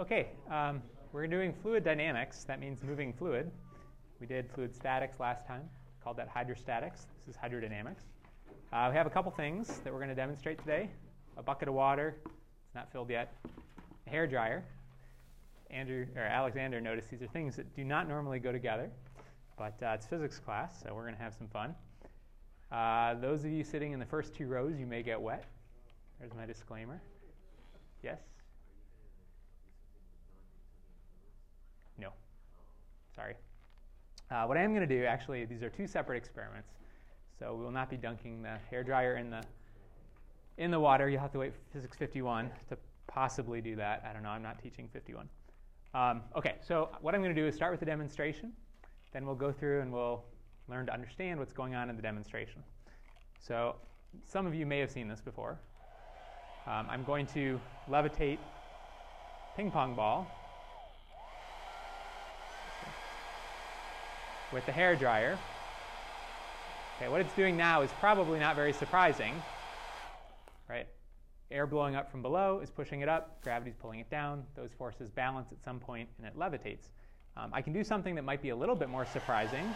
Okay, 0.00 0.28
um, 0.48 0.80
we're 1.12 1.26
doing 1.26 1.52
fluid 1.52 1.82
dynamics. 1.82 2.44
That 2.44 2.60
means 2.60 2.84
moving 2.84 3.12
fluid. 3.12 3.50
We 4.20 4.28
did 4.28 4.48
fluid 4.54 4.72
statics 4.72 5.18
last 5.18 5.44
time, 5.44 5.62
called 6.04 6.18
that 6.18 6.32
hydrostatics. 6.32 7.06
This 7.26 7.34
is 7.34 7.36
hydrodynamics. 7.36 8.02
Uh, 8.72 8.86
we 8.92 8.96
have 8.96 9.08
a 9.08 9.10
couple 9.10 9.32
things 9.32 9.80
that 9.82 9.92
we're 9.92 9.98
going 9.98 10.08
to 10.08 10.14
demonstrate 10.14 10.60
today. 10.60 10.88
A 11.36 11.42
bucket 11.42 11.66
of 11.66 11.74
water, 11.74 12.14
it's 12.24 12.74
not 12.76 12.92
filled 12.92 13.10
yet. 13.10 13.34
A 14.06 14.10
hair 14.10 14.28
dryer. 14.28 14.62
Andrew 15.68 16.06
or 16.14 16.22
Alexander 16.22 16.80
noticed 16.80 17.10
these 17.10 17.22
are 17.22 17.26
things 17.26 17.56
that 17.56 17.74
do 17.74 17.82
not 17.82 18.06
normally 18.06 18.38
go 18.38 18.52
together, 18.52 18.88
but 19.56 19.74
uh, 19.82 19.94
it's 19.94 20.06
physics 20.06 20.38
class, 20.38 20.80
so 20.80 20.94
we're 20.94 21.02
going 21.02 21.16
to 21.16 21.22
have 21.22 21.34
some 21.34 21.48
fun. 21.48 21.74
Uh, 22.70 23.14
those 23.14 23.44
of 23.44 23.50
you 23.50 23.64
sitting 23.64 23.90
in 23.90 23.98
the 23.98 24.06
first 24.06 24.32
two 24.32 24.46
rows, 24.46 24.78
you 24.78 24.86
may 24.86 25.02
get 25.02 25.20
wet. 25.20 25.44
There's 26.20 26.34
my 26.34 26.46
disclaimer. 26.46 27.02
Yes? 28.04 28.20
No. 31.98 32.12
Sorry. 33.18 33.34
Uh, 34.30 34.44
what 34.46 34.56
I 34.56 34.62
am 34.62 34.72
going 34.72 34.88
to 34.88 34.94
do, 34.98 35.04
actually, 35.04 35.44
these 35.44 35.64
are 35.64 35.70
two 35.70 35.88
separate 35.88 36.18
experiments. 36.18 36.68
So 37.36 37.52
we 37.52 37.64
will 37.64 37.72
not 37.72 37.90
be 37.90 37.96
dunking 37.96 38.42
the 38.42 38.58
hair 38.70 38.84
dryer 38.84 39.16
in 39.16 39.28
the 39.28 39.42
in 40.56 40.70
the 40.70 40.78
water. 40.78 41.08
You'll 41.08 41.20
have 41.20 41.32
to 41.32 41.38
wait 41.40 41.52
for 41.52 41.58
physics 41.72 41.96
51 41.96 42.48
to 42.68 42.78
possibly 43.08 43.60
do 43.60 43.74
that. 43.74 44.04
I 44.08 44.12
don't 44.12 44.22
know. 44.22 44.28
I'm 44.28 44.42
not 44.42 44.62
teaching 44.62 44.88
51. 44.92 45.28
Um, 45.94 46.22
okay, 46.36 46.56
so 46.60 46.90
what 47.00 47.14
I'm 47.16 47.20
going 47.20 47.34
to 47.34 47.40
do 47.40 47.46
is 47.46 47.56
start 47.56 47.72
with 47.72 47.80
the 47.80 47.86
demonstration. 47.86 48.52
Then 49.12 49.26
we'll 49.26 49.34
go 49.34 49.50
through 49.50 49.80
and 49.80 49.92
we'll 49.92 50.24
learn 50.68 50.86
to 50.86 50.92
understand 50.94 51.40
what's 51.40 51.52
going 51.52 51.74
on 51.74 51.90
in 51.90 51.96
the 51.96 52.02
demonstration. 52.02 52.62
So 53.40 53.74
some 54.24 54.46
of 54.46 54.54
you 54.54 54.64
may 54.64 54.78
have 54.78 54.92
seen 54.92 55.08
this 55.08 55.20
before. 55.20 55.58
Um, 56.68 56.86
I'm 56.88 57.02
going 57.02 57.26
to 57.28 57.60
levitate 57.90 58.38
ping 59.56 59.72
pong 59.72 59.96
ball 59.96 60.30
with 64.52 64.64
the 64.66 64.72
hair 64.72 64.96
dryer. 64.96 65.38
Okay, 66.96 67.08
what 67.08 67.20
it's 67.20 67.34
doing 67.34 67.56
now 67.56 67.82
is 67.82 67.90
probably 68.00 68.38
not 68.38 68.56
very 68.56 68.72
surprising, 68.72 69.40
right? 70.68 70.86
Air 71.50 71.66
blowing 71.66 71.94
up 71.94 72.10
from 72.10 72.22
below 72.22 72.60
is 72.60 72.70
pushing 72.70 73.00
it 73.00 73.08
up, 73.08 73.42
gravity's 73.42 73.76
pulling 73.76 74.00
it 74.00 74.10
down, 74.10 74.44
those 74.54 74.70
forces 74.76 75.10
balance 75.10 75.48
at 75.52 75.62
some 75.62 75.78
point, 75.78 76.08
and 76.18 76.26
it 76.26 76.36
levitates. 76.36 76.88
Um, 77.36 77.50
I 77.52 77.62
can 77.62 77.72
do 77.72 77.84
something 77.84 78.14
that 78.16 78.24
might 78.24 78.42
be 78.42 78.48
a 78.48 78.56
little 78.56 78.74
bit 78.74 78.88
more 78.88 79.06
surprising. 79.06 79.72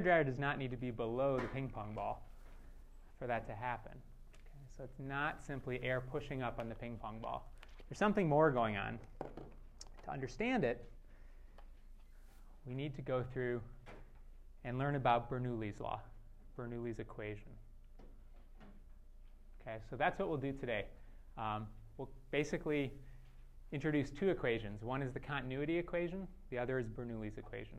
Hair 0.00 0.22
dryer 0.22 0.24
does 0.24 0.38
not 0.38 0.58
need 0.58 0.70
to 0.70 0.78
be 0.78 0.90
below 0.90 1.38
the 1.38 1.46
ping 1.48 1.68
pong 1.68 1.92
ball 1.94 2.26
for 3.18 3.26
that 3.26 3.46
to 3.46 3.52
happen. 3.52 3.92
Okay, 3.92 4.64
so 4.74 4.82
it's 4.82 4.98
not 4.98 5.44
simply 5.44 5.78
air 5.82 6.00
pushing 6.00 6.42
up 6.42 6.58
on 6.58 6.70
the 6.70 6.74
ping 6.74 6.96
pong 7.02 7.18
ball. 7.20 7.52
There's 7.88 7.98
something 7.98 8.26
more 8.26 8.50
going 8.50 8.78
on. 8.78 8.98
To 10.04 10.10
understand 10.10 10.64
it, 10.64 10.82
we 12.66 12.74
need 12.74 12.94
to 12.96 13.02
go 13.02 13.22
through 13.22 13.60
and 14.64 14.78
learn 14.78 14.96
about 14.96 15.30
Bernoulli's 15.30 15.80
law, 15.80 16.00
Bernoulli's 16.58 16.98
equation. 16.98 17.50
Okay, 19.60 19.76
so 19.90 19.96
that's 19.96 20.18
what 20.18 20.30
we'll 20.30 20.38
do 20.38 20.52
today. 20.52 20.86
Um, 21.36 21.66
we'll 21.98 22.08
basically 22.30 22.90
introduce 23.72 24.10
two 24.10 24.30
equations. 24.30 24.82
One 24.82 25.02
is 25.02 25.12
the 25.12 25.20
continuity 25.20 25.76
equation, 25.76 26.26
the 26.50 26.58
other 26.58 26.78
is 26.78 26.86
Bernoulli's 26.86 27.36
equation. 27.36 27.78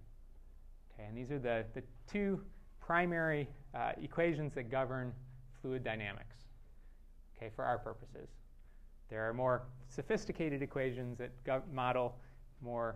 And 1.11 1.19
these 1.19 1.29
are 1.29 1.39
the, 1.39 1.65
the 1.73 1.83
two 2.09 2.39
primary 2.79 3.49
uh, 3.75 3.91
equations 4.01 4.53
that 4.53 4.71
govern 4.71 5.11
fluid 5.61 5.83
dynamics 5.83 6.37
okay, 7.35 7.51
for 7.53 7.65
our 7.65 7.77
purposes. 7.77 8.29
There 9.09 9.27
are 9.27 9.33
more 9.33 9.63
sophisticated 9.89 10.61
equations 10.61 11.17
that 11.17 11.31
model 11.73 12.15
more 12.61 12.95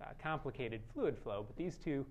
uh, 0.00 0.06
complicated 0.22 0.80
fluid 0.94 1.18
flow, 1.18 1.44
but 1.46 1.54
these 1.54 1.76
two 1.76 2.06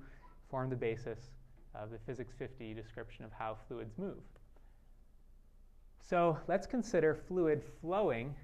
form 0.51 0.69
the 0.69 0.75
basis 0.75 1.31
of 1.73 1.89
the 1.89 1.97
Physics 2.05 2.35
50 2.37 2.75
description 2.75 3.25
of 3.25 3.31
how 3.31 3.57
fluids 3.67 3.97
move. 3.97 4.21
So 5.99 6.37
let's 6.47 6.67
consider 6.67 7.15
fluid 7.27 7.63
flowing 7.81 8.35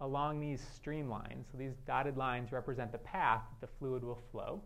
along 0.00 0.40
these 0.40 0.62
streamlines. 0.62 1.50
So 1.50 1.58
these 1.58 1.74
dotted 1.86 2.16
lines 2.16 2.52
represent 2.52 2.92
the 2.92 2.98
path 2.98 3.42
that 3.50 3.66
the 3.66 3.72
fluid 3.78 4.04
will 4.04 4.20
flow. 4.30 4.60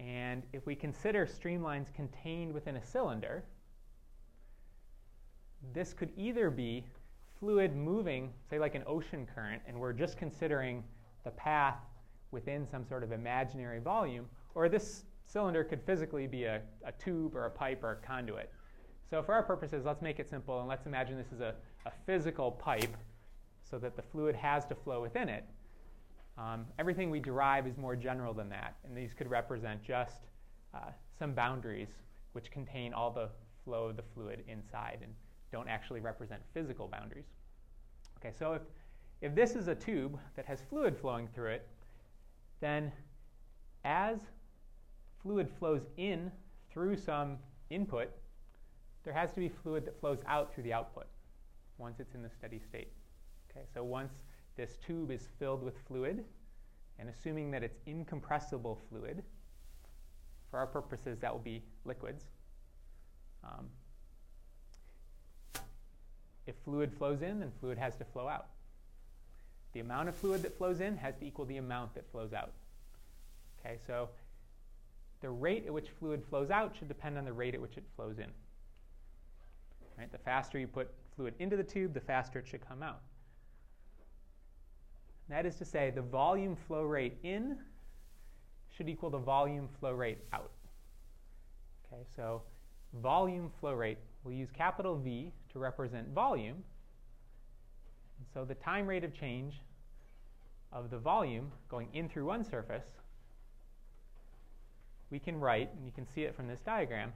And 0.00 0.42
if 0.52 0.66
we 0.66 0.74
consider 0.74 1.26
streamlines 1.26 1.92
contained 1.94 2.52
within 2.52 2.76
a 2.76 2.84
cylinder, 2.84 3.44
this 5.72 5.92
could 5.92 6.10
either 6.16 6.50
be 6.50 6.84
fluid 7.38 7.76
moving, 7.76 8.32
say 8.50 8.58
like 8.58 8.74
an 8.74 8.82
ocean 8.86 9.26
current, 9.32 9.62
and 9.66 9.78
we're 9.78 9.92
just 9.92 10.16
considering 10.16 10.82
the 11.24 11.30
path 11.30 11.78
within 12.32 12.66
some 12.66 12.84
sort 12.84 13.04
of 13.04 13.12
imaginary 13.12 13.78
volume, 13.78 14.26
or 14.54 14.68
this 14.68 15.04
cylinder 15.24 15.62
could 15.62 15.80
physically 15.82 16.26
be 16.26 16.44
a, 16.44 16.60
a 16.84 16.92
tube 16.92 17.34
or 17.34 17.46
a 17.46 17.50
pipe 17.50 17.82
or 17.84 17.92
a 17.92 18.06
conduit. 18.06 18.50
So 19.08 19.22
for 19.22 19.32
our 19.32 19.42
purposes, 19.42 19.84
let's 19.84 20.02
make 20.02 20.18
it 20.18 20.28
simple 20.28 20.58
and 20.58 20.68
let's 20.68 20.86
imagine 20.86 21.16
this 21.16 21.32
is 21.32 21.40
a, 21.40 21.54
a 21.86 21.92
physical 22.04 22.50
pipe 22.50 22.96
so 23.74 23.78
that 23.80 23.96
the 23.96 24.02
fluid 24.02 24.36
has 24.36 24.64
to 24.66 24.74
flow 24.76 25.02
within 25.02 25.28
it. 25.28 25.44
Um, 26.38 26.64
everything 26.78 27.10
we 27.10 27.18
derive 27.18 27.66
is 27.66 27.76
more 27.76 27.96
general 27.96 28.32
than 28.32 28.48
that, 28.50 28.76
and 28.84 28.96
these 28.96 29.12
could 29.12 29.28
represent 29.28 29.82
just 29.82 30.28
uh, 30.72 30.92
some 31.18 31.32
boundaries 31.32 31.88
which 32.34 32.52
contain 32.52 32.94
all 32.94 33.10
the 33.10 33.30
flow 33.64 33.86
of 33.86 33.96
the 33.96 34.04
fluid 34.14 34.44
inside 34.46 34.98
and 35.02 35.12
don't 35.50 35.68
actually 35.68 35.98
represent 35.98 36.40
physical 36.52 36.86
boundaries. 36.86 37.24
Okay, 38.18 38.32
so 38.38 38.52
if, 38.52 38.62
if 39.20 39.34
this 39.34 39.56
is 39.56 39.66
a 39.66 39.74
tube 39.74 40.20
that 40.36 40.46
has 40.46 40.60
fluid 40.70 40.96
flowing 40.96 41.26
through 41.34 41.50
it, 41.50 41.66
then 42.60 42.92
as 43.84 44.20
fluid 45.20 45.48
flows 45.58 45.82
in 45.96 46.30
through 46.72 46.96
some 46.96 47.38
input, 47.70 48.08
there 49.02 49.12
has 49.12 49.32
to 49.32 49.40
be 49.40 49.48
fluid 49.48 49.84
that 49.84 49.98
flows 49.98 50.18
out 50.28 50.54
through 50.54 50.62
the 50.62 50.72
output 50.72 51.06
once 51.76 51.98
it's 51.98 52.14
in 52.14 52.22
the 52.22 52.30
steady 52.30 52.60
state. 52.60 52.92
Okay, 53.56 53.66
so 53.72 53.84
once 53.84 54.12
this 54.56 54.76
tube 54.84 55.10
is 55.10 55.28
filled 55.38 55.62
with 55.62 55.74
fluid, 55.86 56.24
and 56.98 57.08
assuming 57.08 57.50
that 57.50 57.62
it's 57.62 57.78
incompressible 57.86 58.80
fluid, 58.88 59.22
for 60.50 60.58
our 60.58 60.66
purposes 60.66 61.18
that 61.18 61.32
will 61.32 61.40
be 61.40 61.62
liquids. 61.84 62.24
Um, 63.42 63.66
if 66.46 66.54
fluid 66.64 66.92
flows 66.96 67.22
in, 67.22 67.40
then 67.40 67.50
fluid 67.60 67.78
has 67.78 67.96
to 67.96 68.04
flow 68.04 68.28
out. 68.28 68.46
The 69.72 69.80
amount 69.80 70.08
of 70.08 70.14
fluid 70.14 70.42
that 70.42 70.56
flows 70.56 70.80
in 70.80 70.96
has 70.96 71.16
to 71.16 71.24
equal 71.24 71.44
the 71.44 71.56
amount 71.56 71.94
that 71.94 72.08
flows 72.12 72.32
out. 72.32 72.52
Okay, 73.58 73.78
so 73.86 74.08
the 75.20 75.30
rate 75.30 75.64
at 75.66 75.72
which 75.72 75.88
fluid 75.98 76.22
flows 76.28 76.50
out 76.50 76.76
should 76.78 76.88
depend 76.88 77.18
on 77.18 77.24
the 77.24 77.32
rate 77.32 77.54
at 77.54 77.60
which 77.60 77.76
it 77.76 77.84
flows 77.96 78.18
in. 78.18 78.30
Right? 79.98 80.10
The 80.12 80.18
faster 80.18 80.58
you 80.58 80.66
put 80.66 80.92
fluid 81.16 81.34
into 81.38 81.56
the 81.56 81.64
tube, 81.64 81.94
the 81.94 82.00
faster 82.00 82.38
it 82.38 82.46
should 82.46 82.66
come 82.68 82.82
out. 82.82 83.00
That 85.28 85.46
is 85.46 85.56
to 85.56 85.64
say, 85.64 85.90
the 85.90 86.02
volume 86.02 86.56
flow 86.66 86.82
rate 86.82 87.16
in 87.22 87.56
should 88.76 88.88
equal 88.88 89.10
the 89.10 89.18
volume 89.18 89.68
flow 89.80 89.92
rate 89.92 90.18
out. 90.32 90.50
Okay, 91.86 92.02
so 92.14 92.42
volume 93.00 93.50
flow 93.60 93.72
rate, 93.72 93.98
we'll 94.22 94.34
use 94.34 94.50
capital 94.52 94.96
V 94.96 95.32
to 95.52 95.58
represent 95.58 96.08
volume. 96.08 96.62
And 98.18 98.26
so 98.32 98.44
the 98.44 98.54
time 98.54 98.86
rate 98.86 99.04
of 99.04 99.14
change 99.14 99.54
of 100.72 100.90
the 100.90 100.98
volume 100.98 101.52
going 101.68 101.88
in 101.94 102.08
through 102.08 102.26
one 102.26 102.44
surface, 102.44 102.84
we 105.10 105.18
can 105.18 105.38
write, 105.38 105.70
and 105.76 105.86
you 105.86 105.92
can 105.92 106.06
see 106.14 106.22
it 106.22 106.34
from 106.34 106.48
this 106.48 106.60
diagram, 106.66 107.12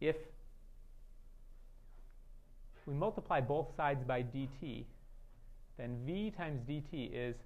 if 0.00 0.16
we 2.86 2.94
multiply 2.94 3.40
both 3.40 3.74
sides 3.76 4.04
by 4.04 4.22
dt, 4.22 4.84
then 5.78 5.98
v 6.04 6.30
times 6.30 6.60
dt 6.68 7.10
is 7.12 7.36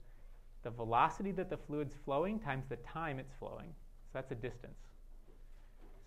the 0.63 0.71
velocity 0.71 1.31
that 1.33 1.51
the 1.51 1.57
fluid's 1.57 1.95
flowing 2.05 2.39
times 2.39 2.65
the 2.69 2.77
time 2.77 3.19
it's 3.19 3.35
flowing. 3.39 3.69
So 4.07 4.11
that's 4.15 4.33
a 4.33 4.35
distance. 4.35 4.79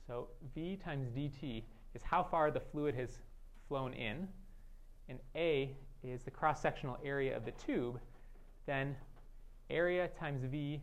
So 0.07 0.27
v 0.55 0.77
times 0.83 1.09
dt 1.09 1.63
is 1.93 2.01
how 2.03 2.23
far 2.23 2.51
the 2.51 2.59
fluid 2.59 2.95
has 2.95 3.19
flown 3.67 3.93
in, 3.93 4.27
and 5.09 5.19
A 5.35 5.75
is 6.03 6.23
the 6.23 6.31
cross-sectional 6.31 6.97
area 7.03 7.35
of 7.35 7.45
the 7.45 7.51
tube, 7.51 7.99
then 8.65 8.95
area 9.69 10.09
times 10.19 10.43
V 10.43 10.81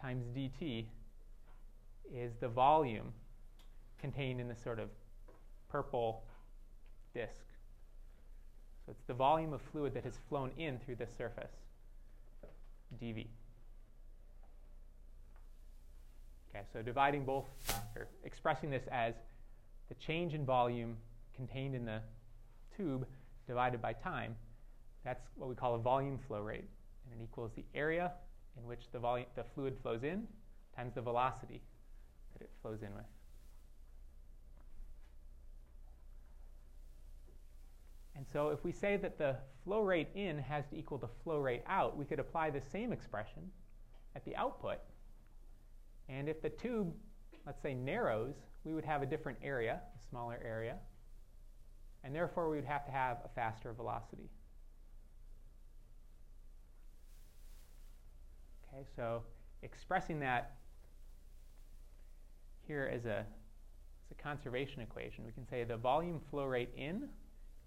times 0.00 0.24
dt 0.36 0.86
is 2.12 2.32
the 2.40 2.48
volume 2.48 3.12
contained 4.00 4.40
in 4.40 4.48
this 4.48 4.62
sort 4.62 4.78
of 4.78 4.88
purple 5.68 6.24
disk. 7.14 7.44
So 8.86 8.92
it's 8.92 9.04
the 9.06 9.14
volume 9.14 9.52
of 9.52 9.60
fluid 9.72 9.94
that 9.94 10.04
has 10.04 10.14
flown 10.28 10.50
in 10.58 10.78
through 10.78 10.96
this 10.96 11.10
surface, 11.16 11.52
dV. 13.02 13.26
Okay, 16.50 16.64
so 16.72 16.82
dividing 16.82 17.24
both, 17.24 17.46
or 17.94 18.08
expressing 18.24 18.70
this 18.70 18.82
as 18.90 19.14
the 19.88 19.94
change 19.94 20.34
in 20.34 20.44
volume 20.44 20.96
contained 21.36 21.74
in 21.74 21.84
the 21.84 22.00
tube 22.76 23.06
divided 23.46 23.80
by 23.80 23.92
time, 23.92 24.34
that's 25.04 25.22
what 25.36 25.48
we 25.48 25.54
call 25.54 25.74
a 25.74 25.78
volume 25.78 26.18
flow 26.26 26.40
rate. 26.40 26.64
And 27.04 27.20
it 27.20 27.24
equals 27.24 27.52
the 27.54 27.64
area 27.74 28.12
in 28.58 28.66
which 28.66 28.82
the, 28.92 28.98
the 29.36 29.44
fluid 29.54 29.76
flows 29.82 30.02
in 30.02 30.26
times 30.76 30.94
the 30.94 31.00
velocity 31.00 31.60
that 32.32 32.42
it 32.42 32.50
flows 32.62 32.82
in 32.82 32.94
with. 32.94 33.04
And 38.20 38.28
so 38.28 38.50
if 38.50 38.62
we 38.62 38.70
say 38.70 38.98
that 38.98 39.16
the 39.16 39.34
flow 39.64 39.80
rate 39.80 40.08
in 40.14 40.36
has 40.40 40.66
to 40.66 40.76
equal 40.76 40.98
the 40.98 41.08
flow 41.24 41.38
rate 41.38 41.62
out, 41.66 41.96
we 41.96 42.04
could 42.04 42.18
apply 42.20 42.50
the 42.50 42.60
same 42.60 42.92
expression 42.92 43.50
at 44.14 44.26
the 44.26 44.36
output. 44.36 44.76
And 46.10 46.28
if 46.28 46.42
the 46.42 46.50
tube, 46.50 46.92
let's 47.46 47.62
say, 47.62 47.72
narrows, 47.72 48.34
we 48.62 48.74
would 48.74 48.84
have 48.84 49.00
a 49.00 49.06
different 49.06 49.38
area, 49.42 49.80
a 49.98 50.08
smaller 50.10 50.38
area. 50.44 50.76
And 52.04 52.14
therefore, 52.14 52.50
we 52.50 52.56
would 52.56 52.66
have 52.66 52.84
to 52.84 52.90
have 52.90 53.16
a 53.24 53.28
faster 53.34 53.72
velocity. 53.72 54.28
Okay, 58.68 58.84
so 58.96 59.22
expressing 59.62 60.20
that 60.20 60.56
here 62.66 62.90
as 62.94 63.06
a, 63.06 63.20
as 63.20 64.10
a 64.10 64.22
conservation 64.22 64.82
equation, 64.82 65.24
we 65.24 65.32
can 65.32 65.48
say 65.48 65.64
the 65.64 65.78
volume 65.78 66.20
flow 66.30 66.44
rate 66.44 66.74
in 66.76 67.08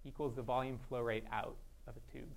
equals 0.05 0.35
the 0.35 0.41
volume 0.41 0.79
flow 0.88 1.01
rate 1.01 1.25
out 1.31 1.55
of 1.88 1.95
a 1.95 2.11
tube. 2.11 2.29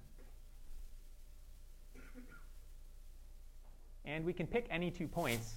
And 4.04 4.24
we 4.24 4.32
can 4.32 4.46
pick 4.46 4.66
any 4.70 4.90
two 4.90 5.08
points 5.08 5.54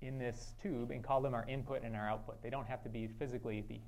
in 0.00 0.18
this 0.18 0.54
tube 0.62 0.90
and 0.90 1.04
call 1.04 1.20
them 1.20 1.34
our 1.34 1.46
input 1.46 1.82
and 1.82 1.94
our 1.94 2.08
output. 2.08 2.42
They 2.42 2.50
don't 2.50 2.66
have 2.66 2.82
to 2.84 2.88
be 2.88 3.06
physically 3.06 3.64
the 3.68 3.80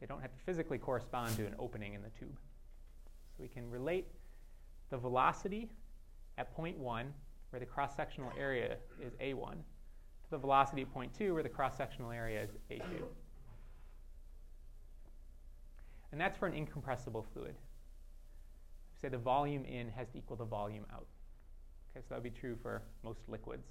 they 0.00 0.06
don't 0.06 0.20
have 0.20 0.32
to 0.32 0.38
physically 0.44 0.78
correspond 0.78 1.36
to 1.36 1.46
an 1.46 1.54
opening 1.58 1.94
in 1.94 2.02
the 2.02 2.10
tube. 2.10 2.36
So 3.36 3.42
we 3.42 3.48
can 3.48 3.70
relate 3.70 4.06
the 4.90 4.98
velocity 4.98 5.70
at 6.38 6.54
point 6.54 6.78
1, 6.78 7.12
where 7.50 7.60
the 7.60 7.66
cross-sectional 7.66 8.32
area 8.38 8.76
is 9.00 9.14
a1, 9.14 9.52
to 9.52 10.30
the 10.30 10.38
velocity 10.38 10.82
at 10.82 10.92
point 10.92 11.12
2, 11.16 11.32
where 11.32 11.42
the 11.42 11.48
cross-sectional 11.48 12.10
area 12.12 12.42
is 12.42 12.50
a2. 12.70 13.02
And 16.12 16.20
that's 16.20 16.38
for 16.38 16.46
an 16.46 16.54
incompressible 16.54 17.26
fluid. 17.32 17.54
Say 19.00 19.08
the 19.08 19.18
volume 19.18 19.64
in 19.64 19.90
has 19.90 20.08
to 20.10 20.18
equal 20.18 20.36
the 20.36 20.44
volume 20.44 20.86
out. 20.92 21.06
Okay, 21.90 22.02
so 22.02 22.06
that 22.10 22.22
would 22.22 22.34
be 22.34 22.38
true 22.38 22.56
for 22.62 22.82
most 23.02 23.20
liquids. 23.28 23.66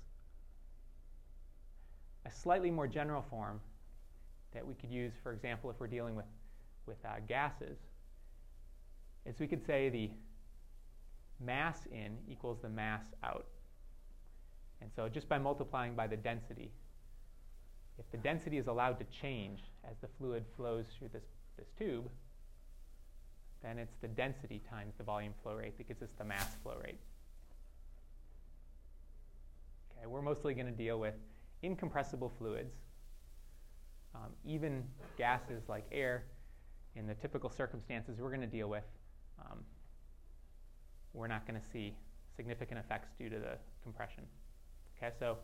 A 2.25 2.31
slightly 2.31 2.71
more 2.71 2.87
general 2.87 3.23
form 3.29 3.59
that 4.53 4.65
we 4.65 4.73
could 4.73 4.91
use, 4.91 5.13
for 5.21 5.31
example, 5.31 5.69
if 5.69 5.79
we're 5.79 5.87
dealing 5.87 6.15
with, 6.15 6.25
with 6.85 6.97
uh, 7.05 7.19
gases, 7.27 7.77
is 9.25 9.39
we 9.39 9.47
could 9.47 9.65
say 9.65 9.89
the 9.89 10.09
mass 11.43 11.85
in 11.91 12.17
equals 12.27 12.59
the 12.61 12.69
mass 12.69 13.05
out. 13.23 13.45
And 14.81 14.89
so 14.95 15.09
just 15.09 15.27
by 15.27 15.37
multiplying 15.37 15.95
by 15.95 16.07
the 16.07 16.17
density, 16.17 16.71
if 17.97 18.09
the 18.11 18.17
density 18.17 18.57
is 18.57 18.67
allowed 18.67 18.99
to 18.99 19.05
change 19.05 19.61
as 19.89 19.97
the 20.01 20.07
fluid 20.17 20.43
flows 20.55 20.85
through 20.97 21.09
this, 21.13 21.23
this 21.57 21.67
tube, 21.77 22.09
then 23.65 23.79
it's 23.79 23.95
the 24.00 24.07
density 24.07 24.62
times 24.69 24.94
the 24.97 25.03
volume 25.03 25.33
flow 25.41 25.56
rate 25.56 25.75
that 25.77 25.88
gives 25.88 26.03
us 26.03 26.09
the 26.19 26.23
mass 26.23 26.56
flow 26.62 26.75
rate. 26.83 27.00
Okay, 29.91 30.06
we're 30.06 30.21
mostly 30.21 30.53
going 30.53 30.67
to 30.67 30.71
deal 30.71 31.00
with 31.00 31.15
incompressible 31.63 32.31
fluids, 32.38 32.75
um, 34.13 34.29
even 34.45 34.83
gases 35.17 35.63
like 35.67 35.85
air. 35.91 36.25
In 36.95 37.07
the 37.07 37.15
typical 37.15 37.50
circumstances 37.50 38.19
we're 38.21 38.29
going 38.29 38.39
to 38.39 38.47
deal 38.47 38.69
with, 38.69 38.85
um, 39.39 39.59
we're 41.13 41.27
not 41.27 41.45
going 41.47 41.59
to 41.59 41.68
see 41.73 41.94
significant 42.38 42.79
effects 42.79 43.09
due 43.18 43.29
to 43.29 43.39
the 43.39 43.57
compression. 43.83 44.23
Okay, 44.97 45.13
so 45.19 45.38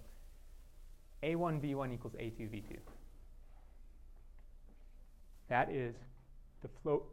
A1 1.23 1.59
V1 1.59 1.93
equals 1.93 2.13
A2 2.13 2.49
V2. 2.49 2.77
That 5.49 5.71
is 5.71 5.95
the 6.61 6.69
flow 6.81 7.03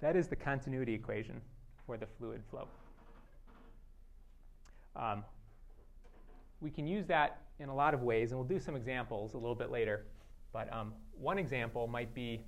that 0.00 0.16
is 0.16 0.28
the 0.28 0.36
continuity 0.36 0.94
equation 0.94 1.40
for 1.86 1.96
the 1.96 2.06
fluid 2.18 2.42
flow. 2.50 2.66
Um, 4.96 5.24
we 6.60 6.70
can 6.70 6.86
use 6.86 7.06
that 7.06 7.42
in 7.58 7.68
a 7.68 7.74
lot 7.74 7.94
of 7.94 8.02
ways, 8.02 8.32
and 8.32 8.38
we'll 8.38 8.48
do 8.48 8.58
some 8.58 8.76
examples 8.76 9.34
a 9.34 9.38
little 9.38 9.54
bit 9.54 9.70
later. 9.70 10.06
But 10.52 10.72
um, 10.72 10.92
one 11.12 11.38
example 11.38 11.86
might 11.86 12.14
be 12.14 12.40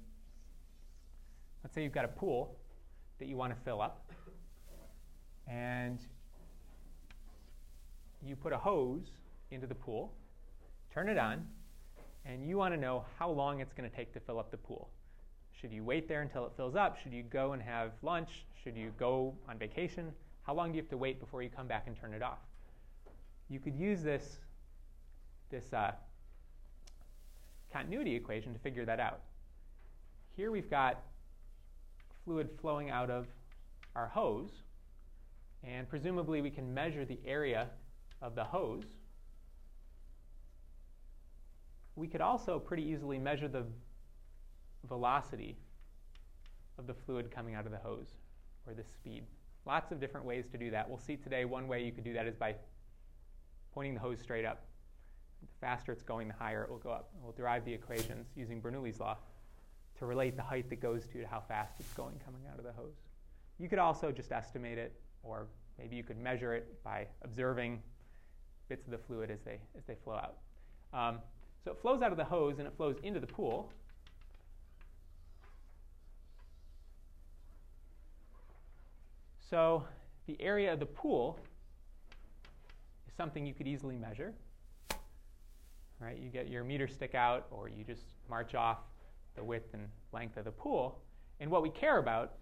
let's 1.62 1.74
say 1.74 1.82
you've 1.82 1.92
got 1.92 2.04
a 2.04 2.08
pool 2.08 2.56
that 3.18 3.28
you 3.28 3.36
want 3.36 3.56
to 3.56 3.64
fill 3.64 3.80
up, 3.80 4.10
and 5.46 6.00
you 8.24 8.34
put 8.36 8.52
a 8.52 8.58
hose 8.58 9.12
into 9.50 9.66
the 9.66 9.74
pool, 9.74 10.12
turn 10.92 11.08
it 11.08 11.18
on, 11.18 11.46
and 12.24 12.48
you 12.48 12.56
want 12.56 12.74
to 12.74 12.80
know 12.80 13.04
how 13.18 13.30
long 13.30 13.60
it's 13.60 13.72
going 13.72 13.88
to 13.88 13.94
take 13.94 14.12
to 14.14 14.20
fill 14.20 14.38
up 14.38 14.50
the 14.50 14.56
pool. 14.56 14.90
Should 15.62 15.72
you 15.72 15.84
wait 15.84 16.08
there 16.08 16.22
until 16.22 16.44
it 16.44 16.52
fills 16.56 16.74
up? 16.74 16.98
Should 17.00 17.12
you 17.12 17.22
go 17.22 17.52
and 17.52 17.62
have 17.62 17.92
lunch? 18.02 18.46
Should 18.64 18.76
you 18.76 18.92
go 18.98 19.32
on 19.48 19.58
vacation? 19.58 20.10
How 20.42 20.54
long 20.54 20.72
do 20.72 20.76
you 20.76 20.82
have 20.82 20.90
to 20.90 20.96
wait 20.96 21.20
before 21.20 21.40
you 21.40 21.50
come 21.50 21.68
back 21.68 21.84
and 21.86 21.96
turn 21.96 22.12
it 22.14 22.20
off? 22.20 22.40
You 23.48 23.60
could 23.60 23.76
use 23.76 24.02
this, 24.02 24.38
this 25.52 25.72
uh, 25.72 25.92
continuity 27.72 28.16
equation 28.16 28.52
to 28.52 28.58
figure 28.58 28.84
that 28.84 28.98
out. 28.98 29.20
Here 30.36 30.50
we've 30.50 30.68
got 30.68 31.00
fluid 32.24 32.50
flowing 32.60 32.90
out 32.90 33.08
of 33.08 33.28
our 33.94 34.08
hose, 34.08 34.50
and 35.62 35.88
presumably 35.88 36.42
we 36.42 36.50
can 36.50 36.74
measure 36.74 37.04
the 37.04 37.20
area 37.24 37.68
of 38.20 38.34
the 38.34 38.42
hose. 38.42 38.82
We 41.94 42.08
could 42.08 42.20
also 42.20 42.58
pretty 42.58 42.82
easily 42.82 43.20
measure 43.20 43.46
the 43.46 43.64
velocity 44.88 45.56
of 46.78 46.86
the 46.86 46.94
fluid 46.94 47.30
coming 47.30 47.54
out 47.54 47.66
of 47.66 47.72
the 47.72 47.78
hose 47.78 48.08
or 48.66 48.74
the 48.74 48.84
speed. 48.84 49.24
Lots 49.66 49.92
of 49.92 50.00
different 50.00 50.26
ways 50.26 50.46
to 50.52 50.58
do 50.58 50.70
that. 50.70 50.88
We'll 50.88 50.98
see 50.98 51.16
today 51.16 51.44
one 51.44 51.68
way 51.68 51.84
you 51.84 51.92
could 51.92 52.04
do 52.04 52.12
that 52.14 52.26
is 52.26 52.34
by 52.34 52.54
pointing 53.72 53.94
the 53.94 54.00
hose 54.00 54.20
straight 54.20 54.44
up. 54.44 54.64
The 55.40 55.66
faster 55.66 55.92
it's 55.92 56.02
going, 56.02 56.28
the 56.28 56.34
higher 56.34 56.62
it 56.64 56.70
will 56.70 56.78
go 56.78 56.90
up. 56.90 57.10
We'll 57.22 57.32
derive 57.32 57.64
the 57.64 57.72
equations 57.72 58.28
using 58.36 58.60
Bernoulli's 58.60 59.00
law 59.00 59.16
to 59.98 60.06
relate 60.06 60.36
the 60.36 60.42
height 60.42 60.68
that 60.70 60.80
goes 60.80 61.06
to 61.08 61.20
to 61.20 61.26
how 61.26 61.40
fast 61.40 61.74
it's 61.78 61.92
going 61.92 62.20
coming 62.24 62.42
out 62.50 62.58
of 62.58 62.64
the 62.64 62.72
hose. 62.72 62.96
You 63.58 63.68
could 63.68 63.78
also 63.78 64.10
just 64.10 64.32
estimate 64.32 64.78
it, 64.78 64.94
or 65.22 65.46
maybe 65.78 65.96
you 65.96 66.02
could 66.02 66.18
measure 66.18 66.54
it 66.54 66.82
by 66.82 67.06
observing 67.22 67.80
bits 68.68 68.84
of 68.86 68.90
the 68.90 68.98
fluid 68.98 69.30
as 69.30 69.40
they, 69.42 69.58
as 69.76 69.84
they 69.84 69.94
flow 70.02 70.14
out. 70.14 70.36
Um, 70.92 71.18
so 71.64 71.70
it 71.70 71.78
flows 71.80 72.02
out 72.02 72.10
of 72.10 72.18
the 72.18 72.24
hose 72.24 72.58
and 72.58 72.66
it 72.66 72.74
flows 72.76 72.96
into 73.02 73.20
the 73.20 73.26
pool. 73.26 73.70
So 79.52 79.84
the 80.26 80.40
area 80.40 80.72
of 80.72 80.80
the 80.80 80.86
pool 80.86 81.38
is 83.06 83.12
something 83.14 83.44
you 83.44 83.52
could 83.52 83.68
easily 83.68 83.98
measure. 83.98 84.32
Right? 86.00 86.16
You 86.18 86.30
get 86.30 86.48
your 86.48 86.64
meter 86.64 86.88
stick 86.88 87.14
out, 87.14 87.48
or 87.50 87.68
you 87.68 87.84
just 87.84 88.04
march 88.30 88.54
off 88.54 88.78
the 89.36 89.44
width 89.44 89.74
and 89.74 89.88
length 90.10 90.38
of 90.38 90.46
the 90.46 90.50
pool. 90.50 91.02
And 91.38 91.50
what 91.50 91.62
we 91.62 91.68
care 91.68 91.98
about 91.98 92.32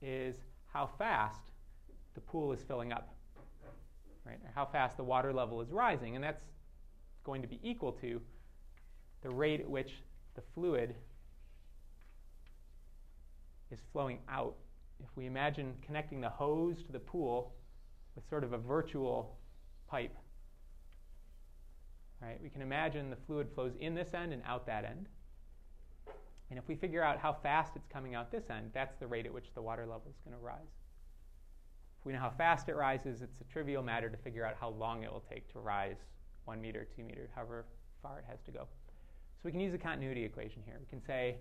is 0.00 0.36
how 0.72 0.86
fast 0.86 1.42
the 2.14 2.20
pool 2.22 2.50
is 2.54 2.62
filling 2.62 2.90
up, 2.90 3.14
right? 4.24 4.38
Or 4.42 4.52
how 4.54 4.64
fast 4.64 4.96
the 4.96 5.04
water 5.04 5.34
level 5.34 5.60
is 5.60 5.70
rising. 5.70 6.14
And 6.14 6.24
that's 6.24 6.44
going 7.24 7.42
to 7.42 7.48
be 7.48 7.60
equal 7.62 7.92
to 7.92 8.22
the 9.20 9.28
rate 9.28 9.60
at 9.60 9.68
which 9.68 9.92
the 10.34 10.40
fluid 10.54 10.94
is 13.70 13.80
flowing 13.92 14.20
out 14.30 14.56
if 15.02 15.08
we 15.16 15.26
imagine 15.26 15.74
connecting 15.84 16.20
the 16.20 16.28
hose 16.28 16.82
to 16.84 16.92
the 16.92 16.98
pool 16.98 17.54
with 18.14 18.28
sort 18.28 18.44
of 18.44 18.52
a 18.52 18.58
virtual 18.58 19.36
pipe, 19.88 20.16
right, 22.22 22.38
we 22.42 22.48
can 22.48 22.62
imagine 22.62 23.10
the 23.10 23.16
fluid 23.26 23.48
flows 23.54 23.72
in 23.80 23.94
this 23.94 24.14
end 24.14 24.32
and 24.32 24.42
out 24.46 24.66
that 24.66 24.84
end. 24.84 25.06
And 26.50 26.58
if 26.58 26.68
we 26.68 26.76
figure 26.76 27.02
out 27.02 27.18
how 27.18 27.32
fast 27.32 27.72
it's 27.74 27.88
coming 27.88 28.14
out 28.14 28.30
this 28.30 28.50
end, 28.50 28.70
that's 28.72 28.94
the 28.96 29.06
rate 29.06 29.26
at 29.26 29.32
which 29.32 29.46
the 29.54 29.62
water 29.62 29.86
level 29.86 30.04
is 30.08 30.16
going 30.24 30.36
to 30.36 30.42
rise. 30.44 30.60
If 31.98 32.06
we 32.06 32.12
know 32.12 32.20
how 32.20 32.30
fast 32.36 32.68
it 32.68 32.76
rises, 32.76 33.22
it's 33.22 33.40
a 33.40 33.44
trivial 33.44 33.82
matter 33.82 34.08
to 34.10 34.16
figure 34.18 34.44
out 34.44 34.54
how 34.60 34.68
long 34.68 35.02
it 35.02 35.12
will 35.12 35.24
take 35.28 35.50
to 35.52 35.58
rise 35.58 35.96
one 36.44 36.60
meter, 36.60 36.86
two 36.94 37.02
meter, 37.02 37.30
however 37.34 37.64
far 38.02 38.18
it 38.18 38.24
has 38.28 38.38
to 38.42 38.50
go. 38.50 38.60
So 38.60 39.40
we 39.42 39.50
can 39.50 39.60
use 39.60 39.74
a 39.74 39.78
continuity 39.78 40.24
equation 40.24 40.62
here. 40.64 40.76
We 40.78 40.86
can 40.86 41.04
say 41.04 41.36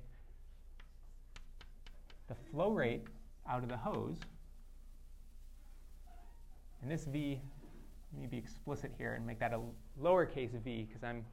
the 2.28 2.36
flow 2.52 2.72
rate 2.72 3.04
out 3.48 3.64
of 3.64 3.70
the 3.70 3.78
hose, 3.78 4.18
and 6.82 6.92
this 6.92 7.06
V, 7.06 7.42
let 8.14 8.22
me 8.22 8.28
be 8.28 8.38
explicit 8.38 8.92
here 8.98 9.14
and 9.14 9.26
make 9.26 9.40
that 9.40 9.54
a 9.54 9.60
lowercase 10.02 10.52
v 10.64 10.84
because 10.84 11.04
I'm 11.04 11.26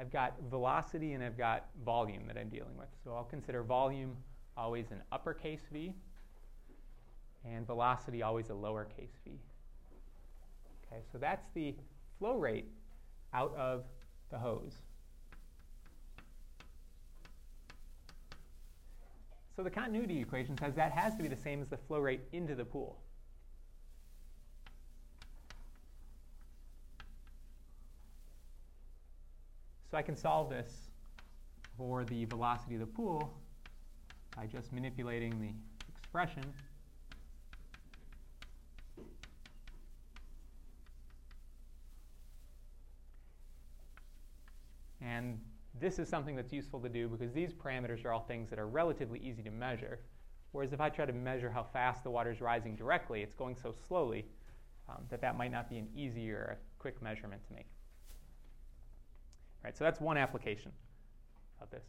I've 0.00 0.10
got 0.10 0.34
velocity 0.50 1.12
and 1.12 1.22
I've 1.22 1.38
got 1.38 1.66
volume 1.84 2.26
that 2.26 2.36
I'm 2.36 2.48
dealing 2.48 2.76
with. 2.76 2.88
So 3.04 3.14
I'll 3.14 3.24
consider 3.24 3.62
volume 3.62 4.16
always 4.56 4.90
an 4.90 5.02
uppercase 5.12 5.62
v 5.72 5.94
and 7.44 7.66
velocity 7.66 8.22
always 8.22 8.50
a 8.50 8.54
lowercase 8.54 9.14
v. 9.24 9.38
Okay, 10.86 11.02
so 11.12 11.18
that's 11.18 11.46
the 11.54 11.74
flow 12.18 12.36
rate 12.36 12.66
out 13.32 13.54
of 13.56 13.84
the 14.30 14.38
hose. 14.38 14.74
So 19.62 19.64
the 19.68 19.70
continuity 19.70 20.20
equation 20.20 20.58
says 20.58 20.74
that 20.74 20.90
has 20.90 21.14
to 21.14 21.22
be 21.22 21.28
the 21.28 21.36
same 21.36 21.62
as 21.62 21.68
the 21.68 21.76
flow 21.76 22.00
rate 22.00 22.22
into 22.32 22.56
the 22.56 22.64
pool. 22.64 22.98
So 29.88 29.96
I 29.96 30.02
can 30.02 30.16
solve 30.16 30.50
this 30.50 30.90
for 31.78 32.02
the 32.02 32.24
velocity 32.24 32.74
of 32.74 32.80
the 32.80 32.86
pool 32.88 33.32
by 34.36 34.46
just 34.46 34.72
manipulating 34.72 35.40
the 35.40 35.54
expression. 35.96 36.42
And 45.00 45.40
this 45.80 45.98
is 45.98 46.08
something 46.08 46.36
that's 46.36 46.52
useful 46.52 46.80
to 46.80 46.88
do 46.88 47.08
because 47.08 47.32
these 47.32 47.52
parameters 47.52 48.04
are 48.04 48.12
all 48.12 48.20
things 48.22 48.50
that 48.50 48.58
are 48.58 48.68
relatively 48.68 49.18
easy 49.20 49.42
to 49.42 49.50
measure. 49.50 50.00
Whereas 50.52 50.72
if 50.72 50.80
I 50.80 50.90
try 50.90 51.06
to 51.06 51.12
measure 51.12 51.50
how 51.50 51.62
fast 51.62 52.04
the 52.04 52.10
water 52.10 52.30
is 52.30 52.40
rising 52.40 52.76
directly, 52.76 53.22
it's 53.22 53.34
going 53.34 53.56
so 53.56 53.74
slowly 53.88 54.26
um, 54.88 55.04
that 55.08 55.20
that 55.22 55.36
might 55.36 55.50
not 55.50 55.70
be 55.70 55.78
an 55.78 55.88
easy 55.96 56.30
or 56.30 56.58
a 56.58 56.80
quick 56.80 57.00
measurement 57.00 57.42
to 57.48 57.54
make. 57.54 57.66
Right, 59.64 59.76
so 59.76 59.84
that's 59.84 60.00
one 60.00 60.16
application 60.16 60.72
of 61.60 61.70
this. 61.70 61.84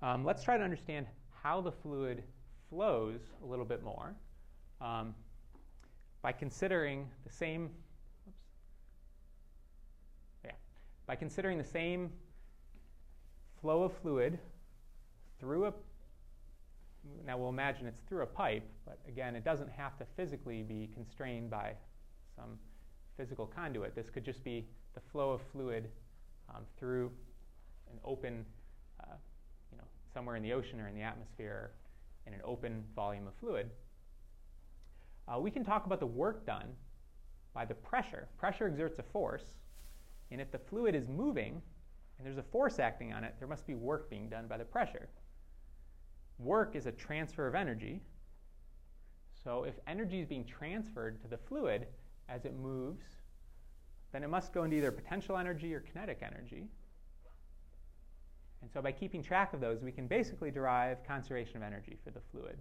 Um, 0.00 0.24
let's 0.24 0.44
try 0.44 0.56
to 0.56 0.62
understand 0.62 1.06
how 1.42 1.60
the 1.60 1.72
fluid 1.72 2.22
flows 2.70 3.20
a 3.42 3.46
little 3.46 3.64
bit 3.64 3.82
more 3.82 4.14
um, 4.80 5.14
by 6.22 6.30
considering 6.30 7.08
the 7.26 7.32
same. 7.32 7.70
Oops, 8.28 8.38
yeah, 10.44 10.52
by 11.08 11.16
considering 11.16 11.56
the 11.56 11.64
same 11.64 12.10
flow 13.62 13.82
of 13.82 13.92
fluid 14.02 14.38
through 15.40 15.64
a. 15.64 15.72
Now 17.26 17.38
we'll 17.38 17.48
imagine 17.48 17.86
it's 17.86 18.02
through 18.06 18.22
a 18.22 18.26
pipe, 18.26 18.62
but 18.84 18.98
again, 19.08 19.34
it 19.34 19.42
doesn't 19.42 19.70
have 19.70 19.96
to 19.98 20.04
physically 20.16 20.62
be 20.62 20.90
constrained 20.92 21.50
by 21.50 21.72
some 22.36 22.58
physical 23.16 23.46
conduit. 23.46 23.96
This 23.96 24.10
could 24.10 24.24
just 24.24 24.44
be 24.44 24.66
the 24.94 25.00
flow 25.10 25.32
of 25.32 25.40
fluid 25.50 25.88
um, 26.54 26.62
through 26.78 27.10
an 27.90 27.98
open, 28.04 28.44
uh, 29.00 29.14
you 29.72 29.78
know, 29.78 29.84
somewhere 30.12 30.36
in 30.36 30.42
the 30.42 30.52
ocean 30.52 30.78
or 30.78 30.88
in 30.88 30.94
the 30.94 31.02
atmosphere 31.02 31.70
in 32.26 32.34
an 32.34 32.40
open 32.44 32.84
volume 32.94 33.26
of 33.26 33.32
fluid. 33.40 33.70
Uh, 35.26 35.40
we 35.40 35.50
can 35.50 35.64
talk 35.64 35.86
about 35.86 36.00
the 36.00 36.06
work 36.06 36.44
done 36.44 36.68
by 37.54 37.64
the 37.64 37.74
pressure. 37.74 38.28
Pressure 38.36 38.66
exerts 38.66 38.98
a 38.98 39.02
force, 39.02 39.44
and 40.30 40.40
if 40.40 40.50
the 40.50 40.58
fluid 40.58 40.94
is 40.94 41.08
moving 41.08 41.62
and 42.18 42.26
there's 42.26 42.38
a 42.38 42.42
force 42.42 42.78
acting 42.78 43.12
on 43.12 43.24
it, 43.24 43.34
there 43.38 43.48
must 43.48 43.66
be 43.66 43.74
work 43.74 44.10
being 44.10 44.28
done 44.28 44.46
by 44.48 44.56
the 44.56 44.64
pressure. 44.64 45.08
Work 46.38 46.76
is 46.76 46.86
a 46.86 46.92
transfer 46.92 47.46
of 47.46 47.54
energy. 47.54 48.00
So 49.44 49.64
if 49.64 49.74
energy 49.86 50.20
is 50.20 50.26
being 50.26 50.44
transferred 50.44 51.20
to 51.22 51.28
the 51.28 51.38
fluid, 51.38 51.86
as 52.28 52.44
it 52.44 52.54
moves, 52.54 53.04
then 54.12 54.22
it 54.22 54.28
must 54.28 54.52
go 54.52 54.64
into 54.64 54.76
either 54.76 54.92
potential 54.92 55.36
energy 55.36 55.74
or 55.74 55.80
kinetic 55.80 56.20
energy. 56.22 56.68
And 58.60 58.70
so 58.70 58.82
by 58.82 58.92
keeping 58.92 59.22
track 59.22 59.52
of 59.54 59.60
those, 59.60 59.82
we 59.82 59.92
can 59.92 60.06
basically 60.06 60.50
derive 60.50 61.04
conservation 61.06 61.56
of 61.58 61.62
energy 61.62 61.96
for 62.02 62.10
the 62.10 62.20
fluid. 62.30 62.58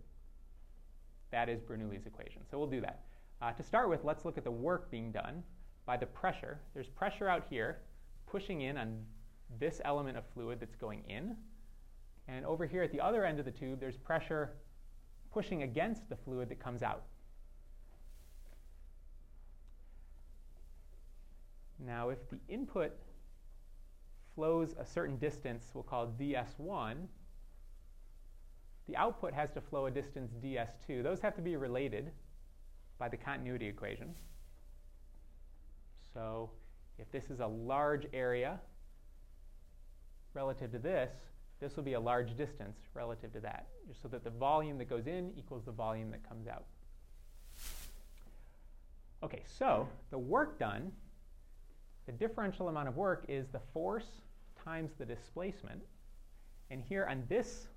That 1.32 1.50
is 1.50 1.62
Bernoulli's 1.62 2.06
equation. 2.06 2.44
So 2.50 2.58
we'll 2.58 2.68
do 2.68 2.82
that. 2.82 3.04
Uh, 3.42 3.52
to 3.52 3.64
start 3.64 3.90
with, 3.90 4.04
let's 4.04 4.24
look 4.24 4.38
at 4.38 4.44
the 4.44 4.52
work 4.52 4.90
being 4.90 5.12
done 5.12 5.44
by 5.88 5.98
the 5.98 6.06
pressure. 6.06 6.60
There's 6.76 6.90
pressure 6.90 7.28
out 7.28 7.46
here 7.50 7.80
pushing 8.28 8.62
in 8.62 8.78
on 8.78 9.04
this 9.58 9.82
element 9.86 10.18
of 10.18 10.26
fluid 10.34 10.60
that's 10.60 10.76
going 10.76 11.02
in. 11.08 11.36
And 12.28 12.46
over 12.46 12.68
here 12.68 12.84
at 12.84 12.92
the 12.92 13.00
other 13.00 13.26
end 13.26 13.40
of 13.40 13.46
the 13.46 13.52
tube, 13.52 13.80
there's 13.80 13.98
pressure 13.98 14.52
pushing 15.32 15.64
against 15.64 16.10
the 16.10 16.16
fluid 16.16 16.50
that 16.50 16.60
comes 16.60 16.84
out. 16.84 17.04
Now, 21.80 22.10
if 22.10 22.18
the 22.30 22.40
input 22.50 22.92
flows 24.36 24.76
a 24.78 24.86
certain 24.86 25.18
distance, 25.18 25.72
we'll 25.74 25.84
call 25.84 26.14
ds1, 26.20 26.96
the 28.88 28.96
output 28.98 29.34
has 29.34 29.52
to 29.52 29.62
flow 29.62 29.86
a 29.86 29.92
distance 29.92 30.34
ds2. 30.44 31.02
Those 31.02 31.22
have 31.22 31.36
to 31.36 31.42
be 31.42 31.56
related 31.56 32.12
by 32.98 33.08
the 33.08 33.18
continuity 33.18 33.68
equation. 33.68 34.16
So 36.18 36.50
if 36.98 37.12
this 37.12 37.30
is 37.30 37.42
a 37.42 37.46
large 37.46 38.08
area 38.12 38.60
relative 40.34 40.72
to 40.72 40.80
this, 40.80 41.12
this 41.60 41.76
will 41.76 41.84
be 41.84 41.94
a 41.94 42.00
large 42.00 42.36
distance 42.36 42.76
relative 42.96 43.32
to 43.34 43.40
that, 43.42 43.68
just 43.88 44.02
so 44.02 44.08
that 44.08 44.24
the 44.24 44.32
volume 44.32 44.80
that 44.80 44.90
goes 44.90 45.06
in 45.06 45.32
equals 45.38 45.64
the 45.64 45.72
volume 45.72 46.10
that 46.10 46.28
comes 46.28 46.48
out. 46.48 46.66
Okay, 49.22 49.44
so 49.60 49.88
the 50.10 50.18
work 50.18 50.58
done 50.58 50.92
the 52.08 52.14
differential 52.14 52.70
amount 52.70 52.88
of 52.88 52.98
work 52.98 53.26
is 53.28 53.46
the 53.50 53.62
force 53.72 54.08
times 54.64 54.94
the 54.98 55.06
displacement. 55.06 55.82
And 56.72 56.82
here 56.82 57.06
on 57.06 57.26
this 57.30 57.68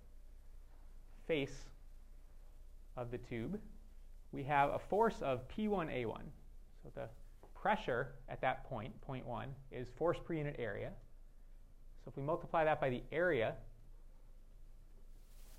face 1.27 1.65
of 2.97 3.11
the 3.11 3.19
tube, 3.19 3.61
we 4.33 4.45
have 4.45 4.71
a 4.71 4.79
force 4.79 5.21
of 5.21 5.47
P1A1. 5.49 6.23
So 6.83 6.91
the 6.95 7.09
pressure 7.61 8.15
at 8.29 8.41
that 8.41 8.65
point, 8.65 8.99
point 9.03 9.27
1, 9.27 9.49
is 9.71 9.89
force 9.97 10.19
per 10.25 10.35
unit 10.35 10.57
area. 10.59 10.91
So 12.05 12.11
if 12.11 12.17
we 12.17 12.23
multiply 12.23 12.65
that 12.65 12.81
by 12.81 12.89
the 12.89 13.03
area 13.13 13.55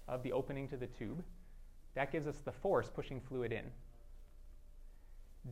of 0.08 0.24
the 0.24 0.32
opening 0.32 0.68
to 0.70 0.78
the 0.78 0.88
tube, 0.88 1.24
that 1.94 2.12
gives 2.12 2.28
us 2.28 2.38
the 2.44 2.52
force 2.52 2.90
pushing 2.94 3.22
fluid 3.22 3.52
in. 3.52 3.66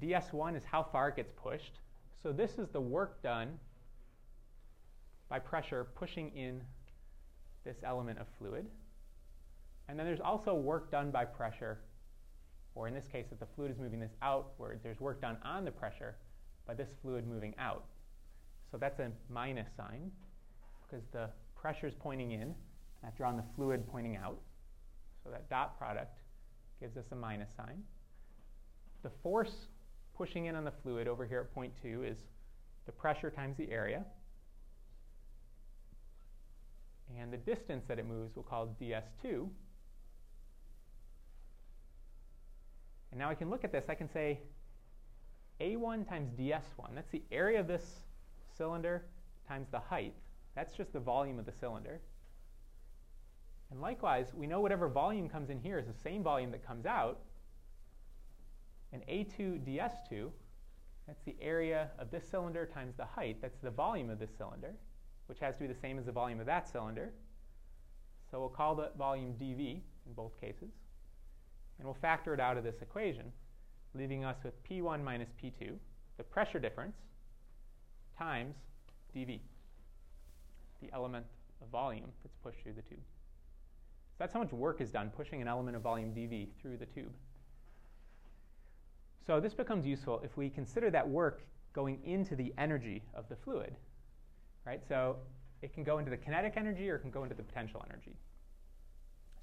ds1 0.01 0.57
is 0.57 0.63
how 0.63 0.83
far 0.83 1.09
it 1.09 1.15
gets 1.15 1.31
pushed. 1.31 1.79
So 2.23 2.31
this 2.31 2.57
is 2.57 2.69
the 2.69 2.81
work 2.81 3.21
done 3.21 3.59
by 5.29 5.39
pressure 5.39 5.87
pushing 5.95 6.35
in 6.35 6.61
this 7.63 7.77
element 7.83 8.19
of 8.19 8.27
fluid. 8.39 8.65
And 9.87 9.99
then 9.99 10.05
there's 10.05 10.19
also 10.19 10.55
work 10.55 10.91
done 10.91 11.11
by 11.11 11.25
pressure, 11.25 11.79
or 12.73 12.87
in 12.87 12.93
this 12.93 13.07
case, 13.07 13.27
if 13.31 13.39
the 13.39 13.45
fluid 13.55 13.71
is 13.71 13.77
moving 13.77 13.99
this 13.99 14.15
outward, 14.21 14.79
there's 14.83 14.99
work 14.99 15.21
done 15.21 15.37
on 15.43 15.65
the 15.65 15.71
pressure 15.71 16.15
by 16.69 16.75
this 16.75 16.89
fluid 17.01 17.27
moving 17.27 17.55
out. 17.57 17.85
So 18.71 18.77
that's 18.77 18.99
a 18.99 19.09
minus 19.27 19.67
sign 19.75 20.11
because 20.85 21.03
the 21.11 21.27
pressure 21.59 21.87
is 21.87 21.95
pointing 21.99 22.33
in. 22.33 22.53
I've 23.03 23.17
drawn 23.17 23.37
the 23.37 23.43
fluid 23.55 23.87
pointing 23.91 24.17
out. 24.17 24.37
So 25.23 25.31
that 25.31 25.49
dot 25.49 25.79
product 25.79 26.19
gives 26.79 26.95
us 26.95 27.05
a 27.11 27.15
minus 27.15 27.49
sign. 27.57 27.81
The 29.01 29.09
force 29.23 29.65
pushing 30.15 30.45
in 30.45 30.55
on 30.55 30.63
the 30.63 30.73
fluid 30.83 31.07
over 31.07 31.25
here 31.25 31.39
at 31.39 31.51
point 31.55 31.73
2 31.81 32.03
is 32.03 32.17
the 32.85 32.91
pressure 32.91 33.31
times 33.31 33.57
the 33.57 33.71
area. 33.71 34.05
And 37.19 37.33
the 37.33 37.37
distance 37.37 37.83
that 37.87 37.97
it 37.97 38.05
moves 38.05 38.35
we'll 38.35 38.43
call 38.43 38.75
ds2. 38.79 39.49
And 43.09 43.17
now 43.17 43.27
I 43.27 43.33
can 43.33 43.49
look 43.49 43.63
at 43.63 43.71
this. 43.71 43.85
I 43.89 43.95
can 43.95 44.07
say 44.13 44.41
a1 45.61 46.07
times 46.07 46.31
ds1. 46.39 46.95
That's 46.95 47.11
the 47.11 47.23
area 47.31 47.59
of 47.59 47.67
this 47.67 47.83
cylinder 48.57 49.03
times 49.47 49.67
the 49.71 49.79
height. 49.79 50.13
That's 50.55 50.73
just 50.73 50.93
the 50.93 50.99
volume 50.99 51.39
of 51.39 51.45
the 51.45 51.51
cylinder. 51.51 51.99
And 53.71 53.81
likewise, 53.81 54.33
we 54.33 54.47
know 54.47 54.61
whatever 54.61 54.87
volume 54.87 55.29
comes 55.29 55.49
in 55.49 55.59
here 55.59 55.77
is 55.77 55.85
the 55.85 55.93
same 55.93 56.23
volume 56.23 56.51
that 56.51 56.65
comes 56.65 56.85
out. 56.85 57.19
And 58.91 59.03
A2 59.07 59.61
ds2, 59.65 60.31
that's 61.05 61.23
the 61.25 61.35
area 61.41 61.89
of 61.99 62.09
this 62.09 62.27
cylinder 62.27 62.65
times 62.65 62.95
the 62.97 63.05
height, 63.05 63.37
that's 63.41 63.59
the 63.59 63.69
volume 63.69 64.09
of 64.09 64.19
this 64.19 64.31
cylinder. 64.37 64.73
which 65.29 65.39
has 65.39 65.53
to 65.53 65.61
be 65.61 65.67
the 65.67 65.79
same 65.79 65.99
as 65.99 66.05
the 66.07 66.11
volume 66.11 66.39
of 66.39 66.47
that 66.47 66.67
cylinder. 66.67 67.13
So 68.31 68.39
we'll 68.39 68.49
call 68.49 68.73
the 68.73 68.89
volume 68.97 69.35
dV 69.39 69.81
in 70.07 70.13
both 70.15 70.41
cases. 70.41 70.71
And 71.77 71.85
we'll 71.85 71.93
factor 71.93 72.33
it 72.33 72.39
out 72.39 72.57
of 72.57 72.63
this 72.63 72.81
equation, 72.81 73.31
leaving 73.93 74.23
us 74.23 74.37
with 74.43 74.53
P1 74.63 75.03
minus 75.03 75.29
P2, 75.41 75.73
the 76.17 76.23
pressure 76.23 76.59
difference, 76.59 76.95
times 78.17 78.55
dV, 79.15 79.39
the 80.81 80.89
element 80.93 81.25
of 81.61 81.67
volume 81.69 82.11
that's 82.23 82.35
pushed 82.43 82.61
through 82.61 82.73
the 82.73 82.81
tube. 82.81 82.99
So 82.99 84.15
that's 84.19 84.33
how 84.33 84.39
much 84.39 84.51
work 84.51 84.81
is 84.81 84.91
done 84.91 85.11
pushing 85.15 85.41
an 85.41 85.47
element 85.47 85.75
of 85.75 85.81
volume 85.81 86.09
dV 86.11 86.49
through 86.61 86.77
the 86.77 86.85
tube. 86.85 87.13
So 89.25 89.39
this 89.39 89.53
becomes 89.53 89.85
useful 89.85 90.21
if 90.23 90.35
we 90.37 90.49
consider 90.49 90.89
that 90.91 91.07
work 91.07 91.43
going 91.73 91.99
into 92.03 92.35
the 92.35 92.53
energy 92.57 93.03
of 93.13 93.29
the 93.29 93.35
fluid. 93.35 93.75
Right? 94.65 94.81
So 94.87 95.17
it 95.61 95.73
can 95.73 95.83
go 95.83 95.99
into 95.99 96.09
the 96.09 96.17
kinetic 96.17 96.53
energy 96.57 96.89
or 96.89 96.95
it 96.95 96.99
can 96.99 97.11
go 97.11 97.23
into 97.23 97.35
the 97.35 97.43
potential 97.43 97.85
energy. 97.89 98.15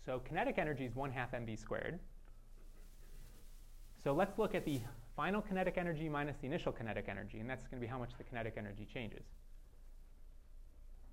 So 0.04 0.20
kinetic 0.20 0.58
energy 0.58 0.84
is 0.84 0.94
1 0.94 1.10
half 1.10 1.32
mv 1.32 1.58
squared. 1.58 1.98
So 4.06 4.12
let's 4.12 4.38
look 4.38 4.54
at 4.54 4.64
the 4.64 4.78
final 5.16 5.42
kinetic 5.42 5.76
energy 5.76 6.08
minus 6.08 6.36
the 6.36 6.46
initial 6.46 6.70
kinetic 6.70 7.06
energy, 7.08 7.40
and 7.40 7.50
that's 7.50 7.66
going 7.66 7.80
to 7.80 7.84
be 7.84 7.90
how 7.90 7.98
much 7.98 8.10
the 8.16 8.22
kinetic 8.22 8.54
energy 8.56 8.86
changes. 8.94 9.24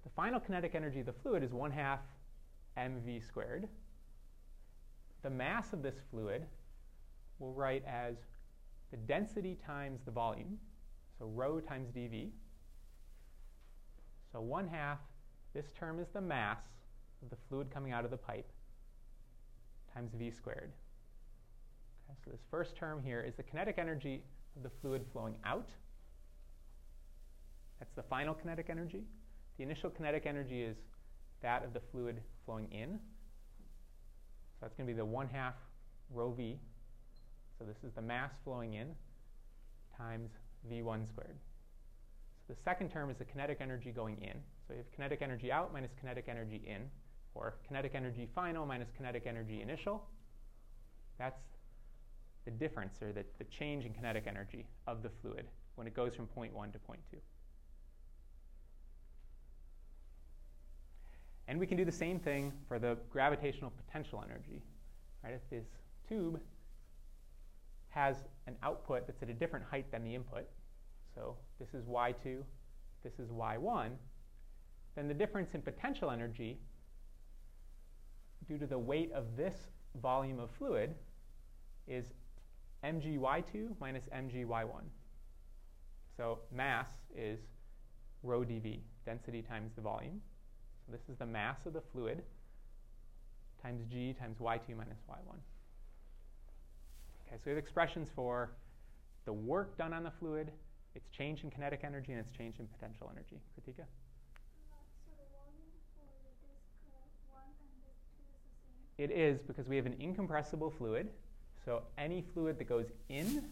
The 0.03 0.11
final 0.11 0.39
kinetic 0.39 0.75
energy 0.75 0.99
of 0.99 1.07
the 1.07 1.13
fluid 1.13 1.41
is 1.41 1.53
1 1.53 1.71
half 1.71 2.01
mv 2.77 3.25
squared. 3.25 3.67
The 5.23 5.31
mass 5.31 5.73
of 5.73 5.81
this 5.81 5.95
fluid 6.11 6.45
we'll 7.39 7.53
write 7.53 7.83
as 7.87 8.17
the 8.91 8.97
density 8.97 9.57
times 9.65 10.01
the 10.05 10.11
volume, 10.11 10.59
so 11.17 11.25
rho 11.25 11.59
times 11.59 11.89
dV. 11.89 12.29
So 14.31 14.39
1 14.39 14.67
half, 14.67 14.99
this 15.55 15.71
term 15.71 15.99
is 15.99 16.09
the 16.13 16.21
mass 16.21 16.59
of 17.23 17.31
the 17.31 17.37
fluid 17.49 17.71
coming 17.71 17.91
out 17.91 18.05
of 18.05 18.11
the 18.11 18.17
pipe, 18.17 18.51
times 19.95 20.11
v 20.13 20.29
squared. 20.29 20.73
So 22.23 22.31
this 22.31 22.41
first 22.51 22.75
term 22.75 23.01
here 23.01 23.21
is 23.21 23.33
the 23.35 23.43
kinetic 23.43 23.77
energy 23.77 24.23
of 24.55 24.63
the 24.63 24.69
fluid 24.81 25.05
flowing 25.11 25.35
out. 25.45 25.69
That's 27.79 27.93
the 27.95 28.03
final 28.03 28.33
kinetic 28.33 28.67
energy. 28.69 29.03
The 29.57 29.63
initial 29.63 29.89
kinetic 29.89 30.25
energy 30.25 30.61
is 30.63 30.77
that 31.41 31.63
of 31.63 31.73
the 31.73 31.81
fluid 31.91 32.21
flowing 32.45 32.67
in. 32.71 32.99
So 34.53 34.59
that's 34.61 34.75
going 34.75 34.87
to 34.87 34.93
be 34.93 34.97
the 34.97 35.05
1 35.05 35.27
half 35.27 35.55
rho 36.13 36.31
v. 36.31 36.59
So 37.59 37.65
this 37.65 37.77
is 37.83 37.91
the 37.95 38.01
mass 38.01 38.31
flowing 38.43 38.73
in 38.73 38.95
times 39.97 40.31
v1 40.71 41.07
squared. 41.07 41.37
So 42.47 42.53
the 42.53 42.59
second 42.63 42.89
term 42.89 43.09
is 43.09 43.17
the 43.17 43.25
kinetic 43.25 43.59
energy 43.61 43.91
going 43.91 44.17
in. 44.21 44.37
So 44.67 44.73
you 44.73 44.77
have 44.77 44.91
kinetic 44.93 45.21
energy 45.21 45.51
out 45.51 45.71
minus 45.73 45.91
kinetic 45.99 46.25
energy 46.27 46.61
in, 46.65 46.89
or 47.35 47.55
kinetic 47.67 47.93
energy 47.95 48.27
final 48.33 48.65
minus 48.65 48.89
kinetic 48.97 49.25
energy 49.27 49.61
initial. 49.61 50.05
That's 51.19 51.39
the 52.45 52.51
difference, 52.51 53.01
or 53.01 53.11
the, 53.11 53.23
the 53.37 53.45
change 53.45 53.85
in 53.85 53.93
kinetic 53.93 54.25
energy 54.27 54.65
of 54.87 55.01
the 55.01 55.09
fluid 55.21 55.45
when 55.75 55.87
it 55.87 55.93
goes 55.93 56.13
from 56.15 56.27
point 56.27 56.53
1 56.53 56.71
to 56.71 56.79
point 56.79 56.99
2. 57.11 57.17
And 61.47 61.59
we 61.59 61.67
can 61.67 61.77
do 61.77 61.85
the 61.85 61.91
same 61.91 62.19
thing 62.19 62.53
for 62.67 62.79
the 62.79 62.97
gravitational 63.09 63.71
potential 63.85 64.23
energy. 64.23 64.61
Right? 65.23 65.33
If 65.33 65.49
this 65.49 65.65
tube 66.07 66.39
has 67.89 68.17
an 68.47 68.55
output 68.63 69.07
that's 69.07 69.21
at 69.21 69.29
a 69.29 69.33
different 69.33 69.65
height 69.65 69.91
than 69.91 70.03
the 70.03 70.15
input, 70.15 70.45
so 71.13 71.35
this 71.59 71.73
is 71.73 71.85
y2, 71.85 72.41
this 73.03 73.19
is 73.19 73.29
y1, 73.29 73.89
then 74.95 75.07
the 75.07 75.13
difference 75.13 75.53
in 75.53 75.61
potential 75.61 76.09
energy 76.11 76.59
due 78.47 78.57
to 78.57 78.65
the 78.65 78.77
weight 78.77 79.11
of 79.13 79.35
this 79.37 79.55
volume 80.01 80.39
of 80.39 80.49
fluid 80.57 80.95
is 81.87 82.05
mgy2 82.83 83.69
minus 83.79 84.03
mgy1. 84.15 84.83
So 86.17 86.39
mass 86.55 86.87
is 87.15 87.39
rho 88.21 88.41
dV, 88.41 88.79
density 89.05 89.41
times 89.41 89.71
the 89.75 89.81
volume. 89.81 90.21
So 90.85 90.91
this 90.91 91.01
is 91.09 91.17
the 91.17 91.25
mass 91.25 91.57
of 91.65 91.73
the 91.73 91.81
fluid 91.91 92.23
times 93.61 93.85
g 93.89 94.13
times 94.13 94.37
y2 94.39 94.75
minus 94.77 94.99
y1. 95.09 95.37
Okay, 97.25 97.37
so 97.37 97.41
we 97.45 97.51
have 97.51 97.57
expressions 97.57 98.09
for 98.13 98.51
the 99.25 99.33
work 99.33 99.77
done 99.77 99.93
on 99.93 100.03
the 100.03 100.11
fluid, 100.19 100.51
its 100.95 101.09
change 101.09 101.43
in 101.43 101.49
kinetic 101.49 101.81
energy, 101.83 102.11
and 102.11 102.19
its 102.19 102.31
change 102.37 102.59
in 102.59 102.67
potential 102.67 103.09
energy. 103.11 103.39
Kritika? 103.55 103.85
It 108.97 109.09
is 109.09 109.41
because 109.41 109.67
we 109.67 109.75
have 109.75 109.85
an 109.85 109.95
incompressible 109.99 110.71
fluid. 110.77 111.09
So 111.65 111.83
any 111.97 112.23
fluid 112.33 112.57
that 112.59 112.67
goes 112.67 112.87
in 113.09 113.45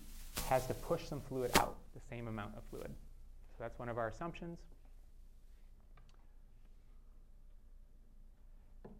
has 0.47 0.67
to 0.67 0.74
push 0.74 1.06
some 1.08 1.21
fluid 1.21 1.52
out, 1.58 1.78
the 1.93 2.02
same 2.10 2.28
amount 2.28 2.56
of 2.56 2.63
fluid. 2.69 2.91
So 3.52 3.56
that's 3.60 3.78
one 3.80 3.89
of 3.89 3.97
our 3.97 4.08
assumptions. 4.10 4.60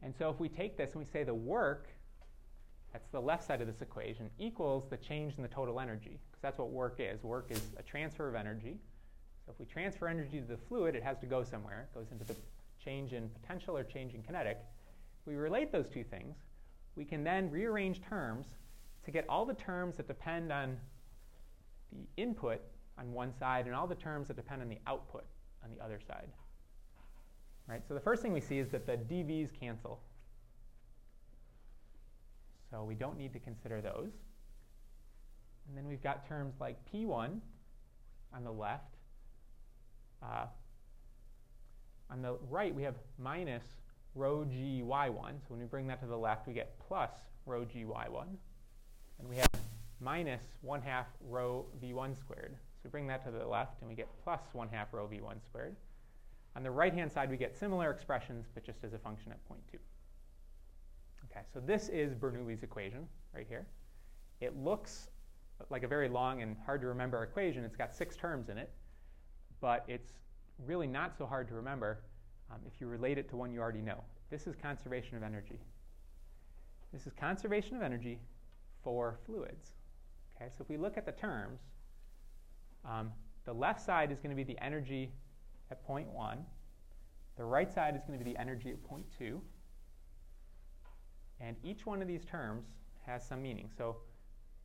And 0.04 0.16
so 0.18 0.30
if 0.30 0.40
we 0.40 0.50
take 0.50 0.78
this 0.78 0.94
and 0.94 1.00
we 1.00 1.06
say 1.12 1.24
the 1.24 1.34
work, 1.34 1.90
that's 2.92 3.08
the 3.10 3.20
left 3.20 3.46
side 3.46 3.62
of 3.62 3.68
this 3.68 3.82
equation, 3.82 4.30
equals 4.40 4.90
the 4.90 4.98
change 4.98 5.36
in 5.38 5.44
the 5.44 5.50
total 5.50 5.80
energy, 5.80 6.20
because 6.30 6.42
that's 6.42 6.58
what 6.58 6.72
work 6.72 6.96
is. 7.00 7.24
Work 7.24 7.48
is 7.50 7.62
a 7.78 7.84
transfer 7.84 8.28
of 8.28 8.36
energy. 8.36 8.78
So 9.46 9.52
if 9.52 9.60
we 9.60 9.66
transfer 9.66 10.08
energy 10.08 10.40
to 10.40 10.46
the 10.46 10.58
fluid, 10.58 10.96
it 10.96 11.04
has 11.04 11.18
to 11.20 11.26
go 11.26 11.44
somewhere. 11.44 11.88
It 11.92 11.98
goes 11.98 12.12
into 12.12 12.24
the 12.24 12.36
change 12.84 13.14
in 13.14 13.30
potential 13.30 13.78
or 13.78 13.84
change 13.84 14.14
in 14.14 14.24
kinetic. 14.24 14.58
If 15.22 15.28
we 15.28 15.36
relate 15.36 15.72
those 15.72 15.88
two 15.88 16.04
things, 16.04 16.36
we 16.96 17.06
can 17.06 17.24
then 17.24 17.50
rearrange 17.50 18.02
terms 18.02 18.48
to 19.06 19.12
get 19.12 19.26
all 19.28 19.46
the 19.46 19.54
terms 19.54 19.98
that 19.98 20.08
depend 20.08 20.52
on 20.52 20.78
the 21.92 22.22
input 22.22 22.62
on 22.98 23.12
one 23.12 23.34
side 23.38 23.66
and 23.66 23.76
all 23.76 23.88
the 23.88 23.96
terms 23.96 24.28
that 24.28 24.36
depend 24.36 24.62
on 24.62 24.70
the 24.70 24.78
output 24.88 25.26
on 25.64 25.70
the 25.76 25.84
other 25.84 26.00
side. 26.08 26.30
Right? 27.68 27.82
So 27.88 27.94
the 27.94 28.00
first 28.00 28.22
thing 28.22 28.34
we 28.34 28.42
see 28.42 28.60
is 28.60 28.70
that 28.70 28.86
the 28.86 28.98
dv's 28.98 29.52
cancel. 29.52 30.00
So 32.70 32.84
we 32.84 32.96
don't 32.96 33.18
need 33.18 33.34
to 33.34 33.40
consider 33.40 33.82
those. 33.82 34.12
And 35.68 35.78
then 35.78 35.88
we've 35.88 36.02
got 36.02 36.28
terms 36.28 36.56
like 36.60 36.78
P1 36.92 37.40
on 38.34 38.44
the 38.44 38.52
left. 38.52 38.96
Uh, 40.24 40.46
on 42.10 42.22
the 42.22 42.38
right, 42.50 42.74
we 42.74 42.84
have 42.84 42.96
minus 43.18 43.64
rho 44.16 44.46
g 44.46 44.82
y1. 44.86 45.14
So 45.14 45.48
when 45.50 45.60
we 45.60 45.66
bring 45.66 45.88
that 45.88 46.00
to 46.02 46.08
the 46.08 46.18
left, 46.18 46.48
we 46.48 46.54
get 46.54 46.78
plus 46.80 47.12
rho 47.46 47.66
g 47.66 47.86
y1. 47.86 48.26
And 49.22 49.30
we 49.30 49.38
have 49.38 49.52
minus 50.00 50.42
1 50.64 50.82
half 50.82 51.06
rho 51.30 51.66
v1 51.82 52.18
squared. 52.18 52.56
So 52.56 52.82
we 52.86 52.90
bring 52.90 53.08
that 53.08 53.24
to 53.26 53.32
the 53.32 53.46
left, 53.46 53.80
and 53.80 53.90
we 53.90 53.96
get 53.96 54.10
plus 54.24 54.42
1 54.54 54.68
half 54.70 54.92
rho 54.92 55.08
v1 55.08 55.44
squared. 55.46 55.76
On 56.56 56.64
the 56.64 56.72
right-hand 56.72 57.12
side, 57.12 57.30
we 57.30 57.38
get 57.38 57.56
similar 57.56 57.92
expressions, 57.92 58.48
but 58.54 58.66
just 58.66 58.84
as 58.84 58.94
a 58.94 58.98
function 58.98 59.32
at 59.32 59.44
point 59.46 59.62
2. 59.72 59.78
Okay, 61.32 61.46
so 61.54 61.60
this 61.60 61.88
is 61.88 62.16
Bernoulli's 62.16 62.64
equation 62.64 63.08
right 63.34 63.46
here. 63.48 63.68
It 64.42 64.58
looks 64.58 65.10
like 65.70 65.84
a 65.84 65.88
very 65.88 66.10
long 66.10 66.42
and 66.42 66.58
hard 66.66 66.82
to 66.82 66.88
remember 66.88 67.24
equation. 67.24 67.64
It's 67.64 67.76
got 67.76 67.94
six 67.94 68.18
terms 68.18 68.50
in 68.50 68.58
it, 68.58 68.72
but 69.62 69.86
it's 69.88 70.14
really 70.66 70.88
not 70.88 71.16
so 71.16 71.28
hard 71.28 71.48
to 71.50 71.54
remember 71.54 72.00
um, 72.52 72.58
if 72.66 72.82
you 72.82 72.88
relate 72.88 73.20
it 73.20 73.30
to 73.30 73.38
one 73.38 73.54
you 73.54 73.62
already 73.62 73.82
know. 73.82 74.04
This 74.32 74.48
is 74.48 74.56
conservation 74.56 75.16
of 75.16 75.24
energy. 75.24 75.60
This 76.92 77.06
is 77.06 77.14
conservation 77.14 77.78
of 77.78 77.84
energy 77.84 78.20
for 78.84 79.20
fluids. 79.26 79.72
Okay, 80.36 80.50
so 80.50 80.62
if 80.62 80.70
we 80.70 80.78
look 80.78 80.98
at 80.98 81.06
the 81.06 81.12
terms, 81.12 81.60
um, 82.86 83.12
the 83.46 83.54
left 83.54 83.82
side 83.82 84.12
is 84.12 84.20
going 84.20 84.30
to 84.30 84.36
be 84.36 84.44
the 84.44 84.62
energy 84.64 85.12
at 85.70 85.84
point 85.86 86.08
1. 86.10 86.46
The 87.38 87.44
right 87.44 87.72
side 87.72 87.96
is 87.96 88.04
going 88.06 88.18
to 88.18 88.26
be 88.26 88.32
the 88.32 88.40
energy 88.40 88.70
at 88.70 88.84
point 88.84 89.06
2. 89.18 89.42
And 91.40 91.56
each 91.64 91.86
one 91.86 92.02
of 92.02 92.08
these 92.08 92.24
terms 92.26 92.66
has 93.06 93.26
some 93.26 93.42
meaning. 93.42 93.70
So 93.76 93.98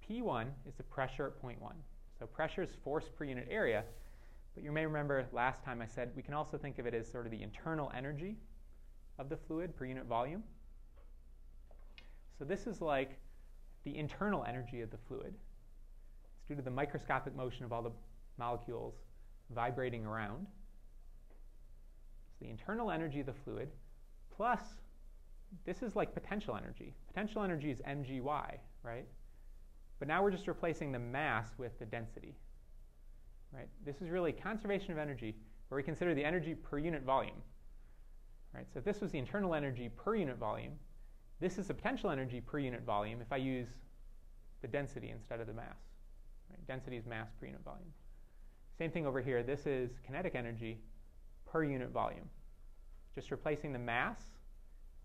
P1 0.08 0.46
is 0.66 0.74
the 0.74 0.82
pressure 0.82 1.26
at 1.26 1.40
point 1.40 1.60
1. 1.60 1.74
So 2.18 2.26
pressure 2.26 2.62
is 2.62 2.70
force 2.84 3.08
per 3.08 3.24
unit 3.24 3.48
area. 3.50 3.84
But 4.54 4.64
you 4.64 4.72
may 4.72 4.86
remember 4.86 5.26
last 5.32 5.62
time 5.62 5.82
I 5.82 5.86
said 5.86 6.10
we 6.16 6.22
can 6.22 6.34
also 6.34 6.56
think 6.56 6.78
of 6.78 6.86
it 6.86 6.94
as 6.94 7.10
sort 7.10 7.26
of 7.26 7.32
the 7.32 7.42
internal 7.42 7.90
energy 7.94 8.36
of 9.18 9.28
the 9.28 9.36
fluid 9.36 9.76
per 9.76 9.84
unit 9.84 10.06
volume. 10.06 10.42
So 12.38 12.44
this 12.44 12.66
is 12.66 12.80
like 12.80 13.18
the 13.86 13.96
internal 13.96 14.44
energy 14.46 14.80
of 14.80 14.90
the 14.90 14.98
fluid. 15.08 15.32
It's 15.32 16.48
due 16.48 16.56
to 16.56 16.62
the 16.62 16.70
microscopic 16.70 17.34
motion 17.34 17.64
of 17.64 17.72
all 17.72 17.82
the 17.82 17.92
molecules 18.36 18.94
vibrating 19.54 20.04
around 20.04 20.48
It's 22.28 22.40
the 22.40 22.50
internal 22.50 22.90
energy 22.90 23.20
of 23.20 23.26
the 23.26 23.32
fluid 23.32 23.70
plus 24.36 24.60
this 25.64 25.82
is 25.82 25.94
like 25.94 26.12
potential 26.12 26.56
energy. 26.56 26.92
Potential 27.06 27.42
energy 27.42 27.70
is 27.70 27.80
mgy, 27.88 28.20
right? 28.82 29.06
But 30.00 30.08
now 30.08 30.22
we're 30.22 30.32
just 30.32 30.48
replacing 30.48 30.90
the 30.90 30.98
mass 30.98 31.46
with 31.56 31.78
the 31.78 31.86
density. 31.86 32.34
Right? 33.52 33.68
This 33.84 34.02
is 34.02 34.10
really 34.10 34.32
conservation 34.32 34.90
of 34.90 34.98
energy 34.98 35.36
where 35.68 35.76
we 35.76 35.84
consider 35.84 36.12
the 36.14 36.24
energy 36.24 36.54
per 36.54 36.78
unit 36.78 37.04
volume. 37.04 37.40
Right? 38.52 38.66
So 38.72 38.80
if 38.80 38.84
this 38.84 39.00
was 39.00 39.12
the 39.12 39.18
internal 39.18 39.54
energy 39.54 39.88
per 39.96 40.16
unit 40.16 40.36
volume, 40.36 40.72
this 41.40 41.58
is 41.58 41.68
the 41.68 41.74
potential 41.74 42.10
energy 42.10 42.40
per 42.40 42.58
unit 42.58 42.82
volume 42.82 43.20
if 43.20 43.32
I 43.32 43.36
use 43.36 43.68
the 44.62 44.68
density 44.68 45.10
instead 45.10 45.40
of 45.40 45.46
the 45.46 45.52
mass. 45.52 45.76
Right? 46.50 46.66
Density 46.66 46.96
is 46.96 47.06
mass 47.06 47.28
per 47.38 47.46
unit 47.46 47.62
volume. 47.64 47.92
Same 48.78 48.90
thing 48.90 49.06
over 49.06 49.20
here. 49.20 49.42
This 49.42 49.66
is 49.66 49.90
kinetic 50.04 50.34
energy 50.34 50.78
per 51.46 51.64
unit 51.64 51.90
volume. 51.90 52.28
Just 53.14 53.30
replacing 53.30 53.72
the 53.72 53.78
mass 53.78 54.20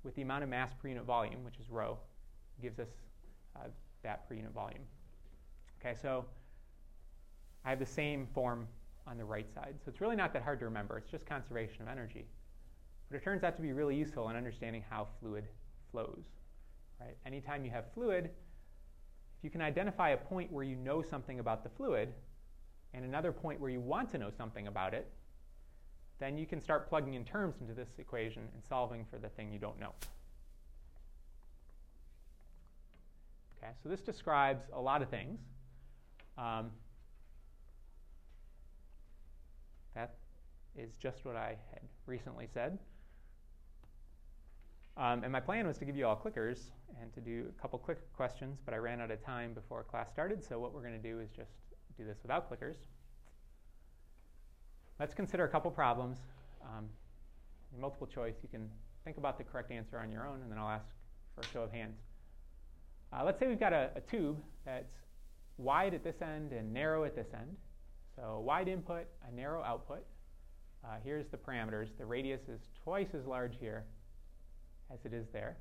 with 0.03 0.15
the 0.15 0.21
amount 0.21 0.43
of 0.43 0.49
mass 0.49 0.71
per 0.81 0.87
unit 0.87 1.03
volume, 1.03 1.43
which 1.43 1.59
is 1.59 1.69
rho, 1.69 1.97
gives 2.61 2.79
us 2.79 2.89
uh, 3.55 3.67
that 4.03 4.27
per 4.27 4.35
unit 4.35 4.51
volume. 4.51 4.83
Okay, 5.79 5.95
so 6.01 6.25
I 7.65 7.69
have 7.69 7.79
the 7.79 7.85
same 7.85 8.27
form 8.33 8.67
on 9.07 9.17
the 9.17 9.25
right 9.25 9.51
side. 9.53 9.75
So 9.83 9.89
it's 9.89 10.01
really 10.01 10.15
not 10.15 10.33
that 10.33 10.43
hard 10.43 10.59
to 10.59 10.65
remember. 10.65 10.97
It's 10.97 11.09
just 11.09 11.25
conservation 11.25 11.81
of 11.81 11.87
energy. 11.87 12.25
But 13.09 13.17
it 13.17 13.23
turns 13.23 13.43
out 13.43 13.55
to 13.57 13.61
be 13.61 13.73
really 13.73 13.95
useful 13.95 14.29
in 14.29 14.35
understanding 14.35 14.83
how 14.89 15.07
fluid 15.19 15.45
flows. 15.91 16.23
Right? 16.99 17.17
Anytime 17.25 17.65
you 17.65 17.71
have 17.71 17.85
fluid, 17.93 18.25
if 18.25 19.43
you 19.43 19.49
can 19.49 19.61
identify 19.61 20.09
a 20.09 20.17
point 20.17 20.51
where 20.51 20.63
you 20.63 20.75
know 20.75 21.01
something 21.01 21.39
about 21.39 21.63
the 21.63 21.69
fluid 21.69 22.13
and 22.93 23.05
another 23.05 23.31
point 23.31 23.59
where 23.59 23.69
you 23.69 23.79
want 23.79 24.09
to 24.11 24.17
know 24.17 24.29
something 24.29 24.67
about 24.67 24.93
it, 24.93 25.11
then 26.19 26.37
you 26.37 26.45
can 26.45 26.61
start 26.61 26.87
plugging 26.87 27.15
in 27.15 27.25
terms 27.25 27.55
into 27.61 27.73
this 27.73 27.89
equation 27.97 28.43
and 28.53 28.63
solving 28.67 29.05
for 29.09 29.17
the 29.17 29.29
thing 29.29 29.51
you 29.51 29.57
don't 29.57 29.79
know. 29.79 29.93
Okay, 33.57 33.71
so 33.81 33.89
this 33.89 34.01
describes 34.01 34.63
a 34.73 34.79
lot 34.79 35.01
of 35.01 35.09
things. 35.09 35.39
Um, 36.37 36.71
that 39.95 40.15
is 40.75 40.91
just 40.99 41.25
what 41.25 41.35
I 41.35 41.57
had 41.73 41.81
recently 42.05 42.47
said. 42.53 42.77
Um, 45.01 45.23
and 45.23 45.31
my 45.31 45.39
plan 45.39 45.65
was 45.65 45.79
to 45.79 45.85
give 45.85 45.97
you 45.97 46.05
all 46.05 46.15
clickers 46.15 46.59
and 47.01 47.11
to 47.13 47.21
do 47.21 47.45
a 47.49 47.59
couple 47.59 47.79
clicker 47.79 48.03
questions, 48.15 48.59
but 48.63 48.75
I 48.75 48.77
ran 48.77 49.01
out 49.01 49.09
of 49.09 49.25
time 49.25 49.55
before 49.55 49.81
class 49.81 50.11
started, 50.11 50.43
so 50.43 50.59
what 50.59 50.75
we're 50.75 50.83
going 50.83 50.93
to 50.93 50.99
do 50.99 51.19
is 51.19 51.31
just 51.35 51.49
do 51.97 52.05
this 52.05 52.19
without 52.21 52.51
clickers. 52.51 52.75
Let's 54.99 55.15
consider 55.15 55.43
a 55.45 55.49
couple 55.49 55.71
problems. 55.71 56.19
Um, 56.61 56.87
multiple 57.79 58.05
choice, 58.05 58.35
you 58.43 58.49
can 58.49 58.69
think 59.03 59.17
about 59.17 59.39
the 59.39 59.43
correct 59.43 59.71
answer 59.71 59.97
on 59.97 60.11
your 60.11 60.27
own, 60.27 60.43
and 60.43 60.51
then 60.51 60.59
I'll 60.59 60.69
ask 60.69 60.85
for 61.33 61.41
a 61.41 61.47
show 61.51 61.63
of 61.63 61.71
hands. 61.71 61.97
Uh, 63.11 63.23
let's 63.25 63.39
say 63.39 63.47
we've 63.47 63.59
got 63.59 63.73
a, 63.73 63.89
a, 63.95 64.01
tube 64.01 64.37
that's 64.65 64.93
wide 65.57 65.95
at 65.95 66.03
this 66.03 66.21
end 66.21 66.51
and 66.51 66.71
narrow 66.71 67.05
at 67.05 67.15
this 67.15 67.29
end. 67.33 67.57
So 68.15 68.39
wide 68.45 68.67
input, 68.67 69.07
a 69.27 69.35
narrow 69.35 69.63
output. 69.63 70.05
Uh, 70.85 70.97
here's 71.03 71.27
the 71.29 71.37
parameters. 71.37 71.87
The 71.97 72.05
radius 72.05 72.41
is 72.41 72.61
twice 72.83 73.15
as 73.15 73.25
large 73.25 73.57
here 73.59 73.85
as 74.93 75.05
it 75.05 75.13
is 75.13 75.27
there. 75.31 75.57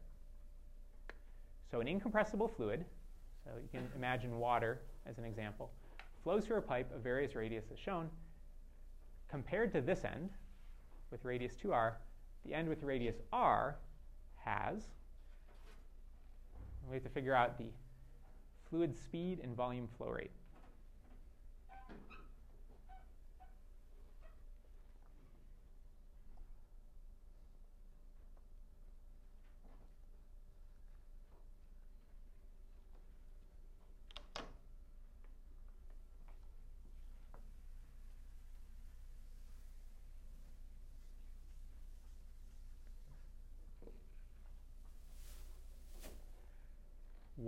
So 1.71 1.81
an 1.81 1.88
incompressible 1.88 2.49
fluid, 2.49 2.85
so 3.45 3.51
you 3.62 3.69
can 3.71 3.88
imagine 3.97 4.38
water 4.38 4.81
as 5.07 5.19
an 5.19 5.25
example, 5.25 5.71
flows 6.23 6.45
through 6.45 6.59
a 6.59 6.62
pipe 6.62 6.93
of 6.95 7.03
various 7.03 7.35
radius 7.35 7.66
as 7.73 7.79
shown. 7.79 8.11
Compared 9.31 9.73
to 9.73 9.81
this 9.81 10.05
end, 10.05 10.31
with 11.11 11.25
radius 11.25 11.55
2r, 11.62 11.95
the 12.45 12.55
end 12.55 12.69
with 12.69 12.83
radius 12.83 13.16
r 13.33 13.77
has, 14.45 14.83
we 16.88 16.95
have 16.95 17.05
to 17.05 17.11
figure 17.11 17.35
out 17.35 17.59
the 17.59 17.71
fluid 18.69 18.97
speed 18.97 19.40
and 19.43 19.55
volume 19.57 19.88
flow 19.97 20.09
rate. 20.09 20.33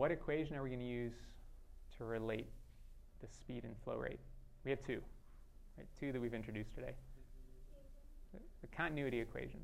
What 0.02 0.10
equation 0.10 0.56
are 0.56 0.64
we 0.64 0.68
going 0.68 0.80
to 0.80 0.84
use 0.84 1.12
to 1.96 2.04
relate 2.04 2.48
the 3.20 3.28
speed 3.28 3.62
and 3.62 3.76
flow 3.84 3.94
rate? 3.94 4.18
We 4.64 4.72
have 4.72 4.82
two, 4.82 5.00
right? 5.78 5.86
Two 5.96 6.10
that 6.10 6.20
we've 6.20 6.34
introduced 6.34 6.74
today. 6.74 6.90
The 8.62 8.66
continuity 8.76 9.20
equation, 9.20 9.60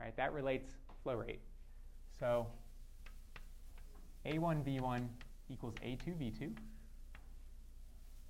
right? 0.00 0.16
That 0.16 0.32
relates 0.32 0.72
flow 1.04 1.14
rate. 1.14 1.38
So 2.18 2.48
A1V1 4.26 5.06
equals 5.48 5.74
A2V2. 5.86 6.50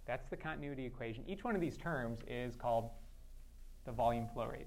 That's 0.05 0.29
the 0.29 0.37
continuity 0.37 0.85
equation. 0.85 1.25
Each 1.27 1.45
one 1.45 1.55
of 1.55 1.63
these 1.63 1.79
terms 1.79 2.19
is 2.29 2.57
called 2.57 2.91
the 3.87 3.93
volume 3.93 4.27
flow 4.35 4.49
rate. 4.49 4.67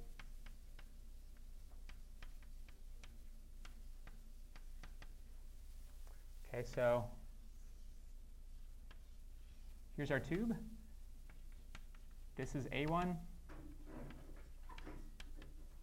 Okay, 6.53 6.65
so 6.75 7.05
here's 9.95 10.11
our 10.11 10.19
tube. 10.19 10.53
This 12.35 12.55
is 12.55 12.65
A1. 12.65 13.15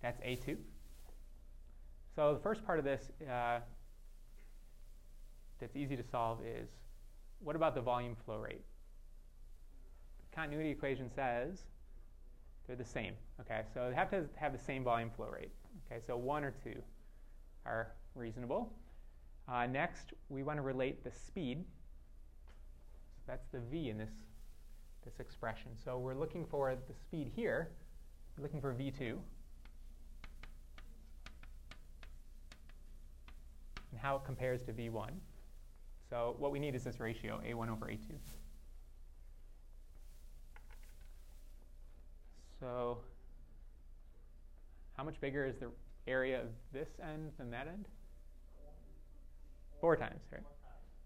That's 0.03 0.21
A2. 0.21 0.57
So 2.15 2.35
the 2.35 2.41
first 2.41 2.67
part 2.67 2.79
of 2.79 2.85
this 2.85 3.09
uh, 3.23 3.61
that's 5.59 5.75
easy 5.75 5.97
to 5.97 6.03
solve 6.03 6.41
is 6.45 6.69
what 7.41 7.57
about 7.57 7.75
the 7.75 7.81
volume 7.81 8.15
flow 8.27 8.37
rate? 8.37 8.65
The 10.31 10.37
continuity 10.37 10.71
equation 10.71 11.11
says 11.15 11.63
they're 12.67 12.77
the 12.77 12.85
same. 12.85 13.15
Okay, 13.41 13.63
so 13.73 13.89
they 13.89 13.95
have 13.95 14.11
to 14.11 14.27
have 14.37 14.53
the 14.53 14.59
same 14.59 14.85
volume 14.85 15.11
flow 15.17 15.29
rate. 15.29 15.53
Okay, 15.91 16.03
so 16.07 16.19
one 16.19 16.45
or 16.45 16.53
two 16.63 16.77
are 17.65 17.93
reasonable. 18.15 18.71
Uh, 19.51 19.67
next, 19.67 20.13
we 20.29 20.43
want 20.43 20.59
to 20.59 20.63
relate 20.63 21.03
the 21.03 21.11
speed. 21.11 21.65
So 23.17 23.23
that's 23.27 23.47
the 23.49 23.61
v 23.61 23.89
in 23.89 23.97
this, 23.97 24.11
this 25.05 25.21
expression. 25.21 25.71
So 25.83 25.99
we're 25.99 26.15
looking 26.15 26.45
for 26.45 26.75
the 26.75 26.95
speed 26.95 27.31
here. 27.35 27.71
We're 28.37 28.43
looking 28.43 28.61
for 28.61 28.75
v2. 28.75 29.17
And 33.91 34.01
how 34.01 34.17
it 34.17 34.25
compares 34.27 34.63
to 34.65 34.73
v1. 34.73 35.11
So 36.11 36.37
what 36.39 36.53
we 36.53 36.59
need 36.59 36.75
is 36.75 36.85
this 36.85 37.01
ratio, 37.01 37.41
a1 37.47 37.71
over 37.71 37.87
a2. 37.87 37.99
So 42.61 42.99
how 44.97 45.05
much 45.05 45.21
bigger 45.21 45.47
is 45.47 45.57
the 45.57 45.71
area 46.07 46.41
of 46.41 46.49
this 46.73 46.89
end 47.03 47.33
than 47.39 47.51
that 47.51 47.67
end? 47.67 47.87
Four 49.81 49.97
times, 49.97 50.21
right? 50.33 50.43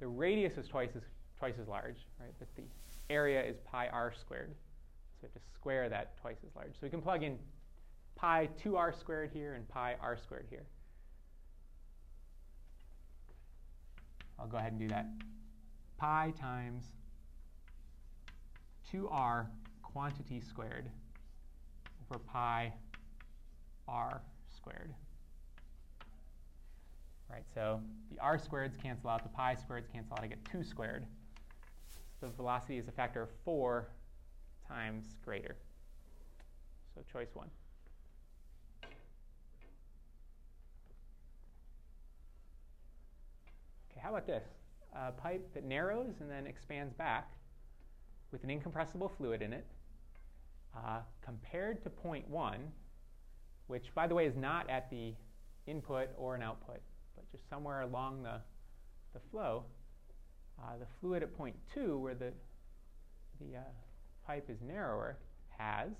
The 0.00 0.06
radius 0.08 0.56
is 0.56 0.66
twice 0.66 0.90
as, 0.96 1.02
twice 1.38 1.54
as 1.60 1.68
large, 1.68 1.98
right? 2.20 2.32
But 2.38 2.48
the 2.56 2.62
area 3.10 3.42
is 3.42 3.56
pi 3.64 3.88
r 3.88 4.12
squared. 4.18 4.50
So 4.50 5.18
we 5.22 5.26
have 5.26 5.34
to 5.34 5.40
square 5.54 5.88
that 5.88 6.20
twice 6.20 6.38
as 6.46 6.54
large. 6.56 6.72
So 6.72 6.78
we 6.82 6.88
can 6.88 7.02
plug 7.02 7.22
in 7.22 7.38
pi 8.16 8.48
2r 8.64 8.98
squared 8.98 9.30
here 9.32 9.54
and 9.54 9.68
pi 9.68 9.96
r 10.00 10.16
squared 10.16 10.46
here. 10.48 10.64
I'll 14.38 14.48
go 14.48 14.56
ahead 14.56 14.72
and 14.72 14.80
do 14.80 14.88
that. 14.88 15.06
Pi 15.98 16.32
times 16.40 16.84
2r 18.92 19.46
quantity 19.82 20.40
squared 20.40 20.88
over 22.10 22.18
pi 22.18 22.72
r 23.86 24.22
squared. 24.54 24.94
Right, 27.32 27.44
so 27.54 27.80
the 28.10 28.20
r 28.20 28.36
squareds 28.36 28.78
cancel 28.80 29.08
out, 29.08 29.22
the 29.22 29.30
pi 29.30 29.54
squareds 29.56 29.90
cancel 29.90 30.12
out, 30.12 30.22
I 30.22 30.26
get 30.26 30.44
2 30.44 30.62
squared. 30.62 31.06
So 32.20 32.26
the 32.26 32.34
velocity 32.34 32.76
is 32.76 32.88
a 32.88 32.92
factor 32.92 33.22
of 33.22 33.30
4 33.42 33.88
times 34.68 35.16
greater. 35.24 35.56
So 36.94 37.00
choice 37.10 37.30
1. 37.32 37.48
Okay, 43.90 44.00
how 44.02 44.10
about 44.10 44.26
this? 44.26 44.44
A 44.94 45.10
pipe 45.10 45.54
that 45.54 45.64
narrows 45.64 46.20
and 46.20 46.30
then 46.30 46.46
expands 46.46 46.92
back 46.92 47.32
with 48.30 48.44
an 48.44 48.50
incompressible 48.50 49.08
fluid 49.08 49.40
in 49.40 49.54
it, 49.54 49.66
uh, 50.76 51.00
compared 51.24 51.82
to 51.82 51.88
point 51.88 52.28
1, 52.28 52.60
which, 53.68 53.94
by 53.94 54.06
the 54.06 54.14
way, 54.14 54.26
is 54.26 54.36
not 54.36 54.68
at 54.68 54.90
the 54.90 55.14
input 55.66 56.10
or 56.18 56.34
an 56.34 56.42
output 56.42 56.82
just 57.32 57.48
somewhere 57.48 57.80
along 57.80 58.22
the, 58.22 58.40
the 59.14 59.20
flow, 59.30 59.64
uh, 60.62 60.78
the 60.78 60.86
fluid 61.00 61.22
at 61.22 61.36
point 61.36 61.56
2, 61.74 61.98
where 61.98 62.14
the, 62.14 62.32
the 63.40 63.56
uh, 63.56 63.62
pipe 64.26 64.48
is 64.48 64.58
narrower, 64.66 65.16
has, 65.58 65.90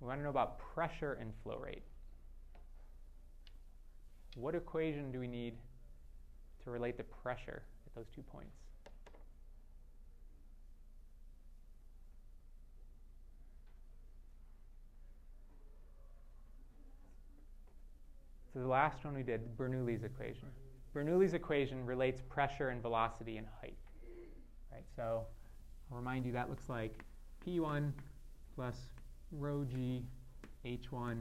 we 0.00 0.06
want 0.06 0.20
to 0.20 0.24
know 0.24 0.30
about 0.30 0.58
pressure 0.58 1.16
and 1.20 1.32
flow 1.42 1.58
rate. 1.58 1.82
what 4.36 4.54
equation 4.54 5.10
do 5.10 5.18
we 5.18 5.26
need 5.26 5.54
to 6.62 6.70
relate 6.70 6.98
the 6.98 7.04
pressure 7.04 7.62
at 7.86 7.94
those 7.94 8.06
two 8.14 8.22
points? 8.22 8.65
The 18.56 18.66
last 18.66 19.04
one 19.04 19.14
we 19.14 19.22
did, 19.22 19.54
Bernoulli's 19.58 20.02
equation. 20.02 20.48
Bernoulli's 20.94 21.34
equation 21.34 21.84
relates 21.84 22.22
pressure 22.22 22.70
and 22.70 22.80
velocity 22.80 23.36
and 23.36 23.46
height. 23.60 23.76
Right? 24.72 24.84
So 24.96 25.26
I'll 25.90 25.98
remind 25.98 26.24
you 26.24 26.32
that 26.32 26.48
looks 26.48 26.70
like 26.70 27.04
P1 27.46 27.92
plus 28.54 28.76
rho 29.30 29.64
g 29.64 30.04
h1 30.64 31.20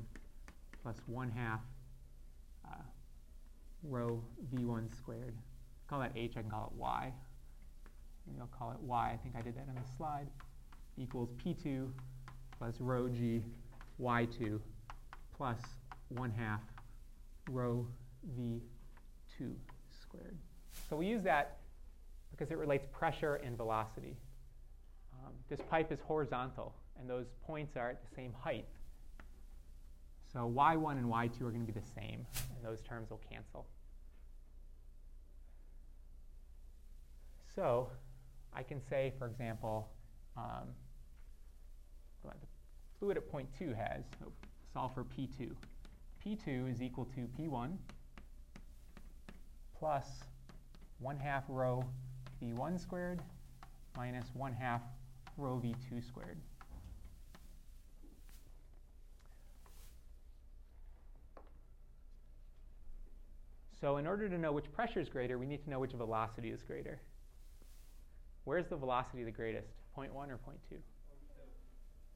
plus 0.81 0.95
1 1.07 1.29
half 1.29 1.59
uh, 2.65 2.83
rho 3.83 4.23
v1 4.53 4.95
squared. 4.95 5.35
Call 5.89 5.99
that 5.99 6.13
h, 6.15 6.37
I 6.37 6.41
can 6.41 6.49
call 6.49 6.71
it 6.73 6.79
y. 6.79 7.11
Maybe 8.25 8.39
I'll 8.39 8.47
call 8.47 8.71
it 8.71 8.79
y. 8.79 9.11
I 9.13 9.17
think 9.17 9.35
I 9.35 9.41
did 9.41 9.57
that 9.57 9.67
on 9.67 9.75
the 9.75 9.97
slide. 9.97 10.27
Equals 10.97 11.31
p2 11.43 11.89
plus 12.57 12.79
rho 12.79 13.09
g 13.09 13.43
y2 13.99 14.61
plus 15.35 15.59
1 16.09 16.31
half 16.31 16.61
rho 17.49 17.87
v2 18.37 19.53
squared. 20.01 20.37
So 20.89 20.95
we 20.95 21.07
use 21.07 21.23
that 21.23 21.57
because 22.31 22.51
it 22.51 22.57
relates 22.57 22.85
pressure 22.91 23.35
and 23.35 23.55
velocity. 23.55 24.17
Um, 25.13 25.33
this 25.49 25.59
pipe 25.69 25.91
is 25.91 25.99
horizontal, 26.05 26.75
and 26.99 27.09
those 27.09 27.27
points 27.45 27.77
are 27.77 27.89
at 27.89 28.01
the 28.07 28.15
same 28.15 28.33
height. 28.33 28.67
So 30.33 30.51
y1 30.53 30.97
and 30.97 31.05
y2 31.05 31.41
are 31.41 31.51
going 31.51 31.65
to 31.65 31.71
be 31.71 31.79
the 31.79 31.87
same, 31.95 32.25
and 32.35 32.63
those 32.63 32.81
terms 32.81 33.09
will 33.09 33.21
cancel. 33.29 33.65
So 37.55 37.89
I 38.53 38.63
can 38.63 38.81
say, 38.89 39.13
for 39.17 39.27
example, 39.27 39.89
um, 40.35 40.67
the 42.23 42.47
fluid 42.99 43.17
at 43.17 43.29
point 43.31 43.47
2 43.57 43.73
has, 43.73 44.03
so 44.19 44.31
solve 44.73 44.93
for 44.93 45.03
P2. 45.03 45.51
P2 46.25 46.71
is 46.71 46.81
equal 46.81 47.05
to 47.05 47.27
P1 47.39 47.77
plus 49.77 50.07
1 50.99 51.19
half 51.19 51.43
rho 51.47 51.83
V1 52.41 52.79
squared 52.79 53.21
minus 53.95 54.25
1 54.33 54.53
half 54.53 54.81
rho 55.37 55.61
V2 55.63 56.05
squared. 56.07 56.39
So 63.79 63.97
in 63.97 64.07
order 64.07 64.27
to 64.27 64.37
know 64.37 64.51
which 64.51 64.71
pressure 64.71 64.99
is 64.99 65.09
greater, 65.09 65.37
we 65.37 65.45
need 65.45 65.63
to 65.65 65.69
know 65.69 65.79
which 65.79 65.91
velocity 65.91 66.49
is 66.49 66.63
greater. 66.63 66.99
Where's 68.45 68.67
the 68.67 68.77
velocity 68.77 69.23
the 69.23 69.31
greatest? 69.31 69.67
Point 69.93 70.11
1 70.11 70.31
or 70.31 70.37
point 70.37 70.57
2? 70.69 70.75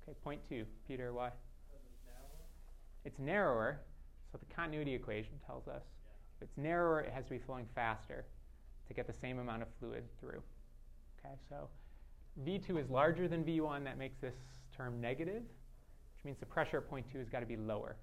Okay, 0.02 0.18
point 0.24 0.42
2. 0.50 0.66
Peter, 0.88 1.14
why? 1.14 1.30
It's 3.06 3.20
narrower, 3.20 3.82
so 4.32 4.38
the 4.38 4.54
continuity 4.54 4.94
equation 4.94 5.34
tells 5.46 5.68
us. 5.68 5.84
If 6.38 6.48
it's 6.48 6.58
narrower, 6.58 7.02
it 7.02 7.12
has 7.12 7.26
to 7.26 7.32
be 7.32 7.40
flowing 7.40 7.66
faster 7.76 8.26
to 8.88 8.94
get 8.94 9.08
the 9.08 9.14
same 9.22 9.40
amount 9.40 9.62
of 9.62 9.68
fluid 9.80 10.04
through. 10.20 10.42
Okay, 11.20 11.36
so 11.50 11.68
V2 12.46 12.82
is 12.82 12.90
larger 12.90 13.28
than 13.28 13.44
V1. 13.44 13.84
That 13.84 13.98
makes 13.98 14.18
this 14.22 14.36
term 14.76 15.02
negative, 15.02 15.44
which 15.44 16.26
means 16.26 16.38
the 16.40 16.46
pressure 16.46 16.78
at 16.78 16.90
point 16.90 17.06
2 17.12 17.20
has 17.20 17.30
got 17.30 17.42
to 17.42 17.46
be 17.46 17.58
lower. 17.58 17.98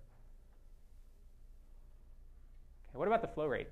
Okay, 2.89 2.99
what 2.99 3.09
about 3.09 3.23
the 3.23 3.29
flow 3.29 3.47
rate? 3.47 3.69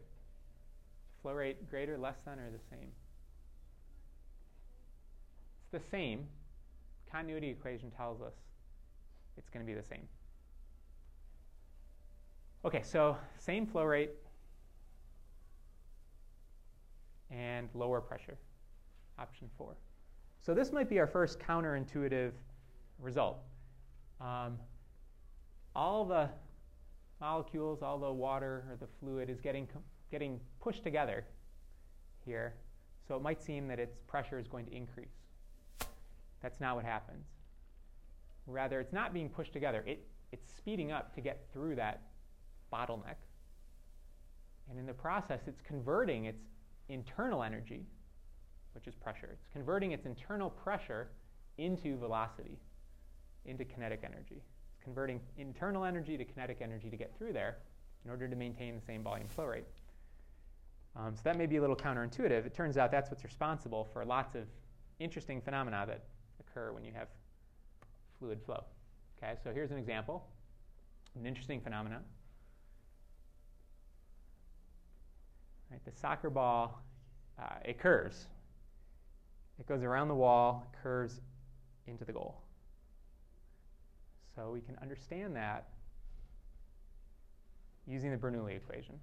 Flow 1.23 1.33
rate 1.33 1.69
greater, 1.69 1.99
less 1.99 2.17
than, 2.25 2.39
or 2.39 2.51
the 2.51 2.59
same? 2.71 2.89
It's 5.73 5.83
the 5.83 5.91
same. 5.91 6.27
Continuity 7.11 7.51
equation 7.51 7.91
tells 7.91 8.21
us 8.21 8.35
it's 9.37 9.49
going 9.51 9.65
to 9.65 9.71
be 9.71 9.79
the 9.79 9.87
same. 9.87 10.09
Okay, 12.65 12.81
so 12.83 13.15
same 13.37 13.67
flow 13.67 13.85
rate 13.85 14.13
and 17.31 17.69
lower 17.75 18.01
pressure, 18.01 18.39
option 19.19 19.51
four. 19.59 19.77
So 20.41 20.55
this 20.55 20.73
might 20.73 20.89
be 20.89 20.99
our 20.99 21.07
first 21.07 21.39
counterintuitive 21.39 22.33
result. 22.99 23.39
Um, 24.19 24.59
all 25.77 26.07
the 26.07 26.31
molecules, 27.21 27.83
all 27.83 27.99
the 27.99 28.11
water 28.11 28.65
or 28.71 28.77
the 28.81 28.89
fluid 28.99 29.29
is 29.29 29.43
getting, 29.43 29.69
getting 30.11 30.41
pushed 30.63 30.85
together 30.85 31.27
here. 32.25 32.55
So 33.07 33.15
it 33.15 33.21
might 33.21 33.43
seem 33.43 33.69
that 33.69 33.79
its 33.79 33.99
pressure 34.07 34.39
is 34.39 34.49
going 34.49 34.65
to 34.65 34.73
increase. 34.75 35.13
That's 36.41 36.61
not 36.61 36.77
what 36.77 36.87
happens. 36.87 37.27
Rather, 38.47 38.81
it's 38.81 38.93
not 38.95 39.13
being 39.13 39.29
pushed 39.29 39.53
together. 39.53 39.85
It, 39.87 40.07
it's 40.33 40.51
speeding 40.57 40.93
up 40.93 41.15
to 41.15 41.21
get 41.21 41.45
through 41.53 41.77
that 41.77 42.01
bottleneck. 42.75 43.17
And 44.69 44.79
in 44.79 44.87
the 44.87 44.95
process, 44.95 45.41
it's 45.47 45.61
converting 45.61 46.25
its 46.25 46.43
internal 46.89 47.43
energy, 47.43 47.87
which 48.75 48.87
is 48.87 48.95
pressure. 48.95 49.29
It's 49.33 49.47
converting 49.53 49.93
its 49.93 50.07
internal 50.07 50.51
pressure 50.51 51.09
into 51.59 51.97
velocity, 51.97 52.59
into 53.45 53.65
kinetic 53.65 54.03
energy. 54.05 54.43
It's 54.73 54.83
converting 54.83 55.21
internal 55.39 55.85
energy 55.85 56.17
to 56.17 56.25
kinetic 56.25 56.59
energy 56.61 56.91
to 56.91 56.97
get 56.97 57.17
through 57.17 57.33
there 57.33 57.59
in 58.05 58.11
order 58.11 58.29
to 58.29 58.37
maintain 58.37 58.75
the 58.75 58.85
same 58.85 59.03
volume 59.03 59.29
flow 59.29 59.47
rate. 59.47 59.65
Um, 60.97 61.15
so 61.15 61.23
that 61.25 61.37
may 61.37 61.47
be 61.47 61.57
a 61.57 61.61
little 61.61 61.77
counterintuitive. 61.77 62.47
It 62.47 62.55
turns 62.55 62.77
out 62.77 62.91
that's 62.91 63.11
what's 63.11 63.25
responsible 63.25 63.89
for 63.93 64.05
lots 64.05 64.35
of 64.35 64.45
interesting 65.01 65.41
phenomena 65.41 65.85
that 65.87 66.05
occur 66.41 66.73
when 66.73 66.85
you 66.85 66.93
have 66.93 67.09
fluid 68.19 68.41
flow. 68.45 68.65
Okay, 69.19 69.35
so 69.43 69.53
here's 69.53 69.71
an 69.71 69.79
example, 69.79 70.25
an 71.19 71.27
interesting 71.27 71.61
phenomenon. 71.61 72.03
Right, 75.75 75.85
the 75.93 76.01
soccer 76.01 76.31
ball, 76.31 76.85
uh, 77.37 77.57
it 77.65 77.81
curves. 77.81 78.27
It 79.59 79.67
goes 79.67 79.83
around 79.83 80.07
the 80.07 80.15
wall, 80.15 80.65
curves 80.85 81.21
into 81.89 82.05
the 82.05 82.13
goal. 82.13 82.37
So 84.37 84.53
we 84.53 84.61
can 84.61 84.77
understand 84.81 85.35
that 85.35 85.67
using 87.89 88.13
the 88.13 88.17
Bernoulli 88.17 88.57
equation. 88.57 89.01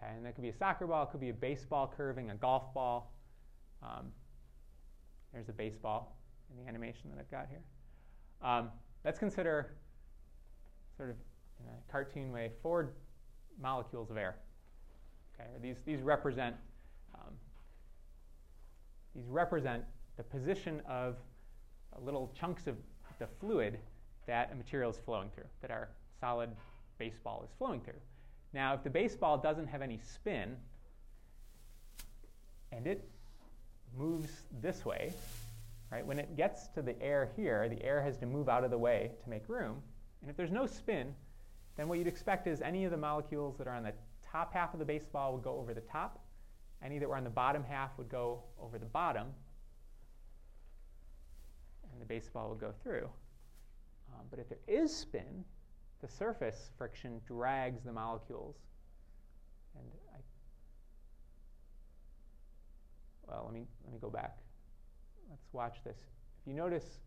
Okay, 0.00 0.12
and 0.14 0.24
that 0.24 0.36
could 0.36 0.42
be 0.42 0.50
a 0.50 0.56
soccer 0.56 0.86
ball, 0.86 1.02
it 1.02 1.10
could 1.10 1.20
be 1.20 1.30
a 1.30 1.34
baseball 1.34 1.92
curving, 1.96 2.30
a 2.30 2.36
golf 2.36 2.72
ball. 2.72 3.12
Um, 3.82 4.12
there's 5.32 5.48
a 5.48 5.52
baseball 5.52 6.16
in 6.48 6.62
the 6.62 6.68
animation 6.68 7.10
that 7.10 7.18
I've 7.18 7.30
got 7.30 7.48
here. 7.48 7.62
Um, 8.40 8.70
let's 9.04 9.18
consider, 9.18 9.74
sort 10.96 11.10
of 11.10 11.16
in 11.58 11.66
a 11.66 11.92
cartoon 11.92 12.30
way, 12.30 12.52
four 12.62 12.92
molecules 13.60 14.10
of 14.10 14.16
air. 14.16 14.36
Okay, 15.34 15.48
these, 15.62 15.76
these 15.86 16.02
represent 16.02 16.54
um, 17.14 17.32
these 19.14 19.26
represent 19.28 19.84
the 20.16 20.22
position 20.22 20.82
of 20.88 21.16
little 22.04 22.32
chunks 22.38 22.66
of 22.66 22.76
the 23.18 23.26
fluid 23.40 23.78
that 24.26 24.50
a 24.52 24.54
material 24.54 24.90
is 24.90 24.96
flowing 25.04 25.28
through, 25.34 25.44
that 25.60 25.70
our 25.70 25.88
solid 26.20 26.50
baseball 26.98 27.42
is 27.44 27.50
flowing 27.58 27.80
through. 27.80 28.00
Now, 28.52 28.74
if 28.74 28.82
the 28.82 28.90
baseball 28.90 29.38
doesn't 29.38 29.66
have 29.66 29.82
any 29.82 29.98
spin 29.98 30.56
and 32.72 32.86
it 32.86 33.08
moves 33.96 34.30
this 34.60 34.84
way, 34.84 35.12
right? 35.90 36.06
When 36.06 36.18
it 36.18 36.36
gets 36.36 36.68
to 36.68 36.82
the 36.82 37.00
air 37.02 37.30
here, 37.36 37.68
the 37.68 37.82
air 37.84 38.02
has 38.02 38.16
to 38.18 38.26
move 38.26 38.48
out 38.48 38.64
of 38.64 38.70
the 38.70 38.78
way 38.78 39.10
to 39.24 39.30
make 39.30 39.48
room. 39.48 39.82
And 40.22 40.30
if 40.30 40.36
there's 40.36 40.52
no 40.52 40.66
spin, 40.66 41.14
then 41.76 41.88
what 41.88 41.98
you'd 41.98 42.06
expect 42.06 42.46
is 42.46 42.60
any 42.60 42.84
of 42.84 42.90
the 42.90 42.96
molecules 42.96 43.56
that 43.58 43.66
are 43.66 43.74
on 43.74 43.84
the 43.84 43.92
top 44.30 44.52
half 44.52 44.72
of 44.72 44.78
the 44.78 44.84
baseball 44.84 45.32
would 45.32 45.42
go 45.42 45.58
over 45.58 45.74
the 45.74 45.80
top. 45.80 46.20
Any 46.82 46.98
that 46.98 47.08
were 47.08 47.16
on 47.16 47.24
the 47.24 47.30
bottom 47.30 47.64
half 47.64 47.90
would 47.98 48.08
go 48.08 48.42
over 48.60 48.78
the 48.78 48.86
bottom. 48.86 49.28
And 51.92 52.00
the 52.00 52.06
baseball 52.06 52.48
would 52.50 52.60
go 52.60 52.72
through. 52.82 53.08
Um, 54.12 54.26
but 54.30 54.38
if 54.38 54.48
there 54.48 54.58
is 54.66 54.94
spin, 54.94 55.44
the 56.00 56.08
surface 56.08 56.70
friction 56.78 57.20
drags 57.26 57.84
the 57.84 57.92
molecules. 57.92 58.56
And 59.76 59.84
I, 60.14 60.18
well, 63.26 63.42
let 63.44 63.54
me, 63.54 63.66
let 63.84 63.92
me 63.92 63.98
go 64.00 64.10
back. 64.10 64.38
Let's 65.28 65.46
watch 65.52 65.78
this. 65.84 65.98
If 66.42 66.46
you 66.46 66.54
notice, 66.54 67.00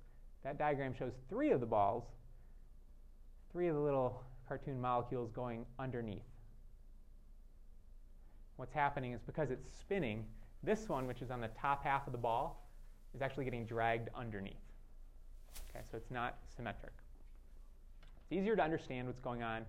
that 0.44 0.58
diagram 0.58 0.94
shows 0.94 1.14
three 1.30 1.52
of 1.52 1.60
the 1.60 1.66
balls, 1.66 2.04
three 3.52 3.68
of 3.68 3.76
the 3.76 3.82
little 3.82 4.24
cartoon 4.48 4.80
molecules 4.80 5.32
going 5.32 5.66
underneath. 5.80 6.22
What's 8.58 8.74
happening 8.74 9.14
is 9.14 9.22
because 9.22 9.52
it's 9.52 9.68
spinning, 9.80 10.26
this 10.62 10.88
one, 10.88 11.08
which 11.08 11.22
is 11.22 11.32
on 11.32 11.42
the 11.42 11.50
top 11.60 11.84
half 11.84 12.06
of 12.08 12.14
the 12.14 12.20
ball, 12.20 12.68
is 13.16 13.22
actually 13.22 13.46
getting 13.46 13.66
dragged 13.66 14.10
underneath. 14.16 14.54
Okay, 15.70 15.84
so 15.90 15.98
it's 15.98 16.12
not 16.12 16.38
symmetric. 16.56 16.94
It's 18.22 18.32
easier 18.32 18.56
to 18.56 18.62
understand 18.62 19.08
what's 19.08 19.20
going 19.20 19.44
on 19.44 19.64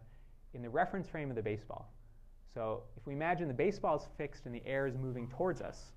in 0.53 0.63
the 0.63 0.69
reference 0.69 1.09
frame 1.09 1.31
of 1.31 1.37
the 1.37 1.43
baseball. 1.43 1.91
So 2.53 2.83
if 2.97 3.07
we 3.07 3.15
imagine 3.15 3.49
the 3.49 3.55
baseball 3.55 3.97
is 3.97 4.03
fixed 4.17 4.47
and 4.47 4.55
the 4.55 4.63
air 4.67 4.87
is 4.87 4.97
moving 4.97 5.29
towards 5.29 5.61
us, 5.61 5.93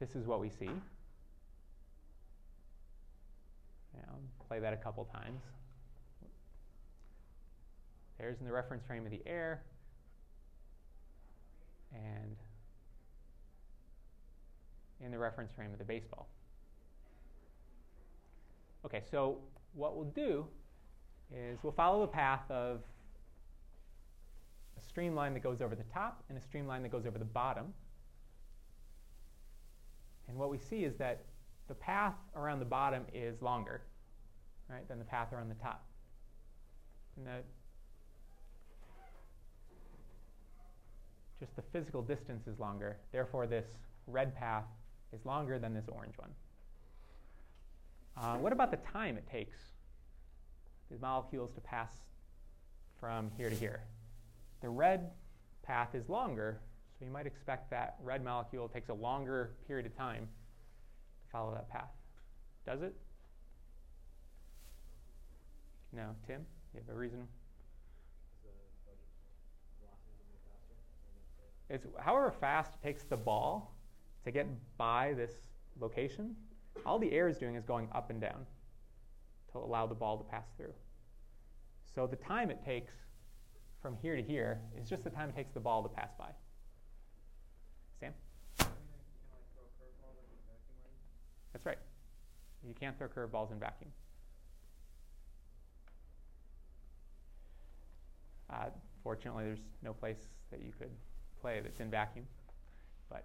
this 0.00 0.14
is 0.14 0.26
what 0.26 0.40
we 0.40 0.50
see. 0.50 0.70
Play 4.48 4.60
that 4.60 4.72
a 4.72 4.78
couple 4.78 5.04
times. 5.04 5.42
There's 8.18 8.40
in 8.40 8.46
the 8.46 8.52
reference 8.52 8.84
frame 8.84 9.04
of 9.04 9.10
the 9.10 9.22
air. 9.26 9.62
And 11.92 12.36
in 15.00 15.10
the 15.10 15.18
reference 15.18 15.52
frame 15.52 15.72
of 15.72 15.78
the 15.78 15.84
baseball. 15.84 16.28
Okay, 18.84 19.02
so 19.10 19.38
what 19.74 19.96
we'll 19.96 20.06
do 20.06 20.46
is 21.34 21.58
we'll 21.62 21.72
follow 21.72 22.00
the 22.00 22.12
path 22.12 22.50
of 22.50 22.80
a 24.78 24.82
streamline 24.82 25.34
that 25.34 25.40
goes 25.40 25.60
over 25.60 25.74
the 25.74 25.84
top 25.84 26.22
and 26.28 26.38
a 26.38 26.40
streamline 26.40 26.82
that 26.82 26.90
goes 26.90 27.06
over 27.06 27.18
the 27.18 27.24
bottom. 27.24 27.72
And 30.28 30.36
what 30.36 30.50
we 30.50 30.58
see 30.58 30.84
is 30.84 30.96
that 30.96 31.24
the 31.68 31.74
path 31.74 32.14
around 32.36 32.58
the 32.60 32.64
bottom 32.64 33.04
is 33.12 33.40
longer, 33.42 33.82
right, 34.68 34.86
than 34.88 34.98
the 34.98 35.04
path 35.04 35.32
around 35.32 35.48
the 35.48 35.62
top. 35.62 35.84
And 37.16 37.26
the, 37.26 37.42
just 41.40 41.54
the 41.56 41.62
physical 41.72 42.02
distance 42.02 42.46
is 42.46 42.58
longer. 42.58 42.96
Therefore, 43.12 43.46
this 43.46 43.66
red 44.06 44.34
path 44.34 44.64
is 45.12 45.24
longer 45.24 45.58
than 45.58 45.74
this 45.74 45.84
orange 45.88 46.14
one. 46.16 46.30
Uh, 48.16 48.36
what 48.38 48.52
about 48.52 48.70
the 48.70 48.78
time 48.92 49.16
it 49.16 49.28
takes 49.30 49.56
these 50.90 51.00
molecules 51.00 51.50
to 51.54 51.60
pass 51.60 51.90
from 52.98 53.30
here 53.36 53.48
to 53.48 53.54
here? 53.54 53.82
The 54.60 54.68
red 54.68 55.10
path 55.62 55.94
is 55.94 56.08
longer, 56.08 56.58
so 56.98 57.04
you 57.04 57.10
might 57.12 57.26
expect 57.26 57.70
that 57.70 57.96
red 58.02 58.24
molecule 58.24 58.68
takes 58.68 58.88
a 58.88 58.94
longer 58.94 59.50
period 59.68 59.86
of 59.86 59.96
time 59.96 60.22
to 60.22 61.30
follow 61.30 61.52
that 61.52 61.70
path. 61.70 61.90
Does 62.66 62.82
it? 62.82 62.94
No. 65.92 66.14
Tim, 66.26 66.44
you 66.74 66.80
have 66.86 66.94
a 66.94 66.98
reason? 66.98 67.26
It's 71.70 71.86
however 71.98 72.30
fast 72.30 72.72
it 72.74 72.86
takes 72.86 73.02
the 73.02 73.16
ball 73.16 73.74
to 74.24 74.30
get 74.30 74.46
by 74.76 75.14
this 75.14 75.32
location, 75.80 76.34
all 76.86 76.98
the 76.98 77.12
air 77.12 77.28
is 77.28 77.38
doing 77.38 77.56
is 77.56 77.64
going 77.64 77.88
up 77.92 78.10
and 78.10 78.20
down 78.20 78.46
to 79.52 79.58
allow 79.58 79.86
the 79.86 79.94
ball 79.94 80.18
to 80.18 80.24
pass 80.24 80.46
through. 80.56 80.72
So 81.94 82.06
the 82.06 82.16
time 82.16 82.50
it 82.50 82.64
takes 82.64 82.92
from 83.82 83.96
here 84.02 84.16
to 84.16 84.22
here 84.22 84.60
is 84.80 84.88
just 84.88 85.04
the 85.04 85.10
time 85.10 85.28
it 85.28 85.36
takes 85.36 85.52
the 85.52 85.60
ball 85.60 85.82
to 85.82 85.88
pass 85.88 86.10
by. 86.18 86.28
Sam? 88.00 88.12
That's 91.52 91.66
right. 91.66 91.78
You 92.66 92.74
can't 92.78 92.96
throw 92.98 93.08
curveballs 93.08 93.52
in 93.52 93.58
vacuum. 93.58 93.90
Uh, 98.50 98.66
fortunately, 99.02 99.44
there's 99.44 99.62
no 99.82 99.92
place 99.92 100.26
that 100.50 100.60
you 100.60 100.72
could 100.78 100.90
play 101.40 101.60
that's 101.62 101.80
in 101.80 101.90
vacuum. 101.90 102.26
But 103.08 103.24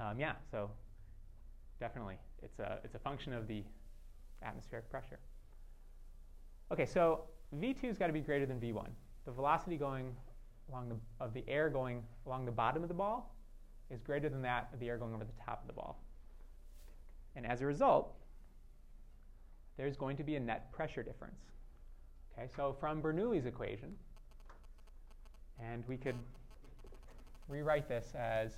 um, 0.00 0.18
yeah, 0.18 0.34
so 0.50 0.70
definitely, 1.80 2.18
it's 2.42 2.58
a, 2.58 2.78
it's 2.84 2.94
a 2.94 2.98
function 2.98 3.32
of 3.32 3.46
the 3.46 3.62
atmospheric 4.42 4.88
pressure. 4.90 5.18
Okay, 6.70 6.86
so 6.86 7.22
V2 7.56 7.82
has 7.82 7.98
got 7.98 8.08
to 8.08 8.12
be 8.12 8.20
greater 8.20 8.46
than 8.46 8.60
V1. 8.60 8.88
The 9.24 9.32
velocity 9.32 9.76
going 9.76 10.14
along 10.70 10.88
the, 10.88 10.96
of 11.24 11.32
the 11.32 11.44
air 11.48 11.70
going 11.70 12.02
along 12.26 12.44
the 12.44 12.52
bottom 12.52 12.82
of 12.82 12.88
the 12.88 12.94
ball 12.94 13.34
is 13.90 14.02
greater 14.02 14.28
than 14.28 14.42
that 14.42 14.68
of 14.72 14.80
the 14.80 14.88
air 14.88 14.98
going 14.98 15.14
over 15.14 15.24
the 15.24 15.44
top 15.44 15.62
of 15.62 15.66
the 15.66 15.72
ball. 15.72 15.98
And 17.36 17.46
as 17.46 17.62
a 17.62 17.66
result, 17.66 18.14
there's 19.76 19.96
going 19.96 20.16
to 20.16 20.24
be 20.24 20.36
a 20.36 20.40
net 20.40 20.70
pressure 20.72 21.02
difference. 21.02 21.40
Okay, 22.36 22.48
so 22.54 22.76
from 22.78 23.00
Bernoulli's 23.00 23.46
equation, 23.46 23.94
and 25.60 25.84
we 25.88 25.96
could 25.96 26.16
rewrite 27.48 27.88
this 27.88 28.12
as 28.14 28.52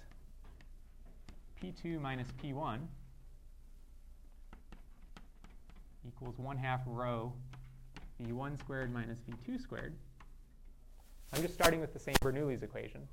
P2 1.63 2.01
minus 2.01 2.29
P1 2.43 2.79
equals 6.07 6.39
1 6.39 6.57
half 6.57 6.81
rho 6.87 7.33
V1 8.21 8.59
squared 8.59 8.93
minus 8.93 9.19
V2 9.29 9.61
squared. 9.61 9.95
I'm 11.33 11.43
just 11.43 11.55
starting 11.55 11.81
with 11.81 11.93
the 11.93 11.99
same 11.99 12.17
Bernoulli's 12.17 12.63
equation. 12.63 13.07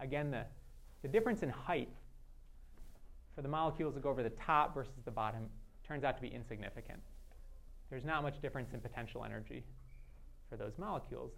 Again, 0.00 0.30
the, 0.30 0.44
the 1.02 1.08
difference 1.08 1.42
in 1.42 1.50
height 1.50 1.88
for 3.34 3.42
the 3.42 3.48
molecules 3.48 3.94
that 3.94 4.02
go 4.02 4.08
over 4.08 4.22
the 4.22 4.30
top 4.30 4.74
versus 4.74 4.94
the 5.04 5.10
bottom 5.10 5.48
turns 5.86 6.04
out 6.04 6.16
to 6.16 6.22
be 6.22 6.28
insignificant. 6.28 7.00
There's 7.90 8.04
not 8.04 8.22
much 8.22 8.40
difference 8.40 8.72
in 8.72 8.80
potential 8.80 9.24
energy 9.24 9.64
for 10.48 10.56
those 10.56 10.72
molecules. 10.78 11.32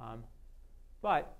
Um, 0.00 0.24
but 1.02 1.36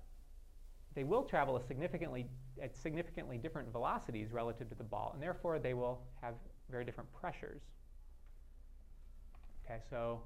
they 0.97 1.03
will 1.03 1.21
travel 1.21 1.61
significantly, 1.67 2.25
at 2.59 2.75
significantly 2.75 3.37
different 3.37 3.71
velocities 3.71 4.31
relative 4.31 4.67
to 4.67 4.73
the 4.73 4.83
ball, 4.83 5.11
and 5.13 5.21
therefore 5.21 5.59
they 5.59 5.75
will 5.75 6.01
have 6.23 6.33
very 6.71 6.83
different 6.83 7.07
pressures. 7.13 7.61
Okay, 9.63 9.79
so 9.91 10.23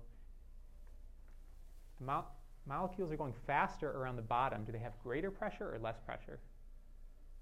the 2.00 2.06
mo- 2.06 2.24
molecules 2.66 3.12
are 3.12 3.18
going 3.18 3.34
faster 3.46 3.92
around 3.92 4.16
the 4.16 4.22
bottom. 4.22 4.64
Do 4.64 4.72
they 4.72 4.80
have 4.80 4.94
greater 5.04 5.30
pressure 5.30 5.76
or 5.76 5.78
less 5.78 6.00
pressure 6.06 6.40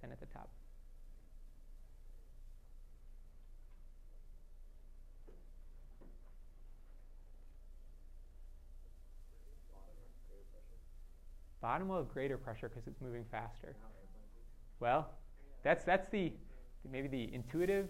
than 0.01 0.11
at 0.11 0.19
the 0.19 0.25
top? 0.25 0.49
Bottom 11.61 11.89
will 11.89 11.97
have 11.97 12.09
greater 12.09 12.37
pressure 12.37 12.69
because 12.69 12.87
it's 12.87 13.01
moving 13.01 13.25
faster. 13.29 13.75
Well, 14.79 15.09
that's 15.63 15.83
that's 15.83 16.07
the 16.09 16.33
maybe 16.89 17.07
the 17.07 17.33
intuitive 17.33 17.89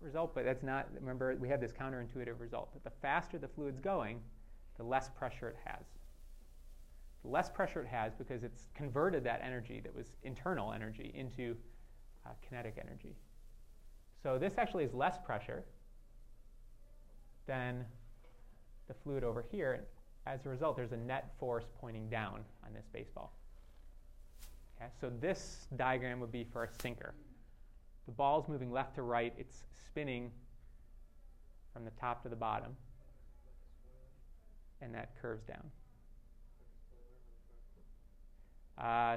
result, 0.00 0.34
but 0.34 0.44
that's 0.44 0.62
not. 0.62 0.88
Remember, 1.00 1.36
we 1.36 1.48
have 1.48 1.60
this 1.60 1.72
counterintuitive 1.72 2.40
result 2.40 2.72
that 2.72 2.82
the 2.84 2.90
faster 3.00 3.38
the 3.38 3.48
fluid's 3.48 3.78
going, 3.78 4.20
the 4.76 4.82
less 4.82 5.08
pressure 5.10 5.48
it 5.48 5.56
has. 5.64 5.84
The 7.22 7.28
less 7.28 7.48
pressure 7.48 7.80
it 7.82 7.88
has 7.88 8.14
because 8.14 8.42
it's 8.42 8.66
converted 8.74 9.22
that 9.24 9.40
energy 9.44 9.80
that 9.84 9.94
was 9.94 10.16
internal 10.24 10.72
energy 10.72 11.12
into 11.14 11.56
uh, 12.26 12.30
kinetic 12.46 12.78
energy. 12.84 13.14
So 14.22 14.38
this 14.38 14.54
actually 14.58 14.84
is 14.84 14.92
less 14.92 15.18
pressure 15.24 15.64
than 17.46 17.84
the 18.88 18.94
fluid 18.94 19.22
over 19.22 19.44
here 19.50 19.86
as 20.26 20.46
a 20.46 20.48
result, 20.48 20.76
there's 20.76 20.92
a 20.92 20.96
net 20.96 21.32
force 21.38 21.64
pointing 21.80 22.08
down 22.08 22.40
on 22.64 22.72
this 22.72 22.86
baseball. 22.92 23.32
Okay, 24.76 24.90
so 25.00 25.10
this 25.20 25.66
diagram 25.76 26.20
would 26.20 26.32
be 26.32 26.44
for 26.44 26.64
a 26.64 26.68
sinker. 26.80 27.14
The 28.06 28.12
ball's 28.12 28.48
moving 28.48 28.72
left 28.72 28.96
to 28.96 29.02
right, 29.02 29.32
it's 29.36 29.64
spinning 29.86 30.30
from 31.72 31.84
the 31.84 31.90
top 31.92 32.22
to 32.22 32.28
the 32.28 32.36
bottom, 32.36 32.76
and 34.80 34.94
that 34.94 35.10
curves 35.20 35.44
down. 35.44 35.70
Uh, 38.78 39.16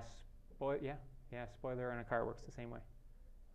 yeah, 0.81 0.93
yeah, 1.31 1.45
spoiler 1.53 1.91
on 1.91 1.99
a 1.99 2.03
car 2.03 2.25
works 2.25 2.43
the 2.43 2.51
same 2.51 2.69
way. 2.69 2.79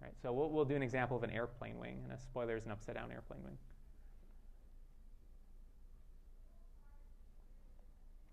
Right, 0.01 0.12
so 0.22 0.32
we'll, 0.32 0.51
we'll 0.51 0.64
do 0.64 0.76
an 0.76 0.82
example 0.82 1.16
of 1.16 1.22
an 1.22 1.30
airplane 1.30 1.78
wing, 1.78 2.01
and 2.05 2.12
a 2.12 2.18
spoiler 2.18 2.57
is 2.57 2.64
an 2.64 2.72
upside 2.72 2.94
down 2.94 3.12
airplane 3.12 3.42
wing. 3.44 3.59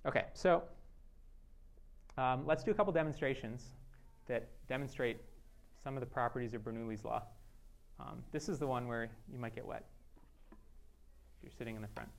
Okay, 0.07 0.23
so 0.33 0.63
um, 2.17 2.45
let's 2.45 2.63
do 2.63 2.71
a 2.71 2.73
couple 2.73 2.93
demonstrations 2.93 3.65
that 4.27 4.47
demonstrate 4.69 5.17
some 5.83 5.95
of 5.95 5.99
the 5.99 6.05
properties 6.05 6.53
of 6.53 6.61
Bernoulli's 6.61 7.03
law. 7.03 7.23
Um, 7.99 8.23
this 8.31 8.47
is 8.47 8.57
the 8.57 8.67
one 8.67 8.87
where 8.87 9.09
you 9.29 9.37
might 9.37 9.53
get 9.53 9.65
wet 9.65 9.83
if 10.51 11.43
you're 11.43 11.51
sitting 11.57 11.75
in 11.75 11.81
the 11.81 11.89
front. 11.89 12.09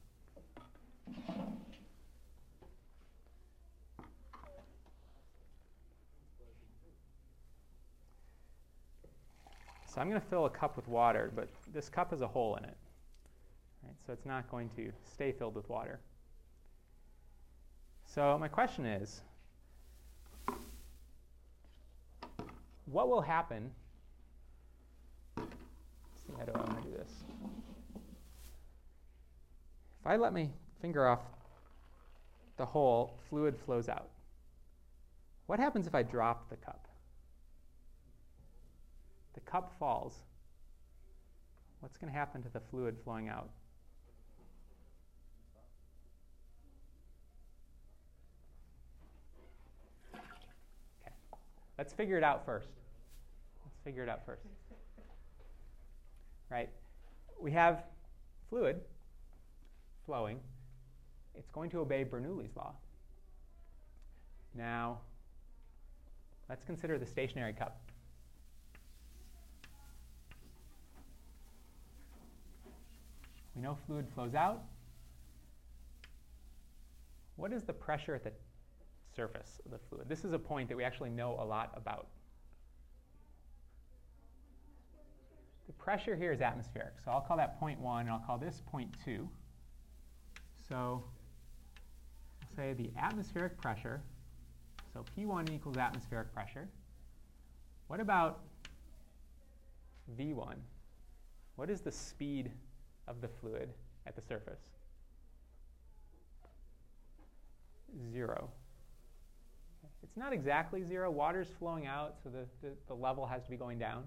So 9.87 10.03
I'm 10.03 10.11
going 10.11 10.21
to 10.21 10.27
fill 10.27 10.45
a 10.45 10.51
cup 10.51 10.77
with 10.77 10.87
water, 10.89 11.33
but 11.35 11.49
this 11.73 11.89
cup 11.89 12.11
has 12.11 12.21
a 12.21 12.29
hole 12.29 12.57
in 12.57 12.65
it. 12.65 12.77
Right? 13.83 13.95
So 14.07 14.13
it's 14.13 14.27
not 14.27 14.51
going 14.51 14.69
to 14.77 14.93
stay 15.11 15.33
filled 15.33 15.55
with 15.55 15.71
water. 15.71 16.01
So 18.15 18.39
my 18.39 18.49
question 18.49 18.87
is, 18.87 19.21
what 22.87 23.09
will 23.09 23.21
happen? 23.21 23.71
See, 25.37 26.33
how 26.39 26.45
do 26.47 26.53
I 26.55 26.59
want 26.59 26.83
to 26.83 26.89
do 26.89 26.97
this? 26.97 27.13
If 30.01 30.07
I 30.07 30.17
let 30.17 30.33
my 30.33 30.49
finger 30.81 31.07
off 31.07 31.21
the 32.57 32.65
hole, 32.65 33.19
fluid 33.29 33.57
flows 33.67 33.91
out. 33.91 34.09
What 35.47 35.61
happens 35.61 35.87
if 35.87 35.95
I 35.95 36.03
drop 36.03 36.49
the 36.49 36.57
cup? 36.57 36.89
The 39.35 39.41
cup 39.41 39.75
falls. 39.79 40.15
What's 41.81 41.99
going 41.99 42.11
to 42.11 42.19
happen 42.19 42.43
to 42.43 42.49
the 42.49 42.61
fluid 42.71 42.97
flowing 43.05 43.29
out? 43.29 43.51
Let's 51.79 51.93
figure 51.93 52.19
it 52.19 52.25
out 52.25 52.45
first. 52.45 52.69
Let's 53.65 53.79
figure 53.85 54.03
it 54.03 54.09
out 54.09 54.27
first. 54.27 54.43
Right? 56.51 56.71
We 57.39 57.53
have 57.53 57.85
fluid 58.49 58.81
flowing. 60.07 60.41
It's 61.35 61.51
going 61.51 61.69
to 61.71 61.81
obey 61.81 62.07
Bernoulli's 62.07 62.57
law. 62.57 62.73
Now, 64.55 65.01
let's 66.49 66.65
consider 66.65 66.99
the 66.99 67.05
stationary 67.05 67.53
cup. 67.53 67.79
We 73.55 73.61
know 73.61 73.77
fluid 73.87 74.07
flows 74.15 74.35
out. 74.35 74.63
What 77.37 77.53
is 77.53 77.63
the 77.63 77.73
pressure 77.75 78.15
at 78.15 78.25
the 78.25 78.33
surface 79.19 79.61
of 79.65 79.73
the 79.73 79.79
fluid? 79.89 80.09
This 80.09 80.25
is 80.25 80.33
a 80.33 80.39
point 80.39 80.69
that 80.69 80.77
we 80.77 80.85
actually 80.85 81.11
know 81.11 81.37
a 81.41 81.45
lot 81.45 81.73
about. 81.75 82.07
The 85.67 85.73
pressure 85.73 86.15
here 86.15 86.33
is 86.33 86.41
atmospheric, 86.41 86.95
so 87.05 87.11
I'll 87.11 87.21
call 87.21 87.37
that 87.37 87.59
point 87.59 87.81
1, 87.81 88.03
and 88.03 88.11
I'll 88.11 88.23
call 88.25 88.39
this 88.39 88.63
point 88.71 88.95
2. 89.05 89.29
So 90.69 91.03
I'll 92.43 92.57
say 92.57 92.75
the 92.75 92.91
atmospheric 92.97 93.59
pressure, 93.59 94.01
so 94.93 95.05
P1 95.17 95.53
equals 95.53 95.77
atmospheric 95.77 96.33
pressure. 96.33 96.69
What 97.89 97.99
about 97.99 98.45
V1? 100.17 100.55
What 101.57 101.71
is 101.71 101.81
the 101.81 101.91
speed 101.91 102.53
of 103.09 103.21
the 103.21 103.29
fluid 103.29 103.71
at 104.07 104.15
the 104.15 104.23
surface? 104.23 104.61
Zero. 108.13 108.49
It's 110.03 110.17
not 110.17 110.33
exactly 110.33 110.85
zero. 110.85 111.11
Water's 111.11 111.49
flowing 111.59 111.87
out, 111.87 112.17
so 112.23 112.31
the, 112.31 112.47
the, 112.63 112.75
the, 112.87 112.95
level 112.95 113.27
has 113.27 113.43
to 113.45 113.51
be 113.51 113.57
going 113.57 113.79
down. 113.79 114.05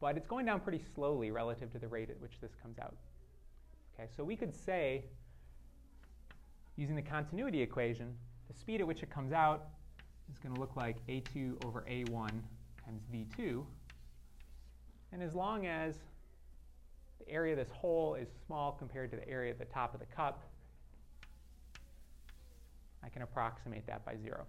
But 0.00 0.16
it's 0.16 0.26
going 0.26 0.46
down 0.46 0.60
pretty 0.60 0.82
slowly 0.94 1.30
relative 1.30 1.70
to 1.72 1.78
the 1.78 1.88
rate 1.88 2.10
at 2.10 2.20
which 2.20 2.40
this 2.40 2.52
comes 2.60 2.78
out. 2.78 2.96
Okay, 3.94 4.08
so 4.16 4.24
we 4.24 4.36
could 4.36 4.54
say, 4.54 5.04
using 6.76 6.96
the 6.96 7.02
continuity 7.02 7.60
equation, 7.60 8.14
the 8.48 8.54
speed 8.54 8.80
at 8.80 8.86
which 8.86 9.02
it 9.02 9.10
comes 9.10 9.32
out 9.32 9.68
is 10.32 10.38
going 10.38 10.54
to 10.54 10.60
look 10.60 10.76
like 10.76 10.96
a2 11.06 11.64
over 11.64 11.84
a1 11.88 12.30
times 12.84 13.02
v2. 13.12 13.64
And 15.12 15.22
as 15.22 15.34
long 15.34 15.66
as 15.66 15.96
the 17.20 17.32
area 17.32 17.52
of 17.52 17.58
this 17.58 17.70
hole 17.70 18.14
is 18.14 18.28
small 18.46 18.72
compared 18.72 19.10
to 19.10 19.16
the 19.16 19.28
area 19.28 19.50
at 19.50 19.58
the 19.58 19.64
top 19.66 19.94
of 19.94 20.00
the 20.00 20.06
cup, 20.06 20.42
I 23.02 23.08
can 23.08 23.22
approximate 23.22 23.86
that 23.86 24.04
by 24.04 24.16
zero. 24.16 24.46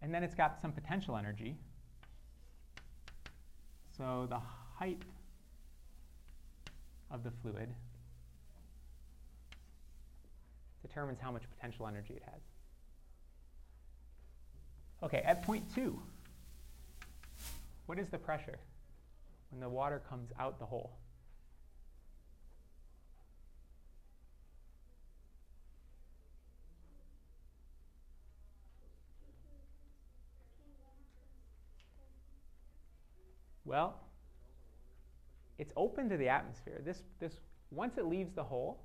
And 0.00 0.14
then 0.14 0.22
it's 0.22 0.34
got 0.34 0.60
some 0.62 0.72
potential 0.72 1.16
energy. 1.16 1.56
So 3.96 4.26
the 4.28 4.40
height 4.76 5.02
of 7.10 7.24
the 7.24 7.30
fluid 7.42 7.74
determines 10.82 11.18
how 11.20 11.32
much 11.32 11.42
potential 11.50 11.86
energy 11.86 12.14
it 12.14 12.22
has. 12.24 12.40
Okay, 15.02 15.18
at 15.18 15.42
point 15.42 15.64
two, 15.74 16.00
what 17.86 17.98
is 17.98 18.08
the 18.08 18.18
pressure 18.18 18.58
when 19.50 19.60
the 19.60 19.68
water 19.68 20.02
comes 20.08 20.30
out 20.38 20.58
the 20.58 20.66
hole? 20.66 20.96
Well, 33.68 34.00
it's 35.58 35.74
open 35.76 36.08
to 36.08 36.16
the 36.16 36.30
atmosphere. 36.30 36.80
This, 36.82 37.02
this, 37.20 37.34
once 37.70 37.98
it 37.98 38.06
leaves 38.06 38.32
the 38.32 38.42
hole, 38.42 38.80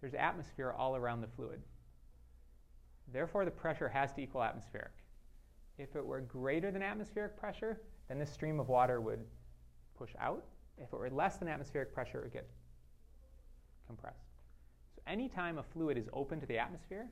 there's 0.00 0.14
atmosphere 0.14 0.72
all 0.78 0.94
around 0.94 1.22
the 1.22 1.26
fluid. 1.26 1.60
Therefore, 3.12 3.44
the 3.44 3.50
pressure 3.50 3.88
has 3.88 4.12
to 4.12 4.20
equal 4.20 4.44
atmospheric. 4.44 4.92
If 5.76 5.96
it 5.96 6.06
were 6.06 6.20
greater 6.20 6.70
than 6.70 6.82
atmospheric 6.82 7.36
pressure, 7.36 7.80
then 8.06 8.20
this 8.20 8.30
stream 8.30 8.60
of 8.60 8.68
water 8.68 9.00
would 9.00 9.24
push 9.98 10.12
out. 10.20 10.44
If 10.78 10.92
it 10.92 10.96
were 10.96 11.10
less 11.10 11.38
than 11.38 11.48
atmospheric 11.48 11.92
pressure, 11.92 12.18
it 12.18 12.24
would 12.24 12.32
get 12.32 12.48
compressed. 13.88 14.28
So 14.94 15.02
anytime 15.08 15.58
a 15.58 15.64
fluid 15.64 15.98
is 15.98 16.08
open 16.12 16.38
to 16.38 16.46
the 16.46 16.58
atmosphere, 16.58 17.08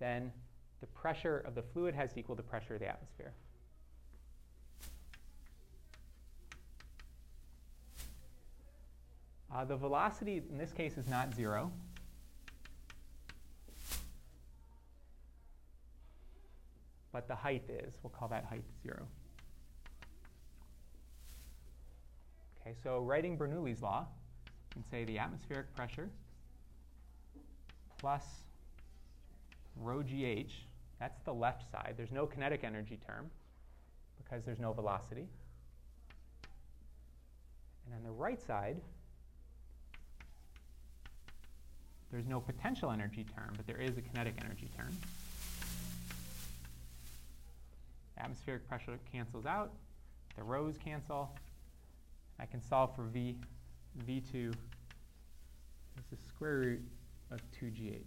then 0.00 0.32
the 0.80 0.88
pressure 0.88 1.38
of 1.46 1.54
the 1.54 1.62
fluid 1.62 1.94
has 1.94 2.12
to 2.14 2.18
equal 2.18 2.34
the 2.34 2.42
pressure 2.42 2.74
of 2.74 2.80
the 2.80 2.88
atmosphere. 2.88 3.32
Uh, 9.54 9.64
the 9.64 9.76
velocity 9.76 10.42
in 10.50 10.58
this 10.58 10.72
case 10.72 10.98
is 10.98 11.06
not 11.08 11.32
zero. 11.34 11.70
but 17.14 17.28
the 17.28 17.34
height 17.34 17.62
is. 17.68 17.94
We'll 18.02 18.10
call 18.10 18.26
that 18.28 18.44
height 18.44 18.64
0. 18.82 19.06
Okay, 22.60 22.74
so 22.82 22.98
writing 22.98 23.38
Bernoulli's 23.38 23.80
law, 23.80 24.08
you 24.44 24.82
can 24.82 24.84
say 24.90 25.04
the 25.04 25.18
atmospheric 25.18 25.72
pressure 25.76 26.10
plus 27.98 28.24
rho 29.76 30.02
gh, 30.02 30.50
that's 30.98 31.20
the 31.22 31.32
left 31.32 31.70
side. 31.70 31.94
There's 31.96 32.10
no 32.10 32.26
kinetic 32.26 32.64
energy 32.64 32.98
term 33.06 33.30
because 34.22 34.44
there's 34.44 34.58
no 34.58 34.72
velocity. 34.72 35.28
And 37.86 37.94
on 37.94 38.02
the 38.02 38.10
right 38.10 38.42
side, 38.42 38.80
there's 42.14 42.28
no 42.28 42.38
potential 42.38 42.92
energy 42.92 43.26
term, 43.34 43.52
but 43.56 43.66
there 43.66 43.80
is 43.80 43.98
a 43.98 44.00
kinetic 44.00 44.34
energy 44.44 44.70
term. 44.76 44.96
Atmospheric 48.16 48.68
pressure 48.68 49.00
cancels 49.10 49.46
out. 49.46 49.72
The 50.36 50.44
rhos 50.44 50.76
cancel. 50.78 51.34
I 52.38 52.46
can 52.46 52.62
solve 52.62 52.94
for 52.94 53.02
V. 53.02 53.34
V2 54.06 54.50
is 54.50 54.54
the 56.08 56.16
square 56.28 56.58
root 56.58 56.82
of 57.32 57.40
2gh. 57.60 58.04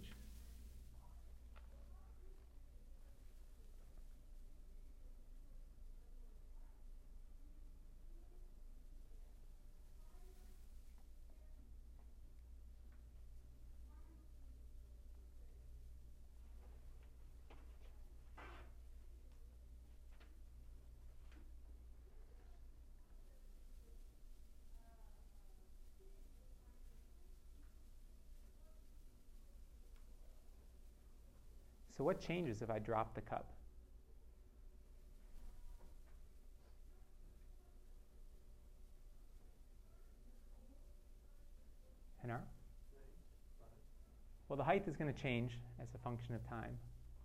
So, 31.88 31.97
what 32.08 32.26
changes 32.26 32.62
if 32.62 32.70
I 32.70 32.78
drop 32.78 33.14
the 33.14 33.20
cup? 33.20 33.52
Henar? 42.26 42.40
Well, 44.48 44.56
the 44.56 44.64
height 44.64 44.84
is 44.88 44.96
going 44.96 45.12
to 45.12 45.22
change 45.22 45.58
as 45.82 45.88
a 45.94 45.98
function 45.98 46.34
of 46.34 46.48
time. 46.48 46.78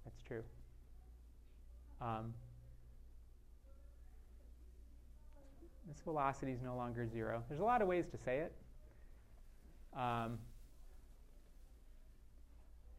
That's 0.04 0.22
true. 0.22 0.44
Um, 2.02 2.34
this 5.88 6.02
velocity 6.04 6.52
is 6.52 6.62
no 6.62 6.76
longer 6.76 7.08
zero. 7.08 7.42
There's 7.48 7.62
a 7.62 7.64
lot 7.64 7.82
of 7.82 7.88
ways 7.88 8.04
to 8.12 8.18
say 8.18 8.40
it. 8.40 8.54
Um, 9.98 10.40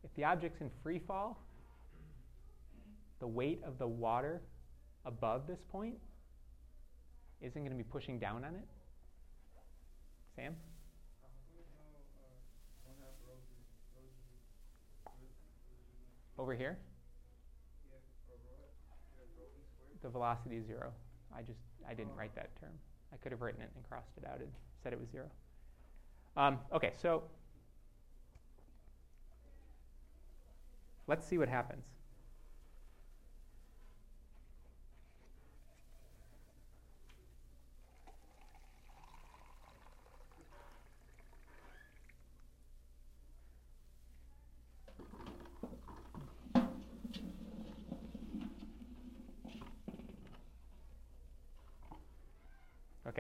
if 0.03 0.15
the 0.15 0.25
object's 0.25 0.63
in 0.63 0.71
free 0.83 0.99
fall, 0.99 1.44
the 3.25 3.29
weight 3.29 3.63
of 3.65 3.79
the 3.79 3.87
water 3.87 4.43
above 5.07 5.47
this 5.47 5.63
point 5.73 5.95
isn't 7.41 7.63
going 7.63 7.73
to 7.73 7.83
be 7.83 7.83
pushing 7.83 8.19
down 8.19 8.45
on 8.45 8.55
it. 8.55 8.67
Sam? 10.37 10.55
Over 16.37 16.55
here? 16.55 16.77
The 20.03 20.11
velocity 20.11 20.57
is 20.57 20.67
zero. 20.67 20.93
I 21.35 21.41
just 21.41 21.61
I 21.89 21.95
didn't 21.95 22.13
oh. 22.15 22.19
write 22.19 22.35
that 22.35 22.51
term. 22.61 22.75
I 23.11 23.17
could 23.17 23.33
have 23.33 23.41
written 23.41 23.63
it 23.63 23.71
and 23.75 23.89
crossed 23.89 24.19
it 24.19 24.29
out 24.29 24.41
and 24.41 24.51
said 24.83 24.93
it 24.93 25.01
was 25.01 25.09
zero. 25.09 25.31
Um, 26.37 26.59
okay, 26.75 26.93
so 27.01 27.23
let's 31.07 31.27
see 31.27 31.39
what 31.39 31.49
happens. 31.49 31.94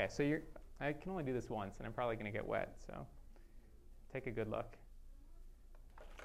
Okay, 0.04 0.12
so 0.12 0.22
you're, 0.22 0.42
I 0.82 0.92
can 0.92 1.12
only 1.12 1.24
do 1.24 1.32
this 1.32 1.48
once, 1.48 1.78
and 1.78 1.86
I'm 1.86 1.94
probably 1.94 2.16
going 2.16 2.26
to 2.26 2.30
get 2.30 2.46
wet, 2.46 2.76
so 2.86 3.06
take 4.12 4.26
a 4.26 4.30
good 4.30 4.50
look. 4.50 4.76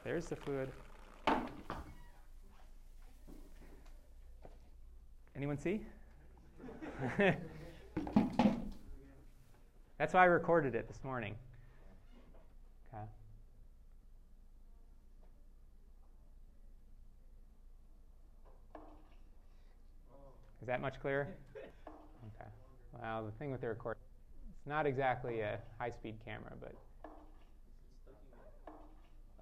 There's 0.04 0.26
the 0.26 0.36
fluid. 0.36 0.70
Anyone 5.34 5.58
see? 5.58 5.80
That's 9.98 10.14
why 10.14 10.24
I 10.24 10.26
recorded 10.26 10.76
it 10.76 10.90
this 10.90 11.02
morning. 11.02 11.36
Okay. 12.94 13.04
Is 20.62 20.68
that 20.68 20.82
much 20.82 21.00
clearer? 21.00 21.30
Okay. 22.42 22.50
Well, 22.94 23.26
the 23.26 23.32
thing 23.34 23.52
with 23.52 23.62
the 23.62 23.68
record, 23.68 23.98
it's 24.58 24.68
not 24.68 24.86
exactly 24.86 25.42
a 25.42 25.60
high-speed 25.78 26.16
camera, 26.26 26.54
but 26.60 26.74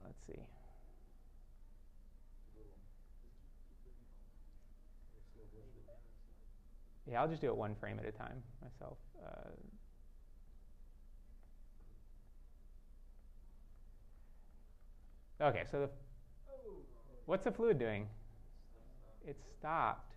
let's 0.04 0.20
see. 0.28 0.40
Yeah, 7.10 7.22
I'll 7.22 7.28
just 7.28 7.42
do 7.42 7.48
it 7.48 7.56
one 7.56 7.74
frame 7.76 8.00
at 8.00 8.06
a 8.06 8.12
time 8.12 8.44
myself. 8.62 8.98
Uh, 9.26 9.50
okay, 15.46 15.64
so 15.72 15.80
the, 15.82 15.90
what's 17.26 17.46
the 17.46 17.52
fluid 17.52 17.80
doing? 17.80 18.08
It 19.26 19.38
stopped. 19.58 20.17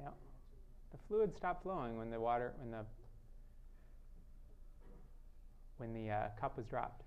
Yeah, 0.00 0.08
the 0.92 0.98
fluid 1.08 1.34
stopped 1.36 1.62
flowing 1.62 1.96
when 1.96 2.10
the 2.10 2.20
water 2.20 2.52
when 2.58 2.70
the 2.70 2.84
when 5.76 5.92
the 5.92 6.10
uh, 6.10 6.28
cup 6.40 6.56
was 6.56 6.66
dropped. 6.66 7.02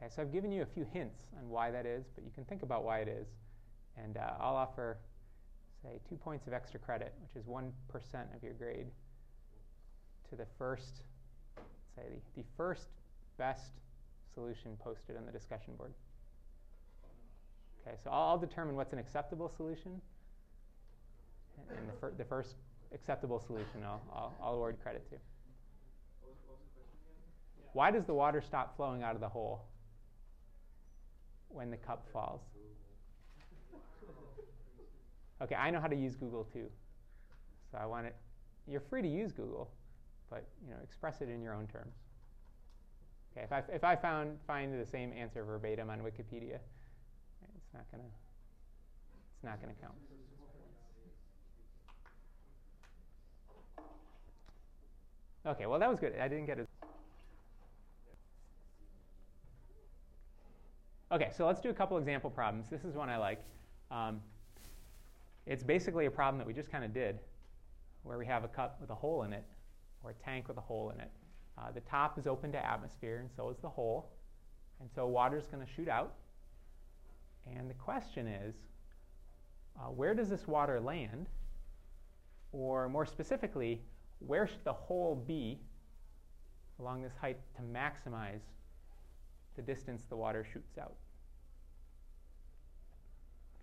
Okay, 0.00 0.12
so 0.14 0.22
I've 0.22 0.32
given 0.32 0.52
you 0.52 0.62
a 0.62 0.66
few 0.66 0.86
hints 0.92 1.24
on 1.38 1.48
why 1.48 1.70
that 1.70 1.86
is, 1.86 2.04
but 2.14 2.24
you 2.24 2.30
can 2.34 2.44
think 2.44 2.62
about 2.62 2.84
why 2.84 2.98
it 2.98 3.08
is. 3.08 3.26
And 3.96 4.16
uh, 4.18 4.32
I'll 4.38 4.56
offer, 4.56 4.98
say, 5.82 6.00
two 6.08 6.16
points 6.16 6.46
of 6.46 6.52
extra 6.52 6.78
credit, 6.78 7.14
which 7.22 7.42
is 7.42 7.48
1% 7.48 7.70
of 8.34 8.42
your 8.42 8.52
grade, 8.52 8.86
to 10.28 10.36
the 10.36 10.46
first, 10.58 11.02
say, 11.96 12.02
the, 12.34 12.42
the 12.42 12.46
first 12.56 12.88
best 13.38 13.72
solution 14.34 14.76
posted 14.78 15.16
on 15.16 15.24
the 15.24 15.32
discussion 15.32 15.74
board. 15.76 15.94
Okay, 17.86 17.96
so 18.04 18.10
I'll, 18.10 18.30
I'll 18.30 18.38
determine 18.38 18.76
what's 18.76 18.92
an 18.92 18.98
acceptable 18.98 19.50
solution. 19.56 20.00
And 21.76 21.88
the, 21.88 21.92
fir- 22.00 22.12
the 22.16 22.24
first 22.24 22.56
acceptable 22.94 23.40
solution 23.40 23.82
I'll, 23.84 24.02
I'll, 24.12 24.34
I'll 24.42 24.54
award 24.54 24.76
credit 24.82 25.08
to. 25.10 25.16
Why 27.72 27.90
does 27.90 28.04
the 28.04 28.14
water 28.14 28.40
stop 28.40 28.76
flowing 28.76 29.02
out 29.02 29.14
of 29.14 29.20
the 29.20 29.28
hole? 29.28 29.66
when 31.56 31.70
the 31.70 31.76
cup 31.76 32.06
falls. 32.12 32.42
Okay, 35.42 35.54
I 35.54 35.70
know 35.70 35.80
how 35.80 35.86
to 35.86 35.96
use 35.96 36.14
Google 36.14 36.44
too. 36.44 36.68
So 37.70 37.78
I 37.78 37.86
want 37.86 38.06
it, 38.06 38.14
you're 38.66 38.80
free 38.80 39.02
to 39.02 39.08
use 39.08 39.32
Google, 39.32 39.70
but 40.30 40.46
you 40.64 40.70
know, 40.70 40.78
express 40.82 41.20
it 41.20 41.28
in 41.28 41.42
your 41.42 41.54
own 41.54 41.66
terms. 41.66 41.94
Okay, 43.32 43.44
if 43.44 43.52
I, 43.52 43.62
if 43.74 43.84
I 43.84 43.96
found, 43.96 44.38
find 44.46 44.80
the 44.80 44.86
same 44.86 45.12
answer 45.12 45.44
verbatim 45.44 45.90
on 45.90 46.00
Wikipedia, 46.00 46.58
it's 47.56 47.74
not 47.74 47.84
gonna, 47.90 48.04
it's 49.34 49.44
not 49.44 49.60
gonna 49.60 49.74
count. 49.80 49.94
Okay, 55.46 55.66
well 55.66 55.78
that 55.78 55.88
was 55.88 56.00
good. 56.00 56.14
I 56.20 56.26
didn't 56.26 56.46
get 56.46 56.58
it. 56.58 56.68
Okay, 61.12 61.30
so 61.36 61.46
let's 61.46 61.60
do 61.60 61.70
a 61.70 61.74
couple 61.74 61.96
example 61.98 62.30
problems. 62.30 62.68
This 62.68 62.84
is 62.84 62.96
one 62.96 63.08
I 63.08 63.16
like. 63.16 63.40
Um, 63.92 64.20
it's 65.46 65.62
basically 65.62 66.06
a 66.06 66.10
problem 66.10 66.38
that 66.38 66.46
we 66.48 66.52
just 66.52 66.72
kind 66.72 66.84
of 66.84 66.92
did, 66.92 67.20
where 68.02 68.18
we 68.18 68.26
have 68.26 68.42
a 68.42 68.48
cup 68.48 68.80
with 68.80 68.90
a 68.90 68.94
hole 68.94 69.22
in 69.22 69.32
it, 69.32 69.44
or 70.02 70.10
a 70.10 70.14
tank 70.14 70.48
with 70.48 70.56
a 70.56 70.60
hole 70.60 70.90
in 70.90 71.00
it. 71.00 71.10
Uh, 71.56 71.70
the 71.70 71.80
top 71.82 72.18
is 72.18 72.26
open 72.26 72.50
to 72.50 72.66
atmosphere, 72.66 73.18
and 73.20 73.30
so 73.36 73.48
is 73.50 73.58
the 73.62 73.68
hole. 73.68 74.10
And 74.80 74.90
so 74.92 75.06
water 75.06 75.38
is 75.38 75.46
going 75.46 75.64
to 75.64 75.72
shoot 75.72 75.88
out. 75.88 76.14
And 77.46 77.70
the 77.70 77.74
question 77.74 78.26
is, 78.26 78.56
uh, 79.78 79.90
where 79.90 80.12
does 80.12 80.28
this 80.28 80.48
water 80.48 80.80
land? 80.80 81.28
Or 82.50 82.88
more 82.88 83.06
specifically, 83.06 83.80
where 84.18 84.46
should 84.46 84.64
the 84.64 84.72
hole 84.72 85.22
be 85.26 85.58
along 86.78 87.02
this 87.02 87.12
height 87.20 87.38
to 87.56 87.62
maximize 87.62 88.40
the 89.56 89.62
distance 89.62 90.02
the 90.08 90.16
water 90.16 90.46
shoots 90.52 90.78
out. 90.78 90.94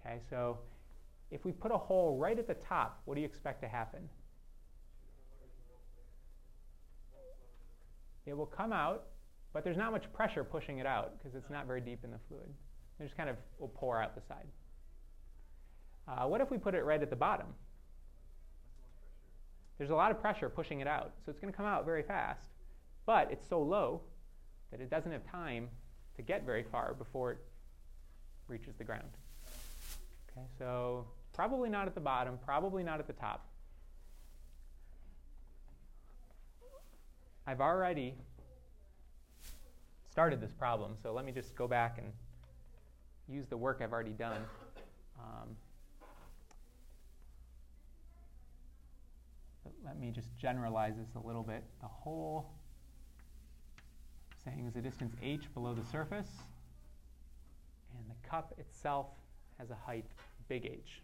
Okay, 0.05 0.19
so 0.29 0.57
if 1.31 1.45
we 1.45 1.51
put 1.51 1.71
a 1.71 1.77
hole 1.77 2.17
right 2.17 2.37
at 2.37 2.47
the 2.47 2.55
top, 2.55 3.01
what 3.05 3.15
do 3.15 3.21
you 3.21 3.27
expect 3.27 3.61
to 3.61 3.67
happen? 3.67 4.09
It 8.25 8.35
will 8.35 8.45
come 8.45 8.73
out, 8.73 9.05
but 9.53 9.63
there's 9.63 9.77
not 9.77 9.91
much 9.91 10.11
pressure 10.13 10.43
pushing 10.43 10.79
it 10.79 10.85
out 10.85 11.17
because 11.17 11.35
it's 11.35 11.49
not 11.49 11.67
very 11.67 11.81
deep 11.81 12.03
in 12.03 12.11
the 12.11 12.19
fluid. 12.27 12.49
It 12.99 13.03
just 13.03 13.17
kind 13.17 13.29
of 13.29 13.35
will 13.59 13.69
pour 13.69 14.01
out 14.01 14.15
the 14.15 14.21
side. 14.27 14.47
Uh, 16.07 16.27
what 16.27 16.41
if 16.41 16.49
we 16.49 16.57
put 16.57 16.73
it 16.73 16.83
right 16.83 17.01
at 17.01 17.09
the 17.09 17.15
bottom? 17.15 17.47
There's 19.77 19.89
a 19.89 19.95
lot 19.95 20.11
of 20.11 20.21
pressure 20.21 20.49
pushing 20.49 20.79
it 20.81 20.87
out, 20.87 21.13
so 21.25 21.29
it's 21.29 21.39
going 21.39 21.51
to 21.51 21.57
come 21.57 21.65
out 21.65 21.85
very 21.85 22.03
fast, 22.03 22.49
but 23.05 23.31
it's 23.31 23.47
so 23.47 23.61
low 23.61 24.01
that 24.71 24.79
it 24.79 24.89
doesn't 24.89 25.11
have 25.11 25.29
time 25.29 25.69
to 26.15 26.21
get 26.21 26.45
very 26.45 26.63
far 26.63 26.93
before 26.93 27.31
it 27.31 27.37
reaches 28.47 28.75
the 28.77 28.83
ground. 28.83 29.09
Okay, 30.31 30.45
so 30.57 31.05
probably 31.33 31.69
not 31.69 31.87
at 31.87 31.95
the 31.95 32.01
bottom, 32.01 32.37
probably 32.45 32.83
not 32.83 32.99
at 32.99 33.07
the 33.07 33.13
top. 33.13 33.47
I've 37.45 37.61
already 37.61 38.13
started 40.09 40.39
this 40.39 40.53
problem, 40.53 40.95
so 41.01 41.11
let 41.11 41.25
me 41.25 41.31
just 41.31 41.55
go 41.55 41.67
back 41.67 41.97
and 41.97 42.07
use 43.27 43.47
the 43.47 43.57
work 43.57 43.81
I've 43.81 43.91
already 43.91 44.11
done. 44.11 44.41
Um, 45.19 45.49
let 49.85 49.99
me 49.99 50.11
just 50.11 50.35
generalize 50.37 50.95
this 50.97 51.15
a 51.15 51.25
little 51.25 51.43
bit. 51.43 51.63
The 51.81 51.87
hole 51.87 52.49
saying 54.43 54.65
is 54.67 54.75
a 54.75 54.81
distance 54.81 55.13
h 55.21 55.53
below 55.53 55.73
the 55.73 55.85
surface, 55.85 56.29
and 57.97 58.05
the 58.09 58.27
cup 58.27 58.53
itself 58.57 59.07
has 59.57 59.69
a 59.69 59.75
height 59.75 60.05
big 60.47 60.65
H. 60.65 61.01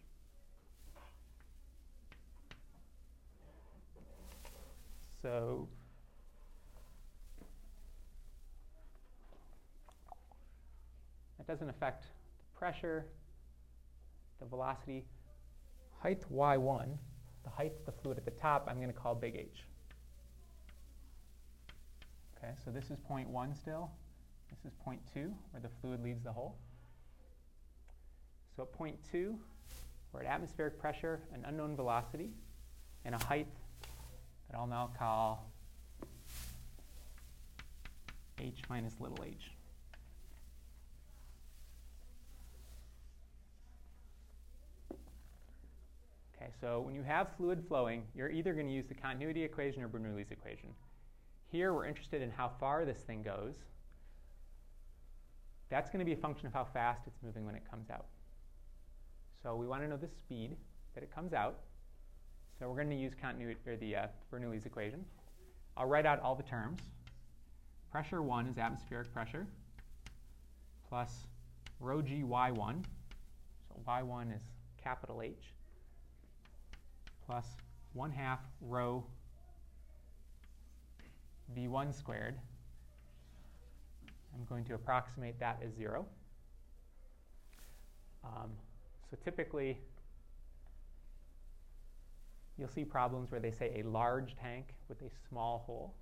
So 5.22 5.68
that 11.38 11.48
doesn't 11.48 11.70
affect 11.70 12.04
the 12.04 12.58
pressure, 12.58 13.06
the 14.40 14.46
velocity. 14.46 15.06
Height 16.02 16.24
y1, 16.32 16.98
the 17.50 17.56
height 17.56 17.74
of 17.80 17.86
the 17.86 18.02
fluid 18.02 18.18
at 18.18 18.26
the 18.26 18.32
top, 18.32 18.68
I'm 18.70 18.78
going 18.78 18.92
to 18.92 18.94
call 18.94 19.16
big 19.16 19.36
H. 19.36 19.64
Okay, 22.38 22.54
so 22.64 22.72
this 22.72 22.90
is 22.90 22.98
point 23.08 23.30
1 23.30 23.56
still. 23.56 23.90
This 24.50 24.72
is 24.72 24.78
point 24.84 25.00
2, 25.14 25.34
where 25.52 25.62
the 25.62 25.70
fluid 25.82 26.04
leaves 26.04 26.24
the 26.24 26.32
hole. 26.32 26.56
So 28.56 28.64
at 28.64 28.74
point 28.74 28.98
2, 29.12 29.38
we're 30.12 30.24
at 30.24 30.28
atmospheric 30.28 30.80
pressure, 30.80 31.22
an 31.34 31.44
unknown 31.46 31.76
velocity, 31.76 32.32
and 33.06 33.16
a 33.16 33.24
height 33.24 33.48
that 34.50 34.58
I'll 34.58 34.68
now 34.68 34.90
call 34.98 35.52
h 38.40 38.62
minus 38.70 38.94
little 39.00 39.24
h. 39.24 39.52
Okay, 46.36 46.49
so 46.60 46.82
when 46.82 46.94
you 46.94 47.04
have 47.04 47.30
fluid 47.38 47.64
flowing, 47.68 48.04
you're 48.14 48.30
either 48.30 48.54
going 48.54 48.68
to 48.68 48.74
use 48.74 48.88
the 48.88 48.94
continuity 48.94 49.44
equation 49.44 49.82
or 49.82 49.88
Bernoulli's 49.88 50.32
equation. 50.32 50.70
Here, 51.52 51.74
we're 51.74 51.86
interested 51.86 52.22
in 52.22 52.30
how 52.32 52.52
far 52.60 52.86
this 52.86 53.00
thing 53.00 53.24
goes. 53.24 53.56
That's 55.70 55.90
going 55.90 56.00
to 56.00 56.06
be 56.06 56.14
a 56.14 56.18
function 56.18 56.48
of 56.48 56.54
how 56.54 56.66
fast 56.66 57.04
it's 57.08 57.22
moving 57.24 57.46
when 57.46 57.56
it 57.56 57.64
comes 57.70 57.90
out. 57.90 58.08
So 59.42 59.56
we 59.56 59.68
want 59.68 59.84
to 59.84 59.88
know 59.88 59.98
the 59.98 60.08
speed 60.08 60.58
that 60.96 61.04
it 61.04 61.14
comes 61.14 61.34
out. 61.34 61.60
So 62.58 62.68
we're 62.68 62.76
going 62.76 62.90
to 62.90 62.96
use 62.96 63.14
continuity 63.20 63.60
or 63.66 63.78
the 63.78 63.96
uh, 63.96 64.08
Bernoulli's 64.34 64.66
equation. 64.66 65.06
I'll 65.78 65.88
write 65.88 66.06
out 66.06 66.20
all 66.22 66.36
the 66.36 66.44
terms. 66.44 66.82
Pressure 67.90 68.22
1 68.22 68.48
is 68.48 68.58
atmospheric 68.58 69.14
pressure 69.14 69.48
plus 70.90 71.26
rho 71.80 72.02
g 72.02 72.24
y1. 72.24 72.84
So 73.70 73.80
y1 73.88 74.36
is 74.36 74.42
capital 74.84 75.22
H 75.22 75.54
plus 77.30 77.46
1 77.94 78.12
half 78.12 78.40
rho 78.60 79.04
v1 81.56 81.94
squared. 81.94 82.36
I'm 84.34 84.46
going 84.46 84.66
to 84.66 84.74
approximate 84.74 85.40
that 85.40 85.62
as 85.64 85.72
0. 85.76 86.08
Um, 88.24 88.50
so 89.10 89.18
typically, 89.24 89.78
you'll 92.58 92.68
see 92.68 92.84
problems 92.84 93.32
where 93.32 93.40
they 93.40 93.52
say 93.52 93.80
a 93.80 93.88
large 93.88 94.36
tank 94.36 94.74
with 94.88 95.00
a 95.02 95.10
small 95.30 95.64
hole. 95.66 95.94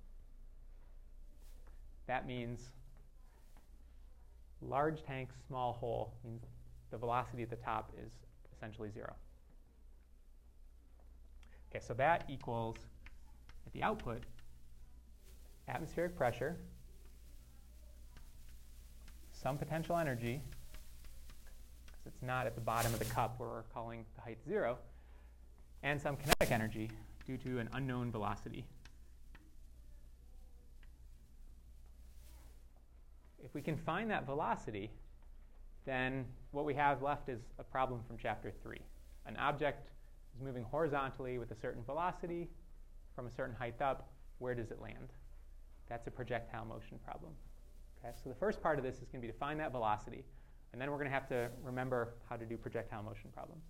That 2.06 2.26
means 2.26 2.70
large 4.62 5.02
tank, 5.04 5.28
small 5.46 5.74
hole 5.74 6.14
means 6.24 6.42
the 6.90 6.96
velocity 6.96 7.42
at 7.42 7.50
the 7.50 7.56
top 7.56 7.92
is 8.02 8.12
essentially 8.56 8.90
zero. 8.90 9.14
Okay, 11.70 11.84
so 11.84 11.92
that 11.94 12.24
equals, 12.28 12.76
at 13.66 13.72
the 13.72 13.82
output, 13.82 14.22
atmospheric 15.68 16.16
pressure, 16.16 16.56
some 19.32 19.58
potential 19.58 19.96
energy, 19.96 20.40
because 21.86 22.06
it's 22.06 22.22
not 22.22 22.46
at 22.46 22.54
the 22.54 22.60
bottom 22.60 22.92
of 22.92 22.98
the 22.98 23.04
cup 23.04 23.38
where 23.38 23.48
we're 23.48 23.62
calling 23.74 24.04
the 24.16 24.22
height 24.22 24.38
zero, 24.46 24.78
and 25.82 26.00
some 26.00 26.16
kinetic 26.16 26.50
energy 26.50 26.90
due 27.26 27.36
to 27.36 27.58
an 27.58 27.68
unknown 27.74 28.10
velocity. 28.10 28.64
If 33.44 33.54
we 33.54 33.60
can 33.60 33.76
find 33.76 34.10
that 34.10 34.26
velocity, 34.26 34.90
then 35.84 36.24
what 36.50 36.64
we 36.64 36.74
have 36.74 37.02
left 37.02 37.28
is 37.28 37.40
a 37.58 37.62
problem 37.64 38.00
from 38.06 38.16
chapter 38.20 38.52
3. 38.62 38.78
An 39.26 39.36
object 39.36 39.90
is 40.38 40.44
moving 40.44 40.64
horizontally 40.64 41.38
with 41.38 41.50
a 41.50 41.56
certain 41.56 41.82
velocity 41.82 42.48
from 43.14 43.26
a 43.26 43.30
certain 43.30 43.54
height 43.54 43.80
up. 43.82 44.10
Where 44.38 44.54
does 44.54 44.70
it 44.70 44.80
land? 44.80 45.12
That's 45.88 46.06
a 46.06 46.10
projectile 46.10 46.64
motion 46.64 46.98
problem. 47.04 47.32
Okay, 47.98 48.14
so 48.22 48.28
the 48.28 48.36
first 48.36 48.62
part 48.62 48.78
of 48.78 48.84
this 48.84 48.96
is 48.96 49.08
going 49.08 49.20
to 49.20 49.26
be 49.26 49.32
to 49.32 49.38
find 49.38 49.58
that 49.58 49.72
velocity, 49.72 50.24
and 50.72 50.80
then 50.80 50.90
we're 50.90 50.98
going 50.98 51.08
to 51.08 51.14
have 51.14 51.28
to 51.28 51.50
remember 51.62 52.14
how 52.28 52.36
to 52.36 52.44
do 52.44 52.56
projectile 52.56 53.02
motion 53.02 53.30
problems. 53.34 53.64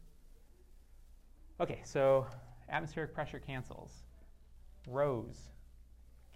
Okay, 1.60 1.80
so 1.84 2.26
atmospheric 2.68 3.14
pressure 3.14 3.38
cancels. 3.38 4.02
Rhos 4.86 5.48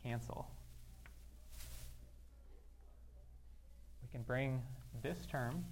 cancel. 0.02 0.48
We 4.02 4.08
can 4.10 4.22
bring 4.22 4.62
this 5.02 5.26
term 5.26 5.64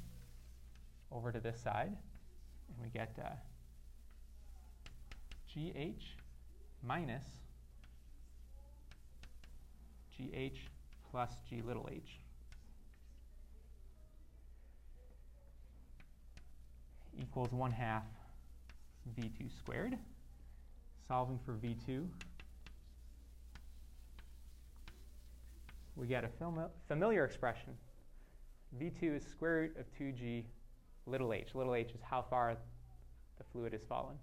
over 1.11 1.33
to 1.33 1.41
this 1.41 1.59
side, 1.59 1.97
and 2.69 2.83
we 2.83 2.91
get 2.91 3.19
uh, 3.25 3.31
GH 5.55 6.05
minus 6.83 7.25
GH 10.17 10.59
plus 11.11 11.31
G 11.49 11.61
little 11.67 11.89
h 11.91 12.21
equals 17.21 17.53
1 17.53 17.71
half 17.73 18.05
v2 19.19 19.51
squared. 19.59 19.99
Solving 21.09 21.41
for 21.45 21.55
v2, 21.55 22.07
we 25.97 26.07
get 26.07 26.23
a 26.25 26.31
familiar 26.87 27.25
expression. 27.25 27.75
v2 28.81 29.17
is 29.17 29.25
square 29.27 29.55
root 29.63 29.77
of 29.77 29.87
2g 29.99 30.45
little 31.07 31.33
h. 31.33 31.55
Little 31.55 31.75
h 31.75 31.91
is 31.91 32.01
how 32.09 32.23
far 32.31 32.57
the 33.39 33.45
fluid 33.53 33.73
has 33.73 33.83
fallen. 33.89 34.17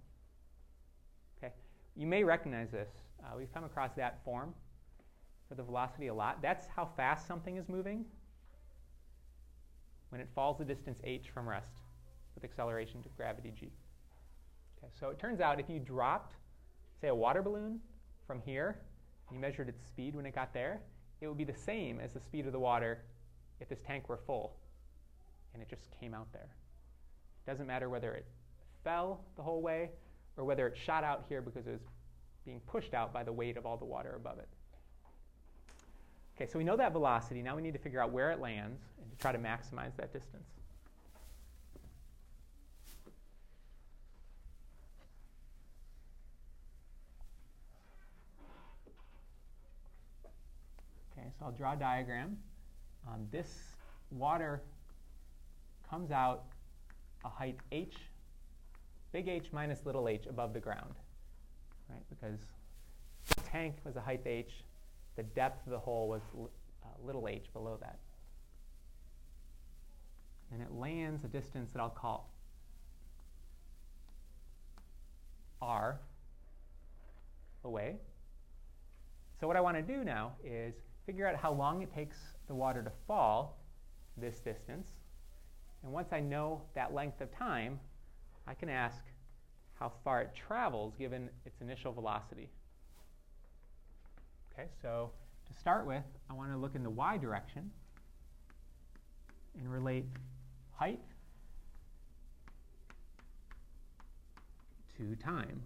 You 1.98 2.06
may 2.06 2.22
recognize 2.22 2.70
this. 2.70 2.88
Uh, 3.20 3.36
we've 3.36 3.52
come 3.52 3.64
across 3.64 3.90
that 3.96 4.20
form 4.24 4.54
for 5.48 5.56
the 5.56 5.64
velocity 5.64 6.06
a 6.06 6.14
lot. 6.14 6.40
That's 6.40 6.68
how 6.68 6.88
fast 6.96 7.26
something 7.26 7.56
is 7.56 7.68
moving 7.68 8.04
when 10.10 10.20
it 10.20 10.28
falls 10.32 10.58
the 10.58 10.64
distance 10.64 11.00
h 11.02 11.30
from 11.34 11.48
rest 11.48 11.82
with 12.36 12.44
acceleration 12.44 13.02
to 13.02 13.08
gravity 13.16 13.52
g. 13.58 13.72
Okay, 14.78 14.92
so 14.98 15.08
it 15.08 15.18
turns 15.18 15.40
out 15.40 15.58
if 15.58 15.68
you 15.68 15.80
dropped, 15.80 16.36
say, 17.00 17.08
a 17.08 17.14
water 17.14 17.42
balloon 17.42 17.80
from 18.28 18.40
here, 18.40 18.78
and 19.28 19.34
you 19.34 19.40
measured 19.40 19.68
its 19.68 19.82
speed 19.82 20.14
when 20.14 20.24
it 20.24 20.36
got 20.36 20.54
there, 20.54 20.80
it 21.20 21.26
would 21.26 21.36
be 21.36 21.42
the 21.42 21.52
same 21.52 21.98
as 21.98 22.12
the 22.12 22.20
speed 22.20 22.46
of 22.46 22.52
the 22.52 22.60
water 22.60 23.02
if 23.58 23.68
this 23.68 23.80
tank 23.84 24.08
were 24.08 24.20
full 24.24 24.54
and 25.52 25.60
it 25.60 25.68
just 25.68 25.90
came 25.98 26.14
out 26.14 26.32
there. 26.32 26.54
It 27.44 27.50
doesn't 27.50 27.66
matter 27.66 27.88
whether 27.88 28.14
it 28.14 28.26
fell 28.84 29.24
the 29.34 29.42
whole 29.42 29.62
way 29.62 29.90
or 30.38 30.44
whether 30.44 30.66
it 30.66 30.76
shot 30.76 31.04
out 31.04 31.24
here 31.28 31.42
because 31.42 31.66
it 31.66 31.72
was 31.72 31.80
being 32.46 32.60
pushed 32.60 32.94
out 32.94 33.12
by 33.12 33.22
the 33.22 33.32
weight 33.32 33.56
of 33.56 33.66
all 33.66 33.76
the 33.76 33.84
water 33.84 34.14
above 34.16 34.38
it. 34.38 34.48
Okay, 36.36 36.50
so 36.50 36.56
we 36.56 36.64
know 36.64 36.76
that 36.76 36.92
velocity. 36.92 37.42
Now 37.42 37.56
we 37.56 37.62
need 37.62 37.72
to 37.72 37.80
figure 37.80 38.00
out 38.00 38.12
where 38.12 38.30
it 38.30 38.40
lands 38.40 38.80
and 39.02 39.10
to 39.10 39.18
try 39.18 39.32
to 39.32 39.38
maximize 39.38 39.96
that 39.96 40.12
distance. 40.12 40.48
Okay, 51.12 51.26
so 51.38 51.46
I'll 51.46 51.52
draw 51.52 51.72
a 51.72 51.76
diagram. 51.76 52.38
Um, 53.08 53.26
this 53.32 53.48
water 54.12 54.62
comes 55.90 56.12
out 56.12 56.44
a 57.24 57.28
height 57.28 57.58
h, 57.72 57.96
big 59.18 59.26
H 59.26 59.48
minus 59.50 59.84
little 59.84 60.08
h 60.08 60.26
above 60.26 60.52
the 60.52 60.60
ground, 60.60 60.94
right? 61.90 62.04
Because 62.08 62.38
the 63.26 63.40
tank 63.50 63.74
was 63.84 63.96
a 63.96 64.00
height 64.00 64.24
h, 64.24 64.62
the 65.16 65.24
depth 65.24 65.66
of 65.66 65.72
the 65.72 65.78
hole 65.78 66.08
was 66.08 66.22
uh, 66.36 66.86
little 67.04 67.26
h 67.26 67.52
below 67.52 67.76
that. 67.80 67.98
And 70.52 70.62
it 70.62 70.70
lands 70.70 71.24
a 71.24 71.26
distance 71.26 71.72
that 71.72 71.80
I'll 71.80 71.88
call 71.90 72.30
r 75.60 75.98
away. 77.64 77.96
So 79.40 79.48
what 79.48 79.56
I 79.56 79.60
want 79.60 79.76
to 79.76 79.82
do 79.82 80.04
now 80.04 80.34
is 80.44 80.74
figure 81.06 81.26
out 81.26 81.34
how 81.34 81.52
long 81.52 81.82
it 81.82 81.92
takes 81.92 82.18
the 82.46 82.54
water 82.54 82.84
to 82.84 82.92
fall 83.08 83.58
this 84.16 84.38
distance. 84.38 84.86
And 85.82 85.92
once 85.92 86.12
I 86.12 86.20
know 86.20 86.62
that 86.76 86.94
length 86.94 87.20
of 87.20 87.36
time, 87.36 87.80
I 88.48 88.54
can 88.54 88.70
ask 88.70 89.04
how 89.78 89.92
far 90.02 90.22
it 90.22 90.30
travels 90.34 90.94
given 90.98 91.28
its 91.44 91.60
initial 91.60 91.92
velocity. 91.92 92.48
Okay, 94.52 94.68
so 94.80 95.10
to 95.46 95.60
start 95.60 95.86
with, 95.86 96.02
I 96.30 96.32
want 96.32 96.50
to 96.52 96.56
look 96.56 96.74
in 96.74 96.82
the 96.82 96.90
y 96.90 97.18
direction 97.18 97.70
and 99.58 99.70
relate 99.70 100.06
height 100.74 101.00
to 104.96 105.14
time. 105.16 105.60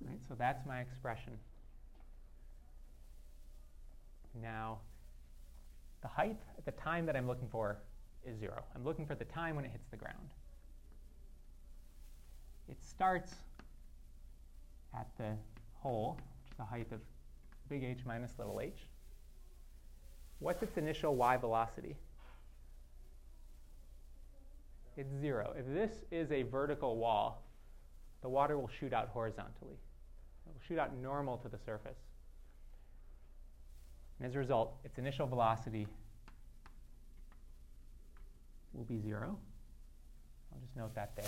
Right, 0.00 0.18
so 0.26 0.34
that's 0.38 0.66
my 0.66 0.80
expression. 0.80 1.34
Now, 4.40 4.78
the 6.06 6.12
height 6.12 6.38
at 6.56 6.64
the 6.64 6.70
time 6.80 7.04
that 7.06 7.16
I'm 7.16 7.26
looking 7.26 7.48
for 7.48 7.78
is 8.24 8.38
zero. 8.38 8.62
I'm 8.76 8.84
looking 8.84 9.06
for 9.06 9.16
the 9.16 9.24
time 9.24 9.56
when 9.56 9.64
it 9.64 9.72
hits 9.72 9.88
the 9.90 9.96
ground. 9.96 10.30
It 12.68 12.76
starts 12.80 13.34
at 14.94 15.08
the 15.18 15.32
hole, 15.74 16.20
which 16.42 16.52
is 16.52 16.56
the 16.56 16.64
height 16.64 16.86
of 16.92 17.00
big 17.68 17.82
H 17.82 18.00
minus 18.06 18.32
little 18.38 18.60
h. 18.60 18.86
What's 20.38 20.62
its 20.62 20.76
initial 20.76 21.16
y 21.16 21.36
velocity? 21.36 21.96
it's 24.96 25.12
zero. 25.20 25.52
If 25.58 25.66
this 25.66 25.90
is 26.10 26.30
a 26.32 26.42
vertical 26.44 26.96
wall, 26.96 27.42
the 28.22 28.30
water 28.30 28.56
will 28.56 28.70
shoot 28.80 28.94
out 28.94 29.08
horizontally. 29.08 29.74
It 30.46 30.54
will 30.54 30.62
shoot 30.66 30.78
out 30.78 30.96
normal 30.96 31.36
to 31.38 31.48
the 31.50 31.58
surface. 31.58 31.98
And 34.18 34.28
as 34.28 34.34
a 34.34 34.38
result, 34.38 34.76
its 34.84 34.98
initial 34.98 35.26
velocity 35.26 35.86
will 38.72 38.84
be 38.84 38.98
zero. 38.98 39.38
I'll 40.52 40.60
just 40.60 40.76
note 40.76 40.94
that 40.94 41.14
there. 41.16 41.26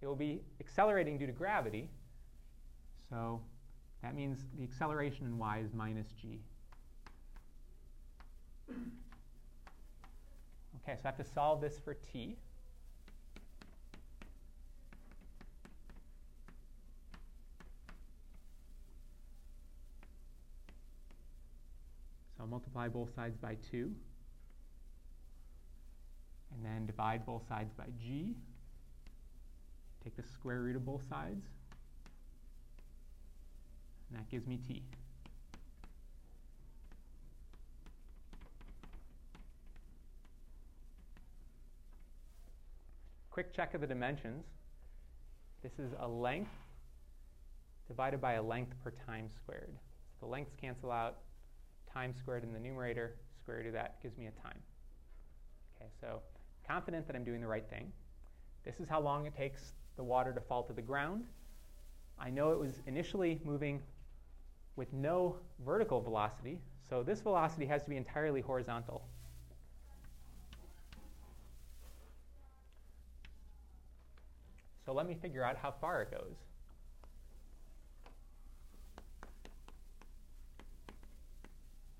It 0.00 0.06
will 0.06 0.16
be 0.16 0.42
accelerating 0.60 1.18
due 1.18 1.26
to 1.26 1.32
gravity. 1.32 1.88
So 3.10 3.40
that 4.02 4.14
means 4.14 4.44
the 4.56 4.62
acceleration 4.62 5.26
in 5.26 5.38
y 5.38 5.58
is 5.64 5.72
minus 5.74 6.08
g. 6.20 6.40
Okay, 10.82 10.94
so 10.94 11.00
I 11.04 11.08
have 11.08 11.16
to 11.16 11.24
solve 11.24 11.60
this 11.60 11.78
for 11.78 11.94
t. 11.94 12.36
multiply 22.48 22.88
both 22.88 23.14
sides 23.14 23.36
by 23.36 23.56
2. 23.70 23.92
And 26.54 26.64
then 26.64 26.86
divide 26.86 27.26
both 27.26 27.46
sides 27.48 27.72
by 27.76 27.84
g. 28.00 28.34
Take 30.02 30.16
the 30.16 30.22
square 30.22 30.60
root 30.60 30.76
of 30.76 30.84
both 30.84 31.02
sides. 31.08 31.44
And 34.08 34.18
that 34.18 34.28
gives 34.30 34.46
me 34.46 34.58
t. 34.66 34.82
Quick 43.30 43.54
check 43.54 43.74
of 43.74 43.80
the 43.80 43.86
dimensions. 43.86 44.46
This 45.62 45.78
is 45.78 45.92
a 46.00 46.08
length 46.08 46.50
divided 47.86 48.20
by 48.20 48.34
a 48.34 48.42
length 48.42 48.74
per 48.82 48.90
time 49.06 49.28
squared. 49.34 49.72
So 50.18 50.26
the 50.26 50.32
lengths 50.32 50.54
cancel 50.60 50.90
out. 50.90 51.18
Time 51.92 52.14
squared 52.14 52.44
in 52.44 52.52
the 52.52 52.60
numerator, 52.60 53.14
square 53.40 53.58
root 53.58 53.66
of 53.66 53.72
that 53.72 54.02
gives 54.02 54.16
me 54.16 54.26
a 54.26 54.30
time. 54.42 54.58
Okay, 55.76 55.90
so 56.00 56.20
confident 56.66 57.06
that 57.06 57.16
I'm 57.16 57.24
doing 57.24 57.40
the 57.40 57.46
right 57.46 57.68
thing. 57.68 57.92
This 58.64 58.80
is 58.80 58.88
how 58.88 59.00
long 59.00 59.26
it 59.26 59.36
takes 59.36 59.72
the 59.96 60.04
water 60.04 60.32
to 60.32 60.40
fall 60.40 60.62
to 60.64 60.72
the 60.72 60.82
ground. 60.82 61.24
I 62.18 62.30
know 62.30 62.52
it 62.52 62.58
was 62.58 62.80
initially 62.86 63.40
moving 63.44 63.80
with 64.76 64.92
no 64.92 65.36
vertical 65.64 66.00
velocity, 66.00 66.58
so 66.88 67.02
this 67.02 67.20
velocity 67.20 67.66
has 67.66 67.82
to 67.84 67.90
be 67.90 67.96
entirely 67.96 68.40
horizontal. 68.40 69.02
So 74.84 74.92
let 74.92 75.06
me 75.06 75.14
figure 75.20 75.44
out 75.44 75.56
how 75.56 75.70
far 75.70 76.02
it 76.02 76.10
goes. 76.10 76.36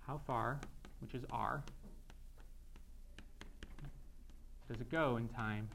How 0.09 0.19
far, 0.27 0.59
which 1.03 1.13
is 1.13 1.23
r, 1.31 1.63
does 4.67 4.81
it 4.81 4.91
go 4.91 5.19
in 5.19 5.29
time 5.29 5.69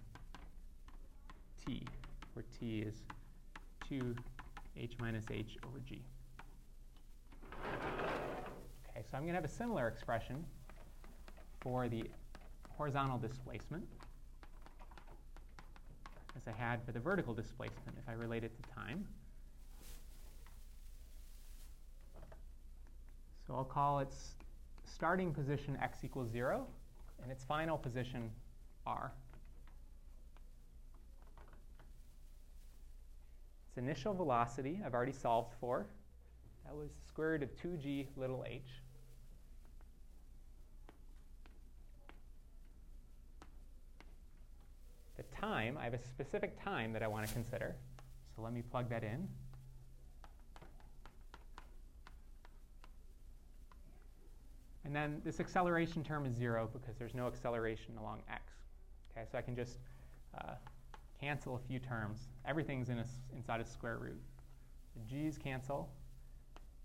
t, 1.64 1.86
where 2.34 2.44
t 2.60 2.80
is 2.80 2.96
2h 3.88 4.16
minus 5.00 5.26
h 5.30 5.56
over 5.68 5.78
g. 5.88 6.02
Okay, 8.90 9.04
so 9.08 9.18
I'm 9.18 9.22
going 9.22 9.34
to 9.34 9.36
have 9.36 9.46
a 9.46 9.48
similar 9.48 9.88
expression 9.88 10.44
for 11.62 11.88
the 11.88 12.04
horizontal 12.70 13.20
displacement 13.20 13.88
as 16.36 16.42
I 16.48 16.60
had 16.60 16.84
for 16.84 16.92
the 16.92 17.00
vertical 17.00 17.36
displacement 17.36 18.00
if 18.00 18.10
I 18.10 18.14
relate 18.14 18.44
it 18.44 18.52
to 18.56 18.70
time. 18.74 19.06
So 23.48 23.56
I'll 23.56 23.64
call 23.64 24.00
its 24.00 24.36
starting 24.86 25.34
position 25.34 25.78
x 25.82 26.00
equals 26.04 26.32
0 26.32 26.66
and 27.22 27.32
its 27.32 27.44
final 27.44 27.78
position 27.78 28.32
r. 28.86 29.12
Its 33.70 33.78
initial 33.78 34.14
velocity 34.14 34.82
I've 34.86 34.94
already 34.94 35.12
solved 35.12 35.54
for. 35.60 35.86
That 36.66 36.76
was 36.76 36.90
the 36.90 37.08
square 37.08 37.32
root 37.32 37.44
of 37.44 37.50
2g 37.58 38.08
little 38.16 38.46
h. 38.48 38.62
The 45.18 45.24
time, 45.36 45.78
I 45.80 45.84
have 45.84 45.94
a 45.94 46.04
specific 46.04 46.62
time 46.64 46.94
that 46.94 47.04
I 47.04 47.08
want 47.08 47.28
to 47.28 47.34
consider. 47.34 47.76
So 48.36 48.42
let 48.42 48.54
me 48.54 48.62
plug 48.62 48.90
that 48.90 49.04
in. 49.04 49.28
And 54.94 55.12
then 55.12 55.22
this 55.26 55.40
acceleration 55.40 56.04
term 56.04 56.28
is 56.28 56.36
0 56.36 56.70
because 56.72 56.96
there's 57.00 57.16
no 57.16 57.26
acceleration 57.26 57.98
along 58.00 58.22
x. 58.32 58.44
Okay, 59.12 59.26
so 59.32 59.40
I 59.40 59.42
can 59.42 59.56
just 59.56 59.80
uh, 60.40 60.54
cancel 61.20 61.56
a 61.56 61.60
few 61.68 61.80
terms. 61.80 62.20
Everything's 62.46 62.90
in 62.90 63.00
a, 63.00 63.06
inside 63.36 63.60
a 63.60 63.66
square 63.66 63.98
root. 63.98 64.22
The 64.96 65.02
g's 65.10 65.40
cancel. 65.40 65.90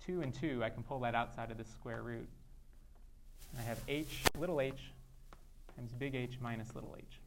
2 0.06 0.22
and 0.22 0.32
2, 0.32 0.64
I 0.64 0.70
can 0.70 0.82
pull 0.82 1.00
that 1.00 1.14
outside 1.14 1.50
of 1.50 1.58
the 1.58 1.64
square 1.64 2.00
root. 2.00 2.26
I 3.58 3.60
have 3.60 3.78
h, 3.88 4.22
little 4.38 4.62
h, 4.62 4.90
times 5.76 5.92
big 5.92 6.14
H 6.14 6.38
minus 6.40 6.74
little 6.74 6.96
h. 6.98 7.20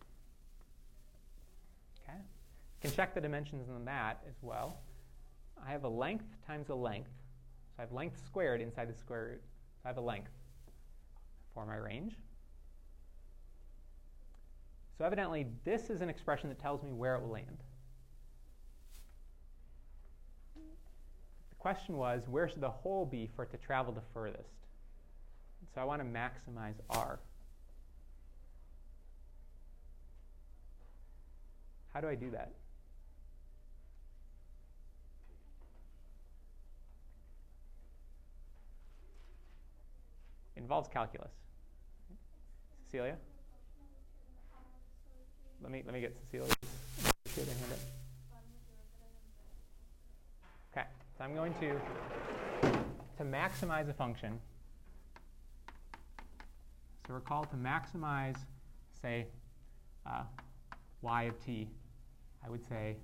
Okay? 2.01 2.17
You 2.17 2.89
can 2.89 2.91
check 2.91 3.13
the 3.13 3.21
dimensions 3.21 3.69
on 3.69 3.86
that 3.86 4.23
as 4.27 4.38
well. 4.41 4.79
I 5.63 5.69
have 5.73 5.84
a 5.84 5.89
length 5.89 6.25
times 6.47 6.69
a 6.69 6.75
length. 6.75 7.11
So 7.67 7.75
I 7.77 7.82
have 7.82 7.91
length 7.91 8.19
squared 8.25 8.61
inside 8.61 8.89
the 8.89 8.97
square 8.97 9.25
root. 9.34 9.41
So 9.43 9.82
I 9.86 9.89
have 9.89 9.97
a 9.97 10.01
length 10.01 10.32
for 11.53 11.65
my 11.65 11.75
range. 11.75 12.15
So 14.97 15.05
evidently, 15.05 15.47
this 15.63 15.89
is 15.89 16.01
an 16.01 16.09
expression 16.09 16.49
that 16.49 16.59
tells 16.59 16.83
me 16.83 16.91
where 16.91 17.15
it 17.15 17.21
will 17.21 17.31
land. 17.31 17.57
The 20.55 21.55
question 21.57 21.97
was, 21.97 22.23
where 22.27 22.47
should 22.47 22.61
the 22.61 22.69
hole 22.69 23.05
be 23.05 23.29
for 23.35 23.43
it 23.43 23.51
to 23.51 23.57
travel 23.57 23.93
the 23.93 24.01
furthest? 24.13 24.49
So 25.73 25.81
I 25.81 25.83
want 25.83 26.01
to 26.01 26.07
maximize 26.07 26.75
R. 26.89 27.19
How 31.93 32.01
do 32.01 32.07
I 32.07 32.15
do 32.15 32.31
that? 32.31 32.51
involves 40.71 40.87
calculus. 40.87 41.33
Cecilia? 42.91 43.15
Let 45.63 45.71
me, 45.71 45.81
let 45.85 45.93
me 45.93 46.01
get 46.01 46.13
Cecilia. 46.13 46.51
Okay, 50.73 50.85
so 51.17 51.23
I'm 51.23 51.33
going 51.33 51.53
to, 51.61 51.69
to 53.17 53.23
maximize 53.23 53.89
a 53.89 53.93
function. 53.93 54.37
So 57.07 57.13
we're 57.13 57.21
called 57.21 57.49
to 57.51 57.55
maximize, 57.55 58.35
say, 59.01 59.27
uh, 60.05 60.23
y 61.01 61.23
of 61.23 61.39
t. 61.45 61.69
I 62.45 62.49
would 62.49 62.67
say 62.67 62.97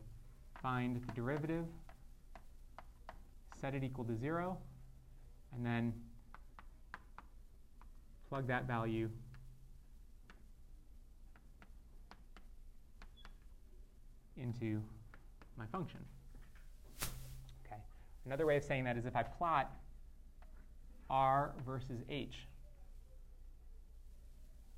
find 0.62 0.98
the 0.98 1.14
derivative, 1.14 1.64
set 3.62 3.74
it 3.74 3.86
equal 3.86 4.04
to 4.04 4.18
0, 4.18 4.58
and 5.56 5.66
then 5.66 5.94
plug 8.28 8.48
that 8.48 8.68
value 8.68 9.10
into 14.42 14.82
my 15.58 15.66
function. 15.68 16.00
Okay. 17.02 17.82
Another 18.26 18.46
way 18.46 18.58
of 18.58 18.64
saying 18.64 18.84
that 18.86 18.98
is 18.98 19.06
if 19.06 19.16
I 19.16 19.24
plot 19.24 19.72
r 21.10 21.54
versus 21.66 22.02
h. 22.10 22.48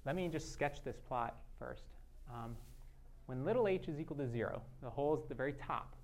Let 0.05 0.15
me 0.15 0.27
just 0.27 0.53
sketch 0.53 0.83
this 0.83 0.97
plot 1.07 1.35
first. 1.57 1.83
Um, 2.31 2.55
when 3.25 3.43
little 3.43 3.67
h 3.67 3.87
is 3.87 3.99
equal 3.99 4.17
to 4.17 4.27
0, 4.27 4.61
the 4.81 4.89
hole 4.89 5.15
is 5.15 5.23
at 5.23 5.29
the 5.29 5.35
very 5.35 5.53
top. 5.53 5.95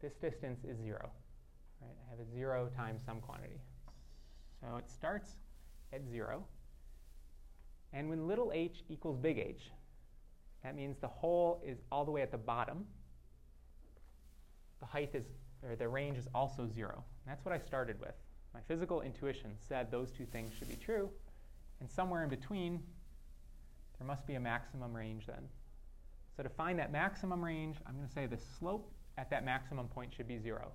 This 0.00 0.14
distance 0.14 0.64
is 0.64 0.78
0. 0.78 1.10
Right? 1.80 1.90
I 2.06 2.10
have 2.10 2.20
a 2.20 2.34
0 2.34 2.70
times 2.76 3.02
some 3.04 3.20
quantity. 3.20 3.60
So 4.60 4.76
it 4.76 4.90
starts 4.90 5.36
at 5.92 6.02
0. 6.10 6.44
And 7.92 8.08
when 8.08 8.26
little 8.26 8.52
h 8.54 8.84
equals 8.88 9.16
big 9.16 9.38
H, 9.38 9.70
that 10.62 10.74
means 10.74 10.98
the 10.98 11.08
hole 11.08 11.62
is 11.64 11.78
all 11.90 12.04
the 12.04 12.10
way 12.10 12.22
at 12.22 12.30
the 12.30 12.38
bottom. 12.38 12.84
The 14.80 14.86
height 14.86 15.10
is, 15.14 15.24
or 15.62 15.76
the 15.76 15.88
range 15.88 16.18
is 16.18 16.28
also 16.34 16.66
0. 16.66 16.92
And 16.94 17.04
that's 17.26 17.44
what 17.44 17.54
I 17.54 17.58
started 17.58 18.00
with. 18.00 18.14
My 18.54 18.60
physical 18.66 19.02
intuition 19.02 19.52
said 19.58 19.90
those 19.90 20.10
two 20.10 20.26
things 20.26 20.52
should 20.58 20.68
be 20.68 20.76
true. 20.76 21.10
And 21.80 21.90
somewhere 21.90 22.22
in 22.24 22.28
between, 22.28 22.80
there 23.98 24.06
must 24.06 24.26
be 24.26 24.34
a 24.34 24.40
maximum 24.40 24.94
range 24.94 25.26
then. 25.26 25.48
So 26.36 26.42
to 26.42 26.48
find 26.48 26.78
that 26.78 26.92
maximum 26.92 27.44
range, 27.44 27.76
I'm 27.86 27.94
going 27.94 28.06
to 28.06 28.12
say 28.12 28.26
the 28.26 28.38
slope 28.58 28.90
at 29.16 29.30
that 29.30 29.44
maximum 29.44 29.88
point 29.88 30.12
should 30.14 30.28
be 30.28 30.38
0. 30.38 30.70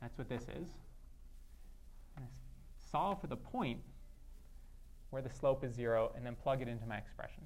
That's 0.00 0.18
what 0.18 0.28
this 0.28 0.42
is. 0.42 0.68
And 2.16 2.26
solve 2.90 3.20
for 3.20 3.28
the 3.28 3.36
point 3.36 3.80
where 5.10 5.22
the 5.22 5.30
slope 5.30 5.64
is 5.64 5.72
0 5.72 6.12
and 6.16 6.26
then 6.26 6.34
plug 6.34 6.62
it 6.62 6.68
into 6.68 6.86
my 6.86 6.96
expression. 6.96 7.42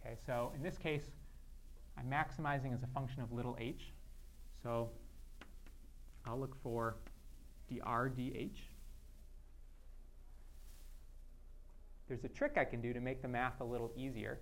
Okay, 0.00 0.16
so 0.26 0.52
in 0.54 0.62
this 0.62 0.78
case, 0.78 1.10
I'm 1.98 2.10
maximizing 2.10 2.72
as 2.72 2.82
a 2.82 2.86
function 2.88 3.22
of 3.22 3.32
little 3.32 3.56
h. 3.60 3.92
So 4.62 4.90
I'll 6.26 6.38
look 6.38 6.56
for 6.62 6.96
dr 7.68 8.12
dh. 8.16 8.50
There's 12.08 12.24
a 12.24 12.28
trick 12.28 12.56
I 12.56 12.64
can 12.64 12.80
do 12.80 12.92
to 12.92 13.00
make 13.00 13.22
the 13.22 13.28
math 13.28 13.60
a 13.60 13.64
little 13.64 13.92
easier. 13.96 14.40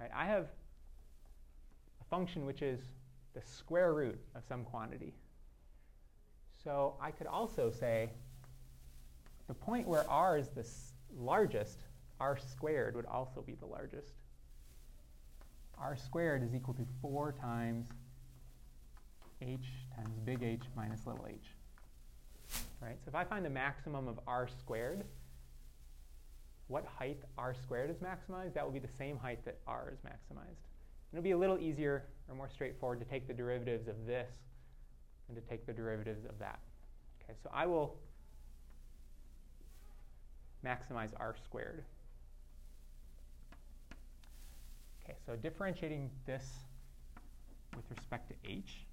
Right? 0.00 0.10
I 0.14 0.26
have 0.26 0.48
a 2.00 2.04
function 2.10 2.46
which 2.46 2.62
is 2.62 2.80
the 3.34 3.42
square 3.42 3.94
root 3.94 4.18
of 4.34 4.42
some 4.48 4.64
quantity. 4.64 5.14
So 6.62 6.94
I 7.00 7.10
could 7.10 7.26
also 7.26 7.70
say 7.70 8.10
the 9.46 9.54
point 9.54 9.86
where 9.86 10.08
r 10.10 10.38
is 10.38 10.48
the 10.48 10.66
largest, 11.16 11.84
r 12.18 12.38
squared 12.38 12.96
would 12.96 13.06
also 13.06 13.42
be 13.42 13.54
the 13.54 13.66
largest. 13.66 14.14
R 15.78 15.96
squared 15.96 16.42
is 16.42 16.54
equal 16.54 16.74
to 16.74 16.86
4 17.02 17.32
times 17.32 17.86
h 19.40 19.66
times 19.96 20.18
big 20.24 20.42
H 20.42 20.62
minus 20.76 21.06
little 21.06 21.26
h. 21.28 21.36
Right? 22.80 22.96
So 23.04 23.08
if 23.08 23.14
I 23.14 23.24
find 23.24 23.44
the 23.44 23.50
maximum 23.50 24.08
of 24.08 24.20
r 24.26 24.48
squared, 24.48 25.04
what 26.68 26.84
height 26.86 27.22
r 27.36 27.54
squared 27.54 27.90
is 27.90 27.96
maximized, 27.98 28.54
that 28.54 28.64
will 28.64 28.72
be 28.72 28.78
the 28.78 28.96
same 28.96 29.18
height 29.18 29.44
that 29.44 29.58
r 29.66 29.92
is 29.92 29.98
maximized. 30.00 30.64
It'll 31.12 31.22
be 31.22 31.32
a 31.32 31.38
little 31.38 31.58
easier 31.58 32.04
or 32.28 32.34
more 32.34 32.48
straightforward 32.48 32.98
to 33.00 33.04
take 33.04 33.26
the 33.26 33.34
derivatives 33.34 33.86
of 33.88 34.06
this 34.06 34.30
and 35.28 35.36
to 35.36 35.42
take 35.42 35.66
the 35.66 35.72
derivatives 35.72 36.24
of 36.24 36.38
that. 36.38 36.58
Okay, 37.22 37.34
so 37.42 37.50
I 37.52 37.66
will 37.66 37.96
maximize 40.64 41.10
r 41.18 41.36
squared. 41.44 41.84
Okay, 45.04 45.18
so 45.26 45.36
differentiating 45.36 46.10
this 46.24 46.50
with 47.76 47.84
respect 47.90 48.30
to 48.30 48.34
h. 48.48 48.86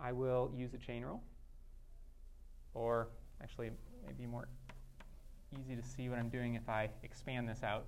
I 0.00 0.12
will 0.12 0.52
use 0.56 0.72
a 0.72 0.78
chain 0.78 1.04
rule, 1.04 1.20
or 2.74 3.08
actually 3.42 3.70
maybe 4.06 4.24
more 4.24 4.48
easy 5.58 5.74
to 5.74 5.82
see 5.82 6.08
what 6.08 6.18
I'm 6.18 6.28
doing 6.28 6.54
if 6.54 6.68
I 6.68 6.90
expand 7.02 7.48
this 7.48 7.64
out. 7.64 7.86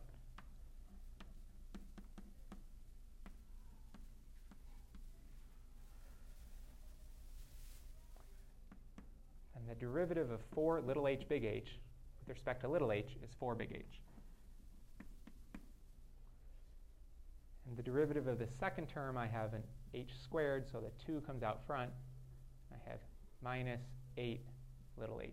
The 9.70 9.76
derivative 9.76 10.32
of 10.32 10.40
4 10.52 10.80
little 10.80 11.06
h 11.06 11.28
big 11.28 11.44
H 11.44 11.78
with 12.26 12.36
respect 12.36 12.62
to 12.62 12.68
little 12.68 12.90
h 12.90 13.16
is 13.22 13.30
4 13.38 13.54
big 13.54 13.70
H. 13.72 14.00
And 17.68 17.76
the 17.76 17.82
derivative 17.82 18.26
of 18.26 18.40
the 18.40 18.48
second 18.58 18.88
term, 18.88 19.16
I 19.16 19.28
have 19.28 19.54
an 19.54 19.62
h 19.94 20.10
squared, 20.24 20.66
so 20.70 20.80
the 20.80 20.90
2 21.06 21.20
comes 21.20 21.44
out 21.44 21.60
front. 21.68 21.90
I 22.72 22.90
have 22.90 22.98
minus 23.44 23.80
8 24.16 24.40
little 24.98 25.20
h. 25.20 25.30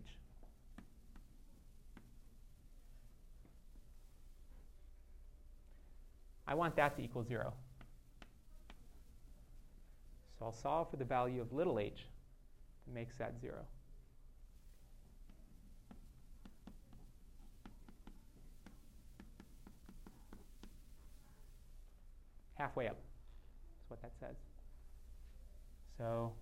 I 6.46 6.54
want 6.54 6.76
that 6.76 6.96
to 6.96 7.02
equal 7.02 7.24
0. 7.24 7.52
So 10.38 10.44
I'll 10.44 10.52
solve 10.52 10.92
for 10.92 10.96
the 10.96 11.04
value 11.04 11.40
of 11.40 11.52
little 11.52 11.80
h 11.80 12.06
that 12.86 12.94
makes 12.94 13.16
that 13.16 13.34
0. 13.40 13.56
Halfway 22.58 22.88
up. 22.88 22.96
That's 22.96 23.90
what 23.90 24.02
that 24.02 24.12
says. 24.20 24.36
So 25.96 26.32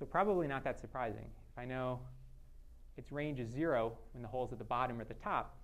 So 0.00 0.06
probably 0.06 0.46
not 0.46 0.64
that 0.64 0.80
surprising. 0.80 1.26
If 1.52 1.58
I 1.58 1.66
know 1.66 2.00
its 2.96 3.12
range 3.12 3.38
is 3.38 3.50
zero 3.50 3.92
when 4.14 4.22
the 4.22 4.28
hole's 4.28 4.50
at 4.50 4.58
the 4.58 4.64
bottom 4.64 4.98
or 4.98 5.04
the 5.04 5.12
top, 5.12 5.58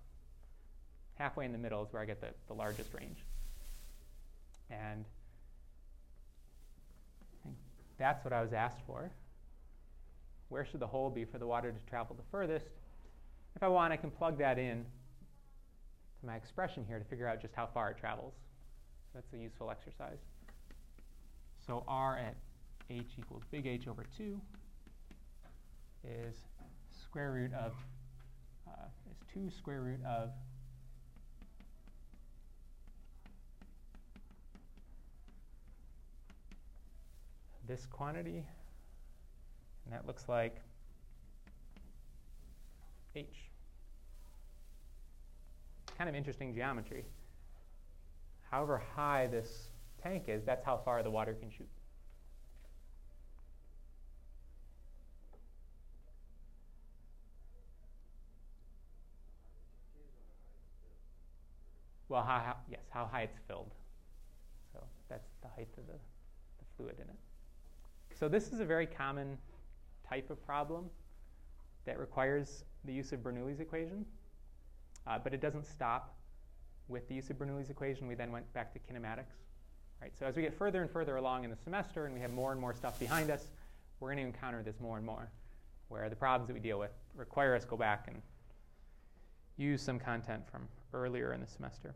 halfway 1.15 1.45
in 1.45 1.51
the 1.51 1.57
middle 1.57 1.83
is 1.83 1.91
where 1.91 2.03
I 2.03 2.05
get 2.05 2.21
the, 2.21 2.27
the 2.47 2.53
largest 2.53 2.93
range. 2.93 3.17
And 4.69 5.05
that's 7.97 8.23
what 8.23 8.31
I 8.31 8.43
was 8.43 8.53
asked 8.53 8.81
for. 8.85 9.09
Where 10.49 10.65
should 10.65 10.79
the 10.79 10.87
hole 10.87 11.09
be 11.09 11.25
for 11.25 11.37
the 11.37 11.47
water 11.47 11.71
to 11.71 11.89
travel 11.89 12.15
the 12.15 12.23
furthest? 12.31 12.67
If 13.55 13.63
I 13.63 13.67
want, 13.67 13.91
I 13.91 13.97
can 13.97 14.11
plug 14.11 14.37
that 14.37 14.57
in 14.57 14.85
to 16.19 16.25
my 16.25 16.35
expression 16.35 16.85
here 16.87 16.99
to 16.99 17.05
figure 17.05 17.27
out 17.27 17.41
just 17.41 17.53
how 17.53 17.67
far 17.73 17.91
it 17.91 17.97
travels. 17.97 18.33
That's 19.13 19.33
a 19.33 19.37
useful 19.37 19.71
exercise. 19.71 20.19
So 21.65 21.83
r 21.87 22.17
at 22.17 22.35
h 22.89 23.05
equals 23.17 23.43
big 23.51 23.65
H 23.65 23.87
over 23.87 24.05
2 24.17 24.39
is 26.05 26.35
square 27.03 27.31
root 27.31 27.53
of, 27.53 27.73
uh, 28.67 28.85
is 29.11 29.17
2 29.33 29.49
square 29.49 29.81
root 29.81 29.99
of 30.05 30.29
this 37.67 37.85
quantity, 37.85 38.45
and 39.87 39.95
that 39.97 40.05
looks 40.05 40.27
like 40.27 40.57
H. 43.15 43.25
Kind 45.97 46.09
of 46.09 46.15
interesting 46.15 46.53
geometry. 46.53 47.05
However 48.51 48.81
high 48.95 49.27
this 49.27 49.69
tank 50.03 50.25
is, 50.27 50.43
that's 50.43 50.65
how 50.65 50.77
far 50.83 51.03
the 51.03 51.09
water 51.09 51.33
can 51.33 51.49
shoot. 51.49 51.69
Well, 62.09 62.23
how, 62.23 62.39
how, 62.39 62.55
yes, 62.69 62.81
how 62.89 63.05
high 63.05 63.21
it's 63.21 63.37
filled. 63.47 63.71
So 64.73 64.79
that's 65.09 65.29
the 65.41 65.47
height 65.47 65.69
of 65.77 65.87
the, 65.87 65.93
the 65.93 66.65
fluid 66.75 66.95
in 66.97 67.09
it. 67.09 68.17
So 68.17 68.27
this 68.27 68.51
is 68.51 68.59
a 68.59 68.65
very 68.65 68.85
common 68.85 69.37
type 70.07 70.29
of 70.29 70.43
problem 70.45 70.89
that 71.85 71.99
requires 71.99 72.63
the 72.85 72.93
use 72.93 73.11
of 73.11 73.19
Bernoulli's 73.19 73.59
equation, 73.59 74.05
uh, 75.05 75.17
but 75.23 75.33
it 75.33 75.41
doesn't 75.41 75.65
stop 75.65 76.15
with 76.87 77.07
the 77.07 77.15
use 77.15 77.29
of 77.29 77.37
Bernoulli's 77.37 77.69
equation. 77.69 78.07
We 78.07 78.15
then 78.15 78.31
went 78.31 78.51
back 78.53 78.73
to 78.73 78.79
kinematics. 78.79 79.35
Right? 80.01 80.11
So 80.17 80.25
as 80.25 80.35
we 80.35 80.41
get 80.43 80.57
further 80.57 80.81
and 80.81 80.91
further 80.91 81.15
along 81.15 81.43
in 81.43 81.49
the 81.49 81.57
semester 81.57 82.05
and 82.05 82.13
we 82.13 82.19
have 82.21 82.31
more 82.31 82.51
and 82.51 82.61
more 82.61 82.73
stuff 82.73 82.99
behind 82.99 83.31
us, 83.31 83.47
we're 83.99 84.09
going 84.09 84.17
to 84.17 84.23
encounter 84.23 84.61
this 84.61 84.79
more 84.79 84.97
and 84.97 85.05
more, 85.05 85.31
where 85.87 86.07
the 86.09 86.15
problems 86.15 86.47
that 86.47 86.53
we 86.53 86.59
deal 86.59 86.77
with 86.77 86.91
require 87.15 87.55
us 87.55 87.63
to 87.63 87.69
go 87.69 87.77
back 87.77 88.07
and 88.07 88.21
use 89.57 89.81
some 89.81 89.99
content 89.99 90.43
from 90.51 90.67
earlier 90.93 91.33
in 91.33 91.41
the 91.41 91.47
semester. 91.47 91.95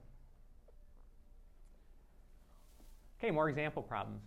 Okay, 3.19 3.29
more 3.29 3.49
example 3.49 3.83
problems. 3.83 4.23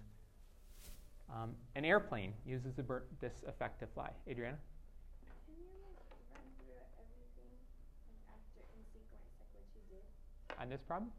Um, 1.34 1.50
an 1.74 1.84
airplane 1.84 2.32
uses 2.46 2.74
this 3.20 3.32
effect 3.48 3.80
to 3.80 3.86
fly. 3.88 4.10
Adriana? 4.28 4.56
On 10.60 10.68
this 10.68 10.80
problem? 10.82 11.10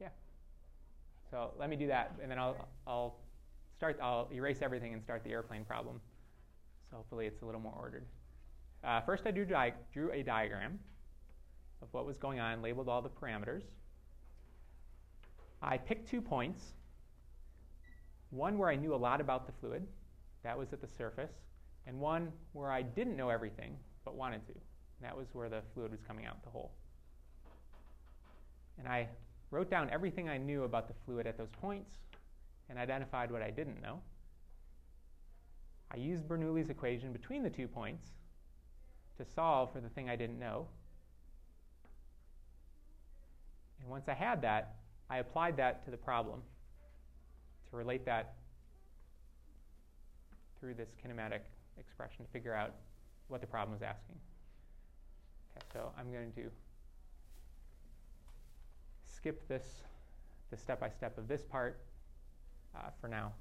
Yeah. 0.00 0.06
yeah. 0.06 0.10
So 1.30 1.50
let 1.58 1.68
me 1.68 1.76
do 1.76 1.86
that, 1.88 2.14
and 2.22 2.30
then 2.30 2.38
I'll, 2.38 2.66
I'll 2.86 3.16
start. 3.76 3.98
I'll 4.02 4.28
erase 4.32 4.60
everything 4.62 4.94
and 4.94 5.02
start 5.02 5.22
the 5.22 5.30
airplane 5.30 5.64
problem. 5.64 6.00
So 6.90 6.96
hopefully 6.96 7.26
it's 7.26 7.42
a 7.42 7.44
little 7.44 7.60
more 7.60 7.74
ordered. 7.78 8.06
Uh, 8.82 9.02
first, 9.02 9.26
I 9.26 9.30
drew, 9.30 9.44
di- 9.44 9.74
drew 9.92 10.10
a 10.12 10.22
diagram 10.22 10.78
of 11.82 11.88
what 11.92 12.06
was 12.06 12.16
going 12.16 12.40
on, 12.40 12.62
labeled 12.62 12.88
all 12.88 13.02
the 13.02 13.10
parameters. 13.10 13.62
I 15.60 15.76
picked 15.76 16.08
two 16.08 16.22
points. 16.22 16.62
One 18.30 18.58
where 18.58 18.68
I 18.68 18.76
knew 18.76 18.94
a 18.94 18.96
lot 18.96 19.20
about 19.20 19.46
the 19.46 19.52
fluid, 19.60 19.86
that 20.42 20.58
was 20.58 20.72
at 20.72 20.80
the 20.80 20.88
surface, 20.98 21.32
and 21.86 21.98
one 21.98 22.32
where 22.52 22.70
I 22.70 22.82
didn't 22.82 23.16
know 23.16 23.30
everything 23.30 23.76
but 24.04 24.14
wanted 24.14 24.46
to. 24.48 24.54
That 25.00 25.16
was 25.16 25.28
where 25.32 25.48
the 25.48 25.62
fluid 25.74 25.90
was 25.90 26.00
coming 26.06 26.26
out 26.26 26.42
the 26.42 26.50
hole. 26.50 26.72
And 28.78 28.86
I 28.86 29.08
wrote 29.50 29.70
down 29.70 29.88
everything 29.90 30.28
I 30.28 30.38
knew 30.38 30.64
about 30.64 30.88
the 30.88 30.94
fluid 31.04 31.26
at 31.26 31.38
those 31.38 31.50
points 31.60 31.96
and 32.68 32.78
identified 32.78 33.30
what 33.30 33.42
I 33.42 33.50
didn't 33.50 33.80
know. 33.80 34.00
I 35.90 35.96
used 35.96 36.28
Bernoulli's 36.28 36.68
equation 36.68 37.12
between 37.12 37.42
the 37.42 37.50
two 37.50 37.66
points 37.66 38.08
to 39.16 39.24
solve 39.24 39.72
for 39.72 39.80
the 39.80 39.88
thing 39.88 40.10
I 40.10 40.16
didn't 40.16 40.38
know. 40.38 40.66
And 43.80 43.88
once 43.88 44.08
I 44.08 44.14
had 44.14 44.42
that, 44.42 44.76
I 45.08 45.18
applied 45.18 45.56
that 45.56 45.84
to 45.86 45.90
the 45.90 45.96
problem 45.96 46.42
to 47.70 47.76
relate 47.76 48.04
that 48.06 48.34
through 50.58 50.74
this 50.74 50.90
kinematic 51.04 51.40
expression 51.78 52.24
to 52.24 52.30
figure 52.30 52.54
out 52.54 52.72
what 53.28 53.40
the 53.40 53.46
problem 53.46 53.76
is 53.76 53.82
asking. 53.82 54.16
Okay, 55.56 55.66
so 55.72 55.92
I'm 55.98 56.10
going 56.12 56.32
to 56.32 56.50
skip 59.04 59.46
this, 59.48 59.82
the 60.50 60.56
step-by-step 60.56 61.18
of 61.18 61.28
this 61.28 61.42
part 61.42 61.80
uh, 62.76 62.90
for 63.00 63.08
now, 63.08 63.32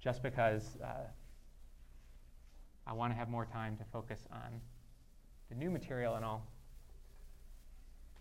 just 0.00 0.22
because 0.22 0.76
uh, 0.82 1.06
I 2.86 2.92
want 2.92 3.12
to 3.12 3.16
have 3.16 3.28
more 3.28 3.46
time 3.46 3.76
to 3.76 3.84
focus 3.92 4.20
on 4.32 4.60
the 5.48 5.54
new 5.54 5.70
material, 5.70 6.16
and 6.16 6.24
I'll 6.24 6.44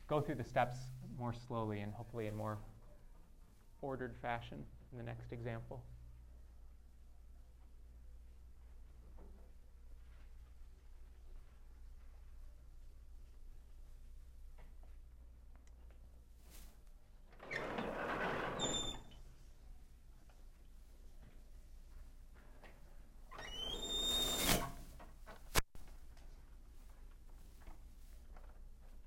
go 0.08 0.22
through 0.22 0.36
the 0.36 0.44
steps 0.44 0.78
more 1.18 1.34
slowly 1.48 1.80
and 1.80 1.94
hopefully 1.94 2.28
in 2.28 2.36
more 2.36 2.58
ordered 3.82 4.16
fashion 4.22 4.64
in 4.92 4.98
the 4.98 5.04
next 5.04 5.32
example. 5.32 5.82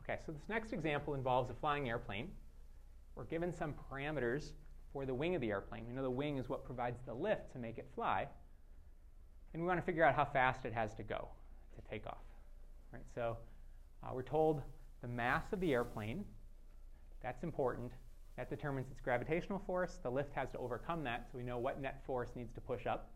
Okay, 0.03 0.19
so 0.27 0.33
this 0.33 0.43
next 0.49 0.73
example 0.73 1.15
involves 1.15 1.51
a 1.51 1.55
flying 1.55 1.89
airplane. 1.89 2.31
We're 3.17 3.25
given 3.25 3.53
some 3.53 3.75
parameters 3.91 4.51
for 4.95 5.05
the 5.05 5.13
wing 5.13 5.35
of 5.35 5.41
the 5.41 5.51
airplane. 5.51 5.85
We 5.87 5.93
know 5.93 6.05
the 6.05 6.11
wing 6.11 6.39
is 6.39 6.49
what 6.49 6.65
provides 6.65 7.01
the 7.05 7.13
lift 7.13 7.53
to 7.53 7.59
make 7.59 7.79
it 7.79 7.91
fly. 7.95 8.29
And 9.53 9.61
we 9.61 9.67
want 9.67 9.79
to 9.79 9.85
figure 9.85 10.05
out 10.05 10.15
how 10.15 10.25
fast 10.25 10.65
it 10.65 10.73
has 10.73 10.95
to 10.95 11.03
go 11.03 11.29
to 11.75 11.91
take 11.91 12.07
off. 12.07 12.23
Right, 12.93 13.03
so 13.13 13.37
uh, 14.03 14.11
we're 14.15 14.23
told 14.23 14.63
the 15.03 15.09
mass 15.09 15.53
of 15.53 15.59
the 15.59 15.73
airplane, 15.73 16.25
that's 17.23 17.43
important. 17.43 17.91
That 18.37 18.49
determines 18.49 18.89
its 18.91 19.01
gravitational 19.01 19.61
force. 19.67 19.99
The 20.03 20.11
lift 20.11 20.33
has 20.35 20.51
to 20.53 20.59
overcome 20.59 21.03
that, 21.05 21.27
so 21.31 21.39
we 21.39 21.45
know 21.45 21.59
what 21.59 21.81
net 21.81 22.03
force 22.07 22.31
needs 22.37 22.53
to 22.55 22.61
push 22.61 22.87
up. 22.87 23.11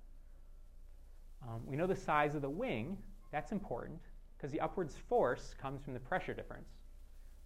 Um, 1.43 1.61
we 1.64 1.76
know 1.76 1.87
the 1.87 1.97
size 1.97 2.35
of 2.35 2.43
the 2.43 2.51
wing. 2.51 2.99
That's 3.31 3.53
important 3.53 4.01
because 4.37 4.51
the 4.51 4.61
upwards 4.61 4.97
force 5.09 5.55
comes 5.61 5.83
from 5.83 5.95
the 5.95 6.01
pressure 6.01 6.35
difference. 6.35 6.70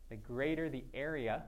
The 0.08 0.16
greater 0.16 0.70
the 0.70 0.84
area 0.94 1.42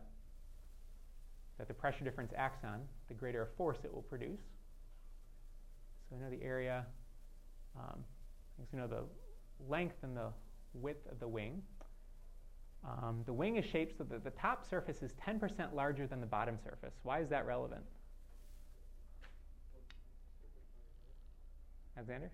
pressure 1.84 2.02
difference 2.02 2.32
acts 2.34 2.64
on, 2.64 2.80
the 3.08 3.14
greater 3.14 3.42
a 3.42 3.46
force 3.58 3.76
it 3.84 3.92
will 3.92 4.00
produce. 4.00 4.40
So 6.08 6.16
we 6.16 6.18
know 6.18 6.30
the 6.30 6.42
area, 6.42 6.86
um, 7.76 7.98
we 8.72 8.78
know 8.78 8.86
the 8.86 9.02
length 9.68 9.96
and 10.02 10.16
the 10.16 10.28
width 10.72 11.06
of 11.12 11.20
the 11.20 11.28
wing. 11.28 11.60
Um, 12.86 13.20
the 13.26 13.34
wing 13.34 13.56
is 13.56 13.66
shaped 13.66 13.98
so 13.98 14.04
that 14.04 14.24
the 14.24 14.30
top 14.30 14.66
surface 14.66 15.02
is 15.02 15.12
10% 15.28 15.74
larger 15.74 16.06
than 16.06 16.22
the 16.22 16.26
bottom 16.26 16.56
surface. 16.64 16.94
Why 17.02 17.20
is 17.20 17.28
that 17.28 17.44
relevant? 17.44 17.84
Alexander? 21.98 22.30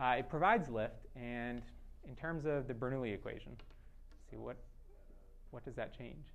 Uh, 0.00 0.14
it 0.20 0.28
provides 0.28 0.68
lift, 0.68 1.06
and 1.16 1.62
in 2.06 2.14
terms 2.14 2.46
of 2.46 2.68
the 2.68 2.74
Bernoulli 2.74 3.12
equation, 3.12 3.56
see 4.30 4.36
what, 4.36 4.56
what 5.50 5.64
does 5.64 5.74
that 5.74 5.98
change? 5.98 6.26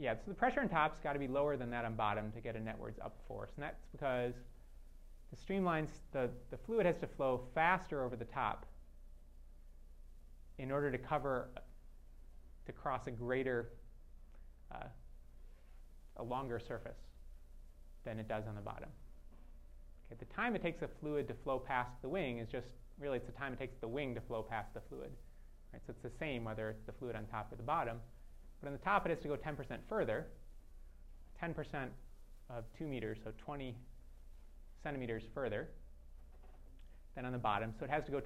Yeah, 0.00 0.14
so 0.14 0.22
the 0.28 0.34
pressure 0.34 0.60
on 0.60 0.70
top's 0.70 0.98
got 0.98 1.12
to 1.12 1.18
be 1.18 1.28
lower 1.28 1.58
than 1.58 1.68
that 1.72 1.84
on 1.84 1.94
bottom 1.94 2.32
to 2.32 2.40
get 2.40 2.56
a 2.56 2.58
netwards 2.58 2.98
up 3.04 3.18
force, 3.28 3.50
and 3.56 3.62
that's 3.62 3.84
because 3.92 4.32
the 5.30 5.36
streamlines, 5.36 5.90
the, 6.12 6.30
the 6.50 6.56
fluid 6.56 6.86
has 6.86 6.96
to 7.00 7.06
flow 7.06 7.42
faster 7.54 8.02
over 8.02 8.16
the 8.16 8.24
top 8.24 8.64
in 10.58 10.70
order 10.70 10.90
to 10.90 10.96
cover, 10.96 11.50
to 12.64 12.72
cross 12.72 13.08
a 13.08 13.10
greater, 13.10 13.72
uh, 14.74 14.86
a 16.16 16.22
longer 16.22 16.58
surface 16.58 16.98
than 18.06 18.18
it 18.18 18.26
does 18.26 18.46
on 18.48 18.54
the 18.54 18.62
bottom. 18.62 18.88
Okay, 20.10 20.18
the 20.18 20.34
time 20.34 20.56
it 20.56 20.62
takes 20.62 20.80
a 20.80 20.88
fluid 20.88 21.28
to 21.28 21.34
flow 21.34 21.58
past 21.58 21.90
the 22.00 22.08
wing 22.08 22.38
is 22.38 22.48
just 22.48 22.68
really 22.98 23.18
it's 23.18 23.26
the 23.26 23.32
time 23.32 23.52
it 23.52 23.58
takes 23.58 23.76
the 23.82 23.88
wing 23.88 24.14
to 24.14 24.20
flow 24.22 24.42
past 24.42 24.72
the 24.72 24.80
fluid. 24.88 25.10
Right? 25.74 25.82
So 25.86 25.90
it's 25.90 26.02
the 26.02 26.18
same 26.18 26.44
whether 26.44 26.70
it's 26.70 26.86
the 26.86 26.92
fluid 26.92 27.16
on 27.16 27.26
top 27.26 27.52
or 27.52 27.56
the 27.56 27.62
bottom. 27.62 27.98
But 28.60 28.68
on 28.68 28.72
the 28.72 28.78
top 28.78 29.06
it 29.06 29.10
has 29.10 29.20
to 29.20 29.28
go 29.28 29.36
10% 29.36 29.56
further. 29.88 30.26
10% 31.42 31.88
of 32.50 32.64
2 32.78 32.84
meters, 32.84 33.18
so 33.24 33.32
20 33.38 33.74
centimeters 34.82 35.22
further 35.34 35.68
than 37.14 37.24
on 37.24 37.32
the 37.32 37.38
bottom. 37.38 37.72
So 37.78 37.84
it 37.84 37.90
has 37.90 38.04
to 38.04 38.10
go 38.10 38.20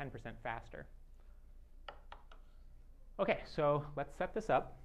10% 0.00 0.10
faster. 0.42 0.86
Okay, 3.20 3.40
so 3.54 3.84
let's 3.96 4.16
set 4.16 4.34
this 4.34 4.50
up. 4.50 4.78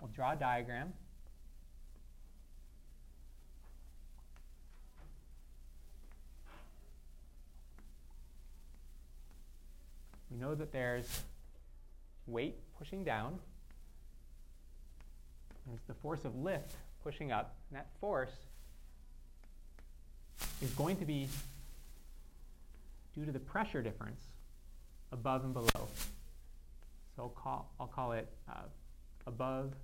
We'll 0.00 0.10
draw 0.14 0.32
a 0.32 0.36
diagram. 0.36 0.92
We 10.30 10.36
know 10.36 10.54
that 10.54 10.72
there's 10.72 11.22
weight 12.30 12.56
pushing 12.78 13.04
down. 13.04 13.38
There's 15.66 15.82
the 15.86 15.94
force 15.94 16.24
of 16.24 16.34
lift 16.36 16.74
pushing 17.02 17.32
up. 17.32 17.54
And 17.70 17.78
that 17.78 17.88
force 18.00 18.32
is 20.62 20.70
going 20.70 20.96
to 20.96 21.04
be 21.04 21.28
due 23.14 23.24
to 23.24 23.32
the 23.32 23.38
pressure 23.38 23.82
difference 23.82 24.20
above 25.12 25.44
and 25.44 25.52
below. 25.52 25.88
So 27.16 27.22
I'll 27.22 27.28
call, 27.28 27.70
I'll 27.78 27.86
call 27.86 28.12
it 28.12 28.28
uh, 28.48 28.62
above 29.26 29.74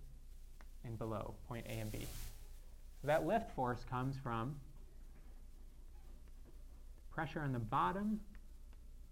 and 0.85 0.99
below, 0.99 1.35
point 1.49 1.67
A 1.69 1.73
and 1.73 1.91
B. 1.91 2.07
So 3.01 3.09
that 3.09 3.27
lift 3.27 3.55
force 3.55 3.85
comes 3.91 4.17
from 4.23 4.57
pressure 7.11 7.41
on 7.41 7.53
the 7.53 7.59
bottom 7.59 8.21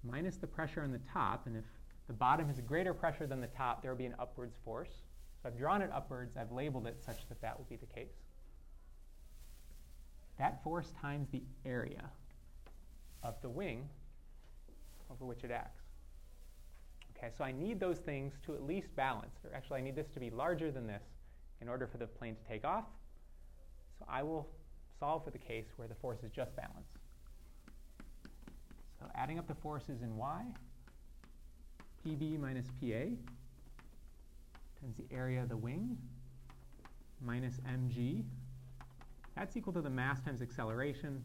minus 0.02 0.36
the 0.36 0.46
pressure 0.46 0.82
on 0.82 0.92
the 0.92 1.00
top. 1.12 1.46
And 1.46 1.56
if 1.56 1.64
the 2.06 2.12
bottom 2.12 2.46
has 2.46 2.58
a 2.58 2.62
greater 2.62 2.92
pressure 2.92 3.26
than 3.26 3.40
the 3.40 3.46
top, 3.48 3.82
there 3.82 3.90
will 3.90 3.98
be 3.98 4.06
an 4.06 4.14
upwards 4.18 4.56
force. 4.64 4.90
So 5.42 5.48
I've 5.48 5.58
drawn 5.58 5.82
it 5.82 5.90
upwards, 5.92 6.36
I've 6.36 6.52
labeled 6.52 6.86
it 6.86 7.02
such 7.04 7.28
that 7.28 7.40
that 7.40 7.58
will 7.58 7.66
be 7.68 7.76
the 7.76 7.86
case. 7.86 8.12
That 10.38 10.62
force 10.62 10.92
times 11.00 11.28
the 11.30 11.42
area 11.64 12.10
of 13.22 13.40
the 13.40 13.48
wing 13.48 13.88
over 15.10 15.24
which 15.24 15.44
it 15.44 15.50
acts. 15.50 15.82
Okay, 17.16 17.30
so 17.36 17.44
I 17.44 17.52
need 17.52 17.78
those 17.78 17.98
things 17.98 18.34
to 18.44 18.54
at 18.54 18.62
least 18.62 18.94
balance, 18.96 19.36
or 19.44 19.54
actually 19.54 19.78
I 19.78 19.82
need 19.82 19.96
this 19.96 20.08
to 20.14 20.20
be 20.20 20.30
larger 20.30 20.70
than 20.70 20.86
this 20.86 21.02
in 21.60 21.68
order 21.68 21.86
for 21.86 21.98
the 21.98 22.06
plane 22.06 22.34
to 22.34 22.42
take 22.48 22.64
off. 22.64 22.84
So 23.98 24.04
I 24.08 24.22
will 24.22 24.48
solve 24.98 25.24
for 25.24 25.30
the 25.30 25.38
case 25.38 25.66
where 25.76 25.88
the 25.88 25.94
force 25.94 26.18
is 26.22 26.30
just 26.30 26.54
balanced. 26.56 26.98
So 28.98 29.06
adding 29.14 29.38
up 29.38 29.46
the 29.46 29.54
forces 29.54 30.02
in 30.02 30.16
y, 30.16 30.44
PB 32.04 32.40
minus 32.40 32.66
PA 32.80 33.08
times 34.80 34.96
the 34.96 35.14
area 35.14 35.42
of 35.42 35.48
the 35.48 35.56
wing 35.56 35.96
minus 37.20 37.54
mg. 37.68 38.22
That's 39.34 39.56
equal 39.56 39.72
to 39.72 39.80
the 39.80 39.90
mass 39.90 40.20
times 40.20 40.42
acceleration 40.42 41.22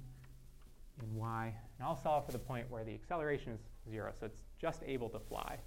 in 1.02 1.16
y. 1.16 1.54
And 1.78 1.88
I'll 1.88 2.02
solve 2.02 2.26
for 2.26 2.32
the 2.32 2.40
point 2.40 2.70
where 2.70 2.84
the 2.84 2.94
acceleration 2.94 3.54
is 3.54 3.60
zero, 3.90 4.12
so 4.18 4.26
it's 4.26 4.44
just 4.60 4.82
able 4.86 5.10
to 5.10 5.20
fly. 5.20 5.58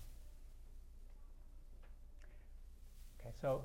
Okay, 3.20 3.30
so 3.40 3.64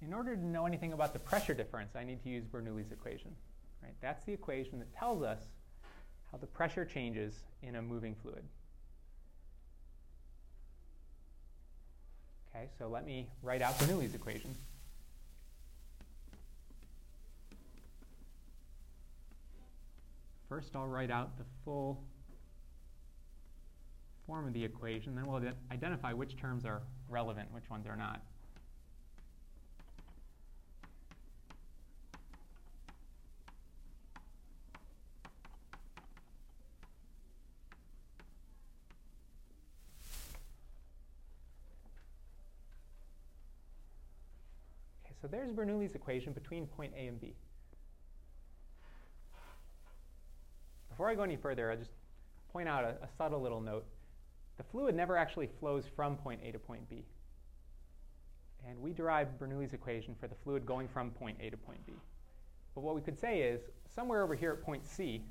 in 0.00 0.12
order 0.12 0.34
to 0.34 0.44
know 0.44 0.66
anything 0.66 0.92
about 0.92 1.12
the 1.12 1.18
pressure 1.18 1.54
difference, 1.54 1.94
I 1.94 2.04
need 2.04 2.22
to 2.24 2.28
use 2.28 2.44
Bernoulli's 2.44 2.90
equation. 2.90 3.30
Right? 3.82 3.94
That's 4.00 4.24
the 4.24 4.32
equation 4.32 4.78
that 4.78 4.92
tells 4.94 5.22
us 5.22 5.40
how 6.30 6.38
the 6.38 6.46
pressure 6.46 6.84
changes 6.84 7.44
in 7.62 7.76
a 7.76 7.82
moving 7.82 8.14
fluid. 8.14 8.42
Okay, 12.54 12.68
so 12.78 12.88
let 12.88 13.06
me 13.06 13.28
write 13.42 13.62
out 13.62 13.78
Bernoulli's 13.78 14.14
equation. 14.14 14.54
First, 20.48 20.76
I'll 20.76 20.86
write 20.86 21.10
out 21.10 21.38
the 21.38 21.44
full 21.64 22.04
form 24.26 24.46
of 24.46 24.52
the 24.52 24.62
equation, 24.62 25.14
then 25.14 25.26
we'll 25.26 25.42
identify 25.70 26.12
which 26.12 26.36
terms 26.36 26.66
are 26.66 26.82
relevant, 27.08 27.50
which 27.52 27.70
ones 27.70 27.86
are 27.86 27.96
not. 27.96 28.22
So 45.22 45.28
there's 45.28 45.52
Bernoulli's 45.52 45.94
equation 45.94 46.32
between 46.32 46.66
point 46.66 46.92
A 46.98 47.06
and 47.06 47.20
B. 47.20 47.36
Before 50.90 51.08
I 51.08 51.14
go 51.14 51.22
any 51.22 51.36
further, 51.36 51.70
I'll 51.70 51.76
just 51.76 51.92
point 52.52 52.68
out 52.68 52.82
a, 52.82 53.04
a 53.04 53.08
subtle 53.16 53.40
little 53.40 53.60
note. 53.60 53.86
The 54.58 54.64
fluid 54.64 54.96
never 54.96 55.16
actually 55.16 55.48
flows 55.60 55.84
from 55.94 56.16
point 56.16 56.40
A 56.44 56.50
to 56.50 56.58
point 56.58 56.90
B. 56.90 57.04
And 58.68 58.80
we 58.80 58.92
derive 58.92 59.28
Bernoulli's 59.38 59.72
equation 59.72 60.16
for 60.20 60.26
the 60.26 60.34
fluid 60.34 60.66
going 60.66 60.88
from 60.88 61.10
point 61.12 61.38
A 61.40 61.50
to 61.50 61.56
point 61.56 61.86
B. 61.86 61.92
But 62.74 62.80
what 62.82 62.96
we 62.96 63.00
could 63.00 63.18
say 63.18 63.42
is 63.42 63.60
somewhere 63.94 64.24
over 64.24 64.34
here 64.34 64.50
at 64.52 64.62
point 64.62 64.84
C, 64.84 65.22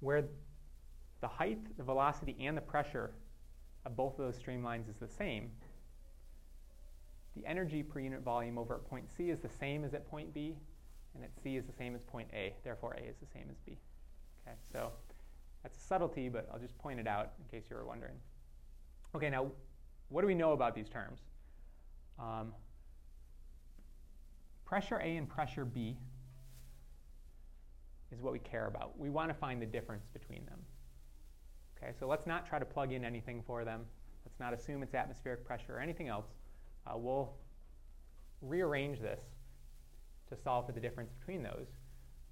where 0.00 0.24
the 1.22 1.28
height, 1.28 1.76
the 1.78 1.82
velocity, 1.82 2.36
and 2.40 2.56
the 2.56 2.62
pressure 2.62 3.10
of 3.86 3.96
both 3.96 4.18
of 4.18 4.26
those 4.26 4.38
streamlines 4.38 4.88
is 4.88 4.96
the 4.96 5.08
same, 5.08 5.50
the 7.38 7.48
energy 7.48 7.82
per 7.82 8.00
unit 8.00 8.22
volume 8.22 8.58
over 8.58 8.74
at 8.74 8.84
point 8.88 9.08
C 9.10 9.30
is 9.30 9.40
the 9.40 9.48
same 9.48 9.84
as 9.84 9.94
at 9.94 10.08
point 10.08 10.32
B, 10.34 10.56
and 11.14 11.24
at 11.24 11.30
C 11.42 11.56
is 11.56 11.66
the 11.66 11.72
same 11.72 11.94
as 11.94 12.02
point 12.02 12.28
A. 12.32 12.54
Therefore, 12.64 12.96
A 12.98 13.08
is 13.08 13.16
the 13.20 13.26
same 13.26 13.46
as 13.50 13.56
B. 13.64 13.78
Okay, 14.46 14.56
so 14.72 14.90
that's 15.62 15.78
a 15.78 15.80
subtlety, 15.80 16.28
but 16.28 16.48
I'll 16.52 16.58
just 16.58 16.76
point 16.78 17.00
it 17.00 17.06
out 17.06 17.32
in 17.38 17.58
case 17.58 17.68
you 17.70 17.76
were 17.76 17.86
wondering. 17.86 18.14
Okay, 19.14 19.30
now 19.30 19.50
what 20.08 20.22
do 20.22 20.26
we 20.26 20.34
know 20.34 20.52
about 20.52 20.74
these 20.74 20.88
terms? 20.88 21.20
Um, 22.18 22.52
pressure 24.64 25.00
A 25.02 25.16
and 25.16 25.28
pressure 25.28 25.64
B 25.64 25.96
is 28.10 28.20
what 28.20 28.32
we 28.32 28.38
care 28.38 28.66
about. 28.66 28.98
We 28.98 29.10
want 29.10 29.28
to 29.28 29.34
find 29.34 29.60
the 29.60 29.66
difference 29.66 30.06
between 30.12 30.44
them. 30.46 30.58
Okay, 31.76 31.92
so 31.98 32.06
let's 32.06 32.26
not 32.26 32.48
try 32.48 32.58
to 32.58 32.64
plug 32.64 32.92
in 32.92 33.04
anything 33.04 33.42
for 33.46 33.64
them. 33.64 33.84
Let's 34.24 34.40
not 34.40 34.52
assume 34.52 34.82
it's 34.82 34.94
atmospheric 34.94 35.44
pressure 35.44 35.76
or 35.76 35.80
anything 35.80 36.08
else. 36.08 36.26
Uh, 36.88 36.96
we'll 36.96 37.30
rearrange 38.40 39.00
this 39.00 39.20
to 40.28 40.36
solve 40.42 40.66
for 40.66 40.72
the 40.72 40.80
difference 40.80 41.10
between 41.18 41.42
those. 41.42 41.66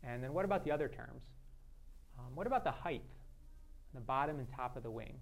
And 0.03 0.23
then 0.23 0.33
what 0.33 0.45
about 0.45 0.65
the 0.65 0.71
other 0.71 0.89
terms? 0.89 1.23
Um, 2.19 2.35
what 2.35 2.47
about 2.47 2.65
the 2.65 2.71
height, 2.71 3.03
the 3.95 4.01
bottom 4.01 4.39
and 4.39 4.47
top 4.55 4.77
of 4.77 4.83
the 4.83 4.91
wing? 4.91 5.15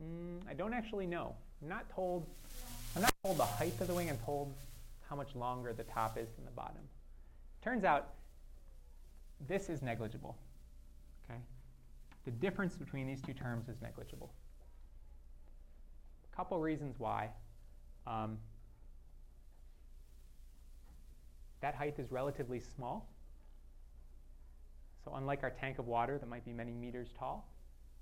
Mm, 0.00 0.40
I 0.48 0.54
don't 0.54 0.74
actually 0.74 1.06
know. 1.06 1.34
I'm 1.62 1.68
not 1.68 1.88
told. 1.94 2.26
I'm 2.96 3.02
not 3.02 3.14
told 3.22 3.38
the 3.38 3.44
height 3.44 3.80
of 3.80 3.86
the 3.86 3.94
wing. 3.94 4.10
I'm 4.10 4.18
told 4.18 4.52
how 5.08 5.16
much 5.16 5.34
longer 5.34 5.72
the 5.72 5.84
top 5.84 6.18
is 6.18 6.28
than 6.36 6.44
the 6.44 6.50
bottom. 6.50 6.82
Turns 7.62 7.84
out 7.84 8.14
this 9.46 9.68
is 9.68 9.82
negligible. 9.82 10.36
The 12.24 12.30
difference 12.30 12.76
between 12.76 13.06
these 13.06 13.22
two 13.22 13.32
terms 13.32 13.68
is 13.68 13.80
negligible. 13.80 14.32
A 16.32 16.36
couple 16.36 16.60
reasons 16.60 16.96
why. 16.98 17.30
Um, 18.06 18.38
that 21.60 21.74
height 21.74 21.98
is 21.98 22.10
relatively 22.10 22.60
small. 22.60 23.08
So 25.04 25.14
unlike 25.14 25.42
our 25.42 25.50
tank 25.50 25.78
of 25.78 25.86
water 25.86 26.18
that 26.18 26.28
might 26.28 26.44
be 26.44 26.52
many 26.52 26.72
meters 26.72 27.08
tall, 27.18 27.48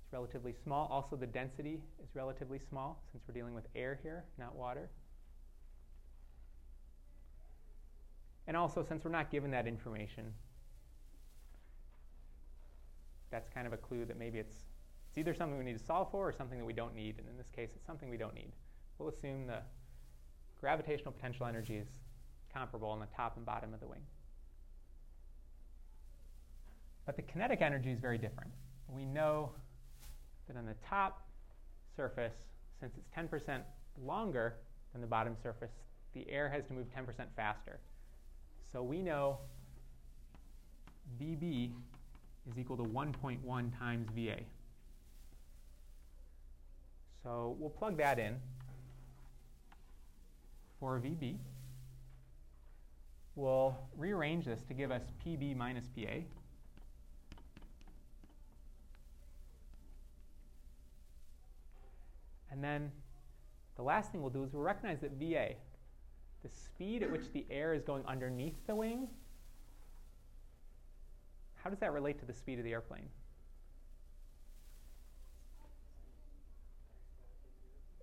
it's 0.03 0.13
relatively 0.13 0.53
small. 0.63 0.87
Also, 0.91 1.15
the 1.15 1.27
density 1.27 1.81
is 2.03 2.09
relatively 2.13 2.59
small 2.69 3.01
since 3.11 3.23
we're 3.27 3.33
dealing 3.33 3.53
with 3.53 3.65
air 3.75 3.99
here, 4.01 4.25
not 4.37 4.55
water. 4.55 4.89
And 8.47 8.57
also, 8.57 8.83
since 8.83 9.05
we're 9.05 9.11
not 9.11 9.29
given 9.31 9.51
that 9.51 9.67
information, 9.67 10.33
that's 13.31 13.49
kind 13.49 13.67
of 13.67 13.73
a 13.73 13.77
clue 13.77 14.05
that 14.05 14.17
maybe 14.17 14.39
it's, 14.39 14.65
it's 15.09 15.17
either 15.17 15.33
something 15.33 15.57
we 15.57 15.65
need 15.65 15.77
to 15.77 15.83
solve 15.83 16.11
for 16.11 16.27
or 16.27 16.31
something 16.31 16.57
that 16.57 16.65
we 16.65 16.73
don't 16.73 16.95
need. 16.95 17.15
And 17.17 17.27
in 17.27 17.37
this 17.37 17.49
case, 17.55 17.71
it's 17.75 17.85
something 17.85 18.09
we 18.09 18.17
don't 18.17 18.35
need. 18.35 18.51
We'll 18.97 19.09
assume 19.09 19.47
the 19.47 19.59
gravitational 20.59 21.11
potential 21.11 21.45
energy 21.45 21.75
is 21.75 21.87
comparable 22.53 22.89
on 22.89 22.99
the 22.99 23.07
top 23.15 23.37
and 23.37 23.45
bottom 23.45 23.73
of 23.73 23.79
the 23.79 23.87
wing. 23.87 24.01
But 27.05 27.15
the 27.15 27.21
kinetic 27.23 27.61
energy 27.61 27.91
is 27.91 27.99
very 27.99 28.17
different. 28.17 28.51
We 28.87 29.05
know 29.05 29.51
that 30.47 30.57
on 30.57 30.65
the 30.65 30.75
top 30.87 31.27
surface, 31.95 32.33
since 32.79 32.93
it's 32.97 33.09
10% 33.15 33.61
longer 34.03 34.55
than 34.91 35.01
the 35.01 35.07
bottom 35.07 35.35
surface, 35.41 35.71
the 36.13 36.29
air 36.29 36.49
has 36.49 36.65
to 36.67 36.73
move 36.73 36.87
10% 36.95 37.05
faster. 37.35 37.79
So 38.71 38.83
we 38.83 39.01
know 39.01 39.39
VB 41.19 41.71
is 42.47 42.57
equal 42.57 42.77
to 42.77 42.83
1.1 42.83 43.77
times 43.77 44.07
VA. 44.15 44.39
So 47.23 47.55
we'll 47.59 47.69
plug 47.69 47.97
that 47.97 48.19
in 48.19 48.37
for 50.79 50.99
VB. 50.99 51.37
We'll 53.35 53.75
rearrange 53.97 54.45
this 54.45 54.61
to 54.63 54.73
give 54.73 54.91
us 54.91 55.03
PB 55.25 55.55
minus 55.55 55.85
PA. 55.87 56.21
And 62.51 62.63
then 62.63 62.91
the 63.75 63.83
last 63.83 64.11
thing 64.11 64.21
we'll 64.21 64.31
do 64.31 64.43
is 64.43 64.51
we'll 64.51 64.63
recognize 64.63 64.99
that 64.99 65.11
VA, 65.11 65.53
the 66.43 66.49
speed 66.49 67.03
at 67.03 67.11
which 67.11 67.31
the 67.33 67.45
air 67.49 67.73
is 67.73 67.83
going 67.83 68.03
underneath 68.05 68.55
the 68.67 68.75
wing, 68.75 69.07
how 71.63 71.69
does 71.69 71.79
that 71.79 71.93
relate 71.93 72.19
to 72.19 72.25
the 72.25 72.33
speed 72.33 72.57
of 72.57 72.65
the 72.65 72.71
airplane? 72.71 73.07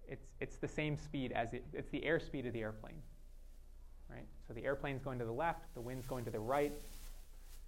It's, 0.09 0.27
it's 0.41 0.57
the 0.57 0.69
same 0.69 0.97
speed 0.97 1.33
as 1.33 1.53
it, 1.53 1.65
it's 1.73 1.91
the 1.91 2.01
airspeed 2.01 2.47
of 2.47 2.53
the 2.53 2.61
airplane. 2.61 3.03
Right? 4.09 4.27
So 4.47 4.55
the 4.55 4.65
airplane's 4.65 5.03
going 5.03 5.19
to 5.19 5.25
the 5.25 5.33
left, 5.33 5.75
the 5.75 5.81
wind's 5.81 6.07
going 6.07 6.25
to 6.27 6.31
the 6.31 6.39
right. 6.39 6.73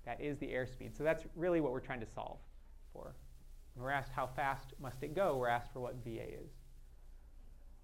That 0.04 0.20
is 0.20 0.38
the 0.38 0.46
airspeed. 0.46 0.96
So 0.96 1.02
that's 1.02 1.24
really 1.34 1.60
what 1.60 1.72
we're 1.72 1.80
trying 1.80 2.00
to 2.00 2.06
solve 2.06 2.38
for. 2.92 3.14
When 3.74 3.84
we're 3.84 3.90
asked 3.90 4.12
how 4.12 4.26
fast 4.26 4.72
must 4.80 5.02
it 5.02 5.14
go, 5.14 5.36
we're 5.36 5.48
asked 5.48 5.72
for 5.72 5.80
what 5.80 5.96
VA 6.04 6.24
is. 6.42 6.50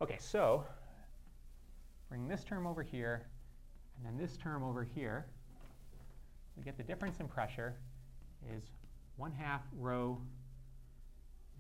Okay, 0.01 0.17
so 0.19 0.65
bring 2.09 2.29
this 2.29 2.45
term 2.45 2.67
over 2.67 2.83
here, 2.83 3.27
and 3.97 4.07
then 4.07 4.17
this 4.17 4.37
term 4.37 4.63
over 4.63 4.85
here. 4.85 5.27
We 6.57 6.63
get 6.63 6.77
the 6.77 6.83
difference 6.83 7.21
in 7.21 7.27
pressure 7.27 7.77
is 8.53 8.63
1 9.17 9.33
half 9.33 9.63
rho 9.79 10.19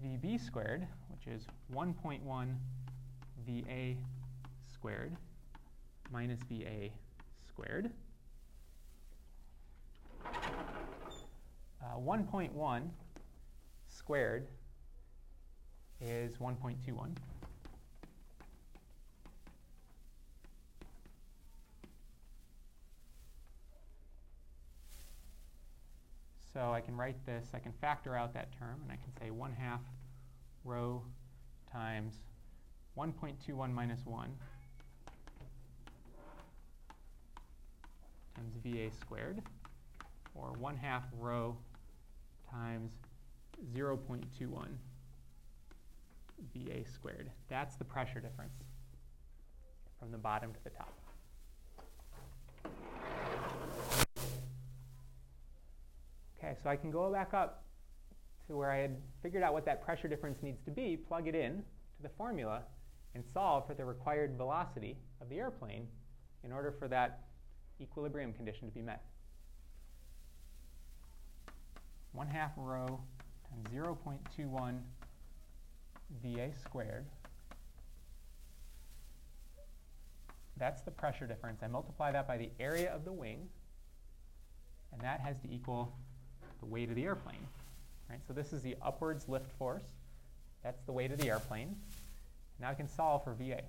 VB 0.02 0.44
squared, 0.44 0.86
which 1.09 1.27
is 1.27 1.47
1.1 1.73 2.20
VA 3.47 3.94
squared 4.73 5.16
minus 6.11 6.40
VA 6.51 6.90
squared. 7.48 7.90
Uh, 10.24 11.98
1.1 11.98 12.82
squared 13.89 14.47
is 16.01 16.36
1.21. 16.36 17.16
So 26.55 26.72
I 26.72 26.81
can 26.81 26.97
write 26.97 27.16
this, 27.26 27.48
I 27.52 27.59
can 27.59 27.72
factor 27.81 28.16
out 28.16 28.32
that 28.35 28.56
term, 28.56 28.81
and 28.82 28.93
I 28.93 28.94
can 28.94 29.12
say 29.20 29.32
1 29.32 29.52
half 29.52 29.81
rho 30.64 31.02
times 31.70 32.14
1.21 32.97 33.74
minus 33.74 34.06
1 34.06 34.28
times 38.36 38.55
VA 38.62 38.89
squared, 39.01 39.43
or 40.36 40.52
1 40.52 40.76
half 40.76 41.02
rho 41.18 41.56
times 42.48 42.93
0.21 43.74 44.68
VA 46.55 46.89
squared. 46.89 47.32
That's 47.48 47.74
the 47.74 47.85
pressure 47.85 48.20
difference 48.20 48.55
from 49.98 50.12
the 50.12 50.18
bottom 50.18 50.52
to 50.52 50.62
the 50.62 50.70
top. 50.70 51.03
Okay, 56.44 56.56
so 56.62 56.68
I 56.68 56.76
can 56.76 56.90
go 56.90 57.10
back 57.10 57.32
up 57.32 57.64
to 58.48 58.56
where 58.56 58.70
I 58.70 58.78
had 58.78 58.96
figured 59.22 59.42
out 59.42 59.54
what 59.54 59.64
that 59.64 59.82
pressure 59.82 60.08
difference 60.08 60.42
needs 60.42 60.62
to 60.66 60.70
be, 60.70 60.96
plug 60.96 61.26
it 61.26 61.34
in 61.34 61.62
to 61.96 62.02
the 62.02 62.10
formula, 62.18 62.62
and 63.14 63.24
solve 63.32 63.66
for 63.66 63.72
the 63.72 63.84
required 63.84 64.36
velocity 64.36 64.98
of 65.22 65.30
the 65.30 65.38
airplane 65.38 65.86
in 66.42 66.52
order 66.52 66.74
for 66.78 66.86
that 66.88 67.20
equilibrium 67.80 68.34
condition 68.34 68.68
to 68.68 68.74
be 68.74 68.82
met. 68.82 69.02
1 72.12 72.26
half 72.26 72.52
rho 72.58 73.00
times 73.48 73.66
0.21 73.74 74.80
VA 76.22 76.50
squared. 76.62 77.06
That's 80.58 80.82
the 80.82 80.90
pressure 80.90 81.26
difference. 81.26 81.62
I 81.62 81.68
multiply 81.68 82.12
that 82.12 82.28
by 82.28 82.36
the 82.36 82.50
area 82.60 82.94
of 82.94 83.06
the 83.06 83.12
wing, 83.12 83.48
and 84.92 85.00
that 85.00 85.20
has 85.20 85.36
to 85.40 85.50
equal 85.50 85.96
the 86.64 86.70
weight 86.70 86.88
of 86.88 86.94
the 86.94 87.04
airplane. 87.04 87.46
Right? 88.08 88.20
So 88.26 88.32
this 88.32 88.52
is 88.52 88.62
the 88.62 88.76
upwards 88.82 89.28
lift 89.28 89.50
force. 89.58 89.84
That's 90.62 90.82
the 90.84 90.92
weight 90.92 91.12
of 91.12 91.18
the 91.18 91.28
airplane. 91.28 91.76
Now 92.60 92.70
I 92.70 92.74
can 92.74 92.88
solve 92.88 93.24
for 93.24 93.34
VA. 93.34 93.62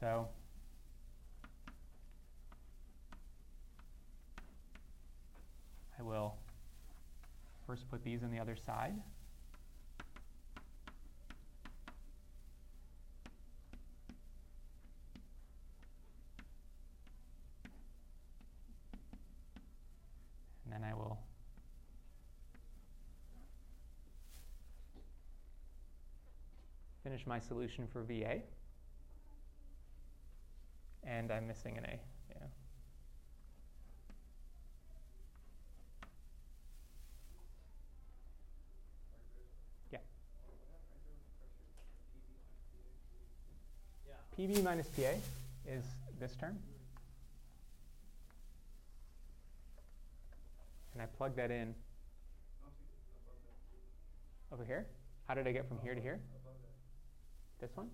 So 0.00 0.28
I 5.98 6.02
will 6.02 6.34
first 7.66 7.90
put 7.90 8.02
these 8.04 8.22
on 8.22 8.30
the 8.30 8.38
other 8.38 8.56
side. 8.56 8.94
Then 20.76 20.90
I 20.90 20.94
will 20.94 21.18
finish 27.02 27.26
my 27.26 27.38
solution 27.38 27.86
for 27.86 28.02
VA. 28.02 28.40
And 31.04 31.30
I'm 31.30 31.46
missing 31.46 31.78
an 31.78 31.84
A. 31.84 31.98
Yeah. 32.28 32.46
Yeah. 39.92 39.98
PB 44.36 44.62
minus 44.62 44.88
PA 44.88 45.14
is 45.66 45.84
this 46.18 46.34
term. 46.36 46.58
And 50.96 51.02
I 51.02 51.05
plug 51.16 51.36
that 51.36 51.50
in 51.50 51.74
over 54.52 54.64
here. 54.64 54.86
How 55.26 55.34
did 55.34 55.46
I 55.46 55.52
get 55.52 55.66
from 55.66 55.78
here 55.82 55.94
to 55.94 56.00
here? 56.00 56.20
This 57.60 57.70
one? 57.74 57.88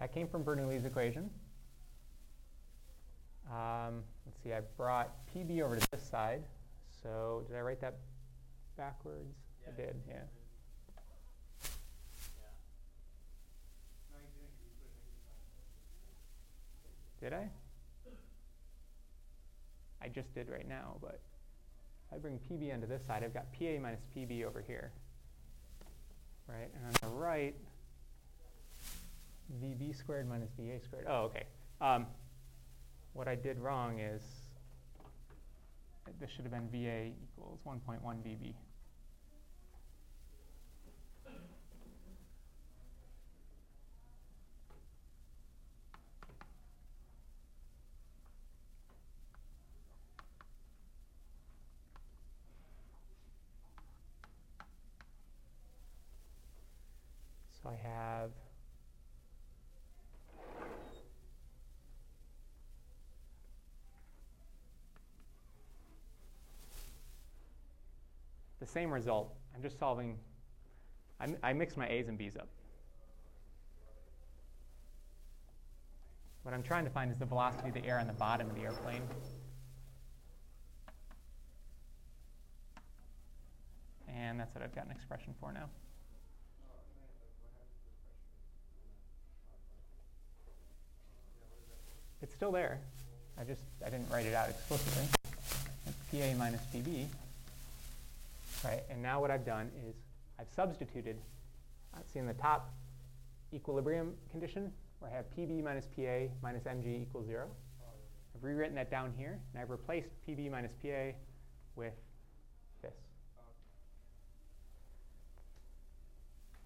That 0.00 0.12
came 0.12 0.28
from 0.28 0.44
Bernoulli's 0.44 0.84
equation. 0.84 1.30
Um, 3.50 4.02
let's 4.26 4.42
see, 4.42 4.52
I 4.52 4.60
brought 4.76 5.10
PB 5.34 5.62
over 5.62 5.76
to 5.76 5.90
this 5.90 6.02
side. 6.02 6.42
So 7.02 7.44
did 7.46 7.56
I 7.56 7.60
write 7.60 7.80
that 7.80 7.96
backwards? 8.76 9.36
Yeah, 9.62 9.72
I 9.72 9.76
did, 9.76 9.96
yeah. 10.08 10.43
Did 17.24 17.32
I? 17.32 17.48
I 20.02 20.08
just 20.08 20.34
did 20.34 20.50
right 20.50 20.68
now, 20.68 20.96
but 21.00 21.22
if 22.06 22.14
I 22.14 22.18
bring 22.18 22.38
PB 22.38 22.74
onto 22.74 22.86
this 22.86 23.02
side, 23.06 23.24
I've 23.24 23.32
got 23.32 23.50
PA 23.58 23.80
minus 23.80 24.02
PB 24.14 24.44
over 24.44 24.60
here. 24.60 24.92
Right? 26.46 26.68
And 26.76 26.84
on 26.84 26.92
the 27.00 27.16
right, 27.16 27.54
VB 29.58 29.96
squared 29.96 30.28
minus 30.28 30.50
VA 30.58 30.78
squared. 30.84 31.06
Oh, 31.08 31.30
okay. 31.30 31.44
Um, 31.80 32.04
what 33.14 33.26
I 33.26 33.36
did 33.36 33.58
wrong 33.58 34.00
is 34.00 34.20
this 36.20 36.28
should 36.28 36.44
have 36.44 36.52
been 36.52 36.68
VA 36.68 37.06
equals 37.22 37.60
1.1 37.66 38.02
VB. 38.02 38.52
So 57.64 57.70
I 57.70 57.88
have 57.88 58.30
the 68.58 68.62
same 68.74 68.92
result. 68.92 69.32
I'm 69.54 69.62
just 69.62 69.78
solving, 69.78 70.18
I'm, 71.20 71.36
I 71.42 71.52
mix 71.52 71.76
my 71.76 71.88
A's 71.88 72.08
and 72.08 72.18
B's 72.18 72.36
up. 72.36 72.48
What 76.42 76.52
I'm 76.52 76.62
trying 76.62 76.84
to 76.84 76.90
find 76.90 77.10
is 77.10 77.16
the 77.16 77.24
velocity 77.24 77.68
of 77.68 77.74
the 77.74 77.86
air 77.86 77.98
on 77.98 78.06
the 78.06 78.12
bottom 78.12 78.50
of 78.50 78.56
the 78.56 78.62
airplane. 78.62 79.02
And 84.14 84.38
that's 84.38 84.54
what 84.54 84.62
I've 84.62 84.74
got 84.74 84.84
an 84.84 84.90
expression 84.90 85.34
for 85.40 85.52
now. 85.52 85.70
It's 92.20 92.34
still 92.34 92.52
there. 92.52 92.80
I 93.38 93.44
just 93.44 93.62
I 93.84 93.90
didn't 93.90 94.10
write 94.10 94.26
it 94.26 94.34
out 94.34 94.48
explicitly. 94.48 95.04
It's 95.86 95.96
PA 96.10 96.38
minus 96.38 96.62
PB. 96.74 97.06
Right, 98.64 98.82
and 98.88 99.02
now 99.02 99.20
what 99.20 99.30
I've 99.30 99.44
done 99.44 99.70
is 99.86 99.94
I've 100.40 100.48
substituted, 100.48 101.18
uh, 101.92 101.98
see 102.10 102.18
in 102.18 102.26
the 102.26 102.32
top 102.32 102.72
equilibrium 103.52 104.14
condition 104.30 104.72
where 105.00 105.10
I 105.10 105.14
have 105.14 105.26
PB 105.36 105.62
minus 105.62 105.86
PA 105.86 106.32
minus 106.42 106.64
MG 106.64 107.02
equals 107.02 107.26
zero. 107.26 107.48
I've 108.34 108.42
rewritten 108.42 108.74
that 108.76 108.90
down 108.90 109.12
here, 109.16 109.38
and 109.52 109.62
I've 109.62 109.70
replaced 109.70 110.08
PB 110.26 110.50
minus 110.50 110.72
PA 110.82 111.12
with 111.76 111.92
this. 112.80 112.94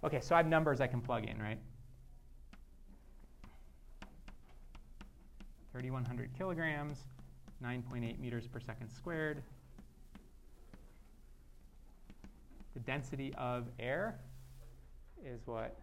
Okay, 0.05 0.21
so 0.21 0.37
I 0.37 0.39
have 0.39 0.47
numbers 0.47 0.81
I 0.81 0.87
can 0.87 1.01
plug 1.01 1.25
in, 1.25 1.43
right? 1.43 1.59
3,100 5.73 6.31
kilograms, 6.39 7.05
9.8 7.63 8.19
meters 8.21 8.47
per 8.47 8.61
second 8.61 8.89
squared. 8.89 9.43
The 12.79 12.85
density 12.85 13.35
of 13.37 13.67
air 13.81 14.21
is 15.27 15.41
what? 15.47 15.77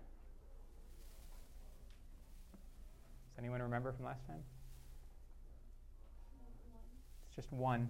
Does 3.27 3.37
anyone 3.37 3.61
remember 3.61 3.91
from 3.91 4.05
last 4.05 4.25
time? 4.25 4.39
It's 7.27 7.35
just 7.35 7.51
one. 7.51 7.89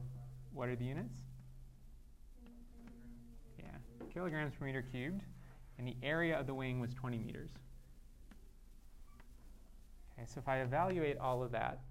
What 0.55 0.69
are 0.69 0.75
the 0.75 0.85
units? 0.85 1.19
Yeah, 3.59 3.65
kilograms 4.11 4.55
per 4.55 4.65
meter 4.65 4.81
cubed. 4.91 5.21
And 5.77 5.87
the 5.87 5.97
area 6.01 6.39
of 6.39 6.47
the 6.47 6.55
wing 6.55 6.79
was 6.79 6.91
20 6.95 7.19
meters. 7.19 7.51
Okay, 10.17 10.25
so 10.25 10.39
if 10.39 10.47
I 10.47 10.61
evaluate 10.61 11.19
all 11.19 11.43
of 11.43 11.51
that, 11.51 11.81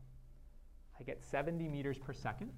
I 0.98 1.04
get 1.04 1.22
70 1.22 1.68
meters 1.68 1.96
per 1.96 2.12
second. 2.12 2.50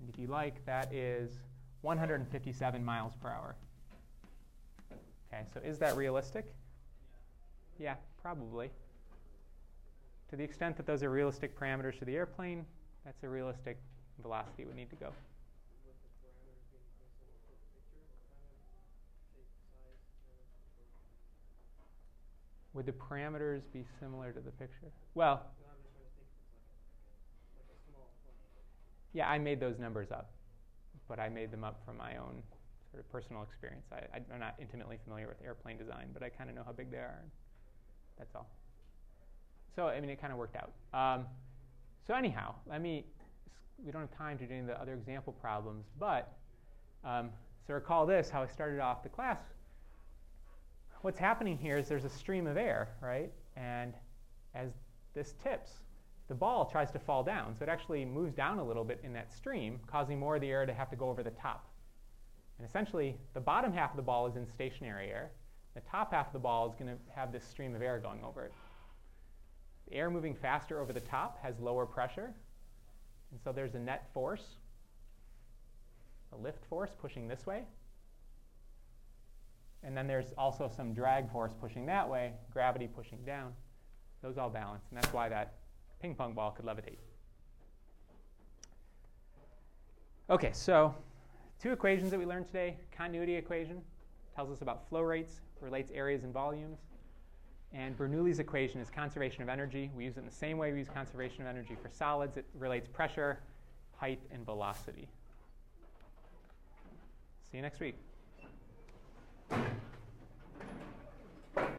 And 0.00 0.10
if 0.10 0.18
you 0.18 0.26
like, 0.26 0.62
that 0.66 0.92
is 0.92 1.38
157 1.82 2.84
miles 2.84 3.14
per 3.20 3.28
hour. 3.28 3.56
Okay, 5.32 5.44
so 5.52 5.60
is 5.60 5.78
that 5.78 5.96
realistic? 5.96 6.52
Yeah, 7.78 7.94
probably. 8.20 8.70
To 10.30 10.36
the 10.36 10.44
extent 10.44 10.76
that 10.76 10.86
those 10.86 11.02
are 11.02 11.10
realistic 11.10 11.58
parameters 11.58 11.98
for 11.98 12.04
the 12.04 12.14
airplane, 12.16 12.64
that's 13.04 13.22
a 13.22 13.28
realistic 13.28 13.78
velocity 14.22 14.64
we 14.64 14.74
need 14.74 14.90
to 14.90 14.96
go. 14.96 15.12
Would 22.74 22.86
the 22.86 22.92
parameters 22.92 23.62
be 23.72 23.84
similar 23.98 24.30
to 24.30 24.40
the 24.40 24.52
picture? 24.52 24.92
Well, 25.14 25.42
yeah, 29.12 29.28
I 29.28 29.38
made 29.38 29.58
those 29.58 29.78
numbers 29.78 30.12
up, 30.12 30.30
but 31.10 31.18
I 31.18 31.28
made 31.28 31.50
them 31.50 31.64
up 31.64 31.82
from 31.84 31.98
my 31.98 32.16
own 32.16 32.40
sort 32.92 33.04
of 33.04 33.12
personal 33.12 33.42
experience. 33.42 33.84
I, 33.92 34.18
am 34.32 34.38
not 34.38 34.54
intimately 34.60 34.96
familiar 35.04 35.26
with 35.26 35.36
airplane 35.44 35.76
design, 35.76 36.08
but 36.14 36.22
I 36.22 36.28
kind 36.28 36.48
of 36.48 36.56
know 36.56 36.62
how 36.64 36.72
big 36.72 36.90
they 36.90 36.98
are. 36.98 37.20
That's 38.16 38.34
all. 38.36 38.48
So, 39.74 39.88
I 39.88 40.00
mean, 40.00 40.08
it 40.08 40.20
kind 40.20 40.32
of 40.32 40.38
worked 40.38 40.56
out. 40.56 40.72
Um, 40.94 41.26
so, 42.06 42.14
anyhow, 42.14 42.54
let 42.66 42.80
me, 42.80 43.04
we 43.84 43.90
don't 43.90 44.02
have 44.02 44.16
time 44.16 44.38
to 44.38 44.46
do 44.46 44.52
any 44.52 44.60
of 44.60 44.68
the 44.68 44.80
other 44.80 44.94
example 44.94 45.32
problems, 45.32 45.86
but 45.98 46.32
um, 47.04 47.30
So 47.66 47.74
recall 47.74 48.06
this, 48.06 48.30
how 48.30 48.42
I 48.42 48.46
started 48.46 48.78
off 48.78 49.02
the 49.02 49.08
class. 49.08 49.40
What's 51.02 51.18
happening 51.18 51.58
here 51.58 51.76
is 51.78 51.88
there's 51.88 52.04
a 52.04 52.10
stream 52.10 52.46
of 52.46 52.56
air, 52.56 52.90
right? 53.02 53.32
And 53.56 53.94
as 54.54 54.70
this 55.14 55.34
tips, 55.42 55.72
the 56.30 56.34
ball 56.36 56.64
tries 56.64 56.92
to 56.92 56.98
fall 57.00 57.24
down. 57.24 57.56
So 57.58 57.64
it 57.64 57.68
actually 57.68 58.04
moves 58.04 58.32
down 58.32 58.60
a 58.60 58.64
little 58.64 58.84
bit 58.84 59.00
in 59.02 59.12
that 59.14 59.32
stream, 59.32 59.80
causing 59.88 60.16
more 60.16 60.36
of 60.36 60.40
the 60.40 60.48
air 60.48 60.64
to 60.64 60.72
have 60.72 60.88
to 60.90 60.96
go 60.96 61.08
over 61.08 61.24
the 61.24 61.30
top. 61.32 61.68
And 62.56 62.66
essentially, 62.66 63.16
the 63.34 63.40
bottom 63.40 63.72
half 63.72 63.90
of 63.90 63.96
the 63.96 64.02
ball 64.02 64.28
is 64.28 64.36
in 64.36 64.46
stationary 64.46 65.08
air. 65.08 65.32
The 65.74 65.80
top 65.80 66.12
half 66.12 66.28
of 66.28 66.32
the 66.32 66.38
ball 66.38 66.68
is 66.68 66.76
going 66.76 66.86
to 66.86 66.96
have 67.12 67.32
this 67.32 67.42
stream 67.42 67.74
of 67.74 67.82
air 67.82 67.98
going 67.98 68.22
over 68.22 68.44
it. 68.44 68.52
The 69.88 69.96
air 69.96 70.08
moving 70.08 70.36
faster 70.36 70.80
over 70.80 70.92
the 70.92 71.00
top 71.00 71.42
has 71.42 71.58
lower 71.58 71.84
pressure. 71.84 72.32
And 73.32 73.40
so 73.42 73.50
there's 73.50 73.74
a 73.74 73.80
net 73.80 74.08
force, 74.14 74.44
a 76.32 76.36
lift 76.36 76.64
force 76.66 76.90
pushing 77.00 77.26
this 77.26 77.44
way. 77.44 77.64
And 79.82 79.96
then 79.96 80.06
there's 80.06 80.32
also 80.38 80.70
some 80.76 80.94
drag 80.94 81.28
force 81.32 81.54
pushing 81.60 81.86
that 81.86 82.08
way, 82.08 82.34
gravity 82.52 82.86
pushing 82.86 83.18
down. 83.24 83.52
Those 84.22 84.38
all 84.38 84.50
balance. 84.50 84.84
And 84.90 84.96
that's 84.96 85.12
why 85.12 85.28
that 85.28 85.54
ping 86.00 86.14
pong 86.14 86.32
ball 86.32 86.50
could 86.50 86.64
levitate. 86.64 86.98
Okay, 90.28 90.50
so 90.52 90.94
two 91.60 91.72
equations 91.72 92.10
that 92.10 92.18
we 92.18 92.26
learned 92.26 92.46
today. 92.46 92.76
Continuity 92.96 93.34
equation 93.34 93.80
tells 94.34 94.50
us 94.50 94.62
about 94.62 94.88
flow 94.88 95.02
rates, 95.02 95.40
relates 95.60 95.90
areas 95.92 96.24
and 96.24 96.32
volumes. 96.32 96.78
And 97.72 97.96
Bernoulli's 97.96 98.38
equation 98.38 98.80
is 98.80 98.90
conservation 98.90 99.42
of 99.42 99.48
energy. 99.48 99.90
We 99.94 100.04
use 100.04 100.16
it 100.16 100.20
in 100.20 100.26
the 100.26 100.32
same 100.32 100.58
way 100.58 100.72
we 100.72 100.78
use 100.78 100.88
conservation 100.92 101.42
of 101.42 101.48
energy 101.48 101.76
for 101.80 101.88
solids. 101.88 102.36
It 102.36 102.46
relates 102.58 102.88
pressure, 102.88 103.40
height, 103.96 104.20
and 104.32 104.44
velocity. 104.44 105.08
See 107.50 107.58
you 107.58 107.62
next 107.62 107.80
week. 107.80 107.96